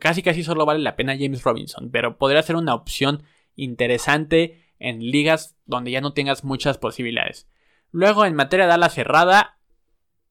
casi 0.00 0.22
casi 0.22 0.42
solo 0.42 0.64
vale 0.64 0.80
la 0.80 0.96
pena 0.96 1.16
James 1.18 1.42
Robinson, 1.42 1.90
pero 1.90 2.16
podría 2.18 2.42
ser 2.42 2.56
una 2.56 2.74
opción 2.74 3.24
interesante 3.56 4.62
en 4.78 5.00
ligas 5.00 5.56
donde 5.66 5.90
ya 5.90 6.00
no 6.00 6.12
tengas 6.12 6.44
muchas 6.44 6.78
posibilidades. 6.78 7.48
Luego 7.90 8.24
en 8.24 8.34
materia 8.34 8.66
de 8.66 8.72
ala 8.72 8.90
cerrada, 8.90 9.58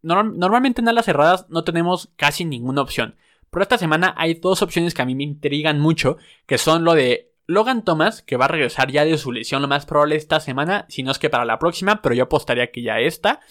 normalmente 0.01 0.81
en 0.81 0.87
alas 0.87 1.05
cerradas 1.05 1.47
no 1.49 1.63
tenemos 1.63 2.11
casi 2.15 2.45
ninguna 2.45 2.81
opción, 2.81 3.15
pero 3.49 3.63
esta 3.63 3.77
semana 3.77 4.13
hay 4.17 4.35
dos 4.35 4.61
opciones 4.61 4.93
que 4.93 5.01
a 5.01 5.05
mí 5.05 5.15
me 5.15 5.23
intrigan 5.23 5.79
mucho, 5.79 6.17
que 6.45 6.57
son 6.57 6.83
lo 6.83 6.93
de 6.93 7.33
Logan 7.47 7.83
Thomas, 7.83 8.21
que 8.21 8.37
va 8.37 8.45
a 8.45 8.49
regresar 8.49 8.91
ya 8.91 9.03
de 9.05 9.17
su 9.17 9.31
lesión 9.31 9.61
lo 9.61 9.67
más 9.67 9.85
probable 9.85 10.15
esta 10.15 10.39
semana, 10.39 10.85
si 10.89 11.03
no 11.03 11.11
es 11.11 11.19
que 11.19 11.29
para 11.29 11.45
la 11.45 11.59
próxima, 11.59 12.01
pero 12.01 12.15
yo 12.15 12.23
apostaría 12.23 12.71
que 12.71 12.81
ya 12.81 12.99
está. 12.99 13.41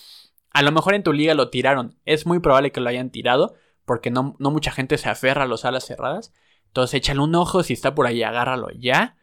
A 0.54 0.62
lo 0.62 0.72
mejor 0.72 0.94
en 0.94 1.02
tu 1.02 1.12
liga 1.12 1.34
lo 1.34 1.50
tiraron, 1.50 1.98
es 2.04 2.26
muy 2.26 2.38
probable 2.38 2.70
que 2.70 2.80
lo 2.80 2.88
hayan 2.88 3.10
tirado, 3.10 3.54
porque 3.84 4.10
no, 4.10 4.36
mucha 4.38 4.70
gente 4.70 4.96
se 4.98 5.08
aferra 5.08 5.42
a 5.42 5.48
los 5.48 5.64
alas 5.64 5.84
cerradas. 5.84 6.32
Entonces 6.68 6.94
échale 6.94 7.20
un 7.20 7.34
ojo, 7.34 7.64
si 7.64 7.72
está 7.72 7.94
por 7.94 8.06
ahí, 8.06 8.22
agárralo 8.22 8.70
ya. 8.70 9.16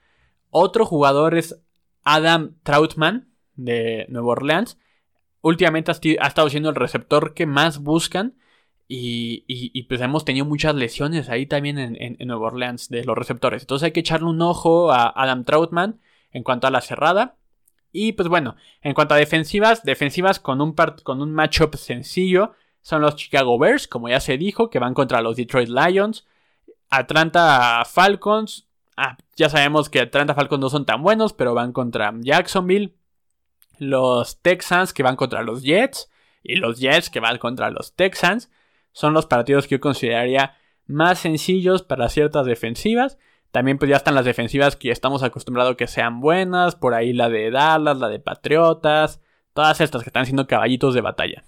Otro 0.50 0.86
jugador 0.86 1.36
es 1.36 1.60
Adam 2.04 2.58
Troutman 2.64 3.34
de 3.56 4.06
Nueva 4.10 4.28
Orleans. 4.28 4.78
Últimamente 5.40 5.92
ha 5.92 6.28
estado 6.28 6.50
siendo 6.50 6.70
el 6.70 6.76
receptor 6.76 7.34
que 7.34 7.46
más 7.46 7.80
buscan. 7.80 8.36
Y, 8.94 9.84
pues 9.84 10.02
hemos 10.02 10.26
tenido 10.26 10.46
muchas 10.46 10.76
lesiones 10.76 11.30
ahí 11.30 11.46
también 11.46 11.80
en, 11.80 11.96
en, 11.98 12.28
Nueva 12.28 12.48
Orleans 12.48 12.90
de 12.90 13.06
los 13.06 13.18
receptores. 13.18 13.64
Entonces 13.64 13.86
hay 13.86 13.92
que 13.94 14.02
echarle 14.02 14.28
un 14.28 14.42
ojo 14.42 14.92
a 14.92 15.08
Adam 15.16 15.46
Troutman 15.46 16.02
en 16.32 16.44
cuanto 16.44 16.68
a 16.68 16.72
la 16.72 16.82
cerrada. 16.82 17.38
Y 17.92 18.14
pues 18.14 18.30
bueno, 18.30 18.56
en 18.82 18.94
cuanto 18.94 19.14
a 19.14 19.18
defensivas, 19.18 19.84
defensivas 19.84 20.40
con 20.40 20.62
un, 20.62 20.74
con 21.04 21.22
un 21.22 21.34
matchup 21.34 21.76
sencillo 21.76 22.54
son 22.82 23.02
los 23.02 23.16
Chicago 23.16 23.58
Bears, 23.60 23.88
como 23.88 24.10
ya 24.10 24.20
se 24.20 24.38
dijo, 24.38 24.70
que 24.70 24.80
van 24.80 24.94
contra 24.94 25.22
los 25.22 25.36
Detroit 25.36 25.70
Lions. 25.70 26.26
Atlanta 26.90 27.84
Falcons, 27.86 28.68
ah, 28.98 29.18
ya 29.36 29.50
sabemos 29.50 29.90
que 29.90 30.00
Atlanta 30.00 30.34
Falcons 30.34 30.62
no 30.62 30.70
son 30.70 30.86
tan 30.86 31.04
buenos, 31.04 31.34
pero 31.34 31.54
van 31.54 31.74
contra 31.74 32.14
Jacksonville. 32.20 32.96
Los 33.78 34.42
Texans 34.42 34.94
que 34.94 35.04
van 35.04 35.16
contra 35.16 35.44
los 35.44 35.64
Jets. 35.64 36.10
Y 36.44 36.56
los 36.56 36.80
Jets 36.80 37.10
que 37.10 37.20
van 37.20 37.38
contra 37.38 37.70
los 37.70 37.94
Texans 37.94 38.50
son 38.94 39.14
los 39.14 39.28
partidos 39.28 39.68
que 39.68 39.76
yo 39.76 39.80
consideraría 39.80 40.58
más 40.88 41.20
sencillos 41.20 41.84
para 41.84 42.10
ciertas 42.10 42.46
defensivas. 42.46 43.18
También 43.52 43.78
pues 43.78 43.90
ya 43.90 43.98
están 43.98 44.16
las 44.16 44.26
defensivas 44.26 44.76
que 44.76 44.92
estamos 44.92 45.24
acostumbrados 45.24 45.76
que 45.76 45.88
sean 45.88 46.22
buenas, 46.22 46.76
por 46.76 46.94
ahí 46.94 47.14
la 47.14 47.30
de 47.30 47.52
Dallas, 47.52 47.98
la 47.98 48.08
de 48.08 48.20
Patriotas, 48.20 49.22
todas 49.54 49.82
estas 49.82 50.04
que 50.04 50.10
están 50.10 50.26
siendo 50.26 50.48
caballitos 50.48 50.94
de 50.94 51.02
batalla. 51.02 51.44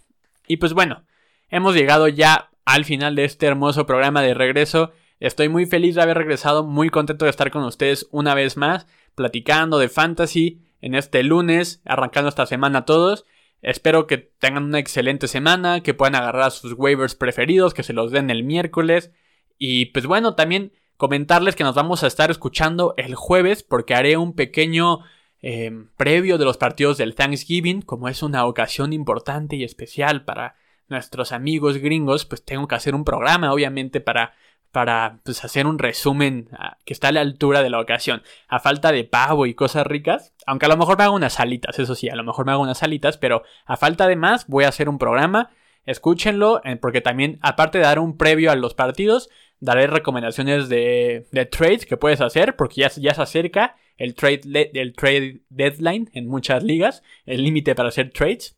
Y 0.48 0.58
pues 0.58 0.74
bueno, 0.74 1.04
hemos 1.50 1.76
llegado 1.76 2.10
ya 2.10 2.52
al 2.66 2.86
final 2.86 3.16
de 3.16 3.24
este 3.26 3.46
hermoso 3.46 3.86
programa 3.86 4.22
de 4.22 4.34
regreso. 4.34 4.92
Estoy 5.20 5.48
muy 5.48 5.66
feliz 5.66 5.96
de 5.96 6.02
haber 6.02 6.18
regresado, 6.18 6.64
muy 6.64 6.90
contento 6.90 7.26
de 7.26 7.32
estar 7.32 7.52
con 7.52 7.64
ustedes 7.64 8.08
una 8.12 8.36
vez 8.36 8.58
más, 8.58 8.86
platicando 9.16 9.80
de 9.80 9.88
fantasy 9.88 10.62
en 10.82 10.96
este 10.96 11.24
lunes, 11.24 11.82
arrancando 11.86 12.28
esta 12.28 12.46
semana 12.46 12.84
todos. 12.84 13.26
Espero 13.62 14.08
que 14.08 14.18
tengan 14.18 14.66
una 14.66 14.80
excelente 14.80 15.30
semana, 15.30 15.82
que 15.82 15.94
puedan 15.94 16.16
agarrar 16.16 16.52
sus 16.52 16.74
waivers 16.74 17.16
preferidos, 17.16 17.74
que 17.74 17.84
se 17.84 17.94
los 17.94 18.12
den 18.12 18.30
el 18.30 18.44
miércoles. 18.44 19.12
Y 19.58 19.86
pues 19.88 20.06
bueno, 20.06 20.36
también 20.36 20.74
comentarles 20.98 21.56
que 21.56 21.64
nos 21.64 21.76
vamos 21.76 22.04
a 22.04 22.08
estar 22.08 22.32
escuchando 22.32 22.94
el 22.98 23.16
jueves 23.16 23.64
porque 23.64 23.96
haré 23.96 24.18
un 24.18 24.34
pequeño 24.34 25.00
eh, 25.42 25.72
previo 25.98 26.38
de 26.38 26.46
los 26.46 26.58
partidos 26.58 26.98
del 26.98 27.16
Thanksgiving, 27.16 27.82
como 27.82 28.08
es 28.08 28.24
una 28.24 28.46
ocasión 28.46 28.94
importante 28.94 29.56
y 29.56 29.64
especial 29.64 30.24
para 30.24 30.56
nuestros 30.88 31.32
amigos 31.32 31.78
gringos, 31.78 32.26
pues 32.26 32.44
tengo 32.46 32.68
que 32.68 32.76
hacer 32.76 32.96
un 32.96 33.04
programa, 33.04 33.54
obviamente, 33.54 34.00
para 34.00 34.34
para 34.74 35.20
pues, 35.24 35.46
hacer 35.46 35.68
un 35.68 35.78
resumen 35.78 36.50
ah, 36.58 36.78
que 36.84 36.94
está 36.94 37.10
a 37.10 37.12
la 37.12 37.22
altura 37.22 37.62
de 37.62 37.70
la 37.70 37.80
ocasión. 37.80 38.24
A 38.48 38.60
falta 38.60 38.92
de 38.92 39.04
pavo 39.04 39.46
y 39.46 39.54
cosas 39.54 39.86
ricas, 39.86 40.34
aunque 40.48 40.66
a 40.66 40.70
lo 40.70 40.78
mejor 40.78 40.98
me 40.98 41.04
hago 41.04 41.16
unas 41.16 41.34
salitas, 41.34 41.78
eso 41.78 41.94
sí, 41.94 42.10
a 42.10 42.16
lo 42.16 42.24
mejor 42.24 42.48
me 42.48 42.54
hago 42.54 42.64
unas 42.64 42.80
salitas, 42.80 43.20
pero 43.20 43.44
a 43.66 43.78
falta 43.78 44.08
de 44.08 44.16
más 44.16 44.48
voy 44.48 44.64
a 44.66 44.70
hacer 44.70 44.90
un 44.90 44.98
programa. 44.98 45.52
Escúchenlo, 45.86 46.60
eh, 46.64 46.76
porque 46.76 47.02
también, 47.02 47.38
aparte 47.44 47.78
de 47.78 47.84
dar 47.84 48.00
un 48.00 48.18
previo 48.18 48.52
a 48.52 48.56
los 48.56 48.74
partidos, 48.74 49.30
daré 49.64 49.88
recomendaciones 49.88 50.68
de, 50.68 51.26
de 51.32 51.46
trades 51.46 51.86
que 51.86 51.98
puedes 51.98 52.20
hacer, 52.20 52.56
porque 52.56 52.82
ya, 52.82 52.92
ya 52.98 53.14
se 53.14 53.22
acerca 53.22 53.76
el 53.98 54.14
trade, 54.14 54.72
el 54.74 54.94
trade 54.94 55.42
deadline 55.50 56.10
en 56.14 56.28
muchas 56.28 56.64
ligas, 56.64 57.02
el 57.26 57.44
límite 57.44 57.74
para 57.74 57.90
hacer 57.90 58.12
trades, 58.12 58.58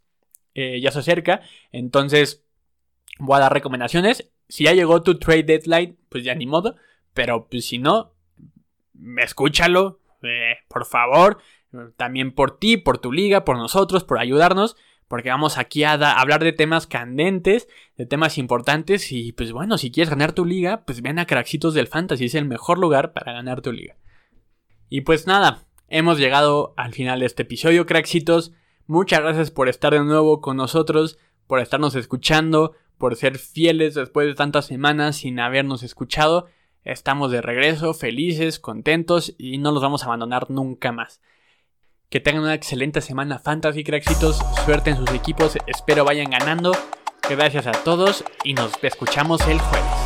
eh, 0.56 0.80
ya 0.82 0.91
se 0.91 0.99
acerca. 0.99 1.41
Entonces, 1.72 2.43
voy 3.20 3.38
a 3.38 3.41
dar 3.41 3.53
recomendaciones 3.53 4.32
si 4.47 4.66
ya 4.66 4.74
llegó 4.74 5.01
tu 5.01 5.18
trade 5.20 5.43
deadline, 5.43 5.97
pues 6.10 6.24
ya 6.24 6.36
ni 6.36 6.45
modo. 6.45 6.76
Pero 7.14 7.47
pues 7.47 7.66
si 7.66 7.78
no, 7.78 8.14
escúchalo, 9.18 9.99
eh, 10.24 10.58
por 10.68 10.86
favor. 10.86 11.38
También 11.97 12.32
por 12.32 12.58
ti, 12.58 12.78
por 12.78 12.99
tu 12.99 13.12
liga, 13.12 13.43
por 13.43 13.58
nosotros, 13.58 14.03
por 14.03 14.20
ayudarnos. 14.20 14.78
Porque 15.16 15.30
vamos 15.30 15.57
aquí 15.57 15.86
a, 15.86 15.93
hablar 15.93 16.43
de 16.43 16.51
temas 16.51 16.88
candentes, 16.88 17.70
de 17.95 18.05
temas 18.05 18.38
importantes. 18.38 19.13
Y 19.13 19.32
pues 19.32 19.53
bueno, 19.53 19.78
si 19.78 19.89
quieres 19.89 20.09
ganar 20.09 20.34
tu 20.34 20.43
liga, 20.43 20.84
pues 20.84 21.01
ven 21.01 21.20
a 21.20 21.26
Craxitos 21.26 21.74
del 21.74 21.88
Fantasy. 21.88 22.26
Es 22.26 22.36
el 22.36 22.43
mejor 22.43 22.80
lugar 22.80 23.13
para 23.13 23.32
ganar 23.32 23.61
tu 23.61 23.72
liga. 23.72 23.95
Y 24.89 25.01
pues 25.01 25.26
nada, 25.26 25.70
hemos 25.88 26.20
llegado 26.20 26.74
al 26.76 26.91
final 26.91 27.22
de 27.22 27.28
este 27.28 27.43
episodio, 27.43 27.86
Craxitos. 27.86 28.51
Muchas 28.88 29.22
gracias 29.22 29.51
por 29.51 29.70
estar 29.70 29.93
de 29.93 30.03
nuevo 30.03 30.41
con 30.41 30.57
nosotros, 30.57 31.18
por 31.47 31.61
estarnos 31.61 31.95
escuchando, 31.95 32.74
por 32.97 33.16
ser 33.16 33.38
fieles 33.38 33.93
después 33.93 34.28
de 34.28 34.36
tantas 34.36 34.66
semanas 34.66 35.16
sin 35.16 35.39
habernos 35.39 35.82
escuchado. 35.84 36.47
Estamos 36.84 37.32
de 37.32 37.41
regreso, 37.41 37.93
felices, 37.93 38.59
contentos 38.59 39.34
y 39.38 39.59
no 39.59 39.72
los 39.72 39.82
vamos 39.82 40.03
a 40.03 40.07
abandonar 40.07 40.51
nunca 40.51 40.91
más. 40.91 41.22
Que 42.16 42.22
tengan 42.22 42.43
una 42.43 42.53
excelente 42.53 43.01
semana 43.01 43.39
Fantasy 43.39 43.84
Craxitos, 43.84 44.39
suerte 44.63 44.91
en 44.91 44.95
sus 44.95 45.11
equipos, 45.11 45.57
espero 45.68 46.05
vayan 46.05 46.30
ganando. 46.30 46.72
Gracias 47.30 47.68
a 47.68 47.74
todos 47.74 48.24
y 48.45 48.53
nos 48.53 48.72
escuchamos 48.82 49.45
el 49.49 49.59
jueves. 49.59 50.05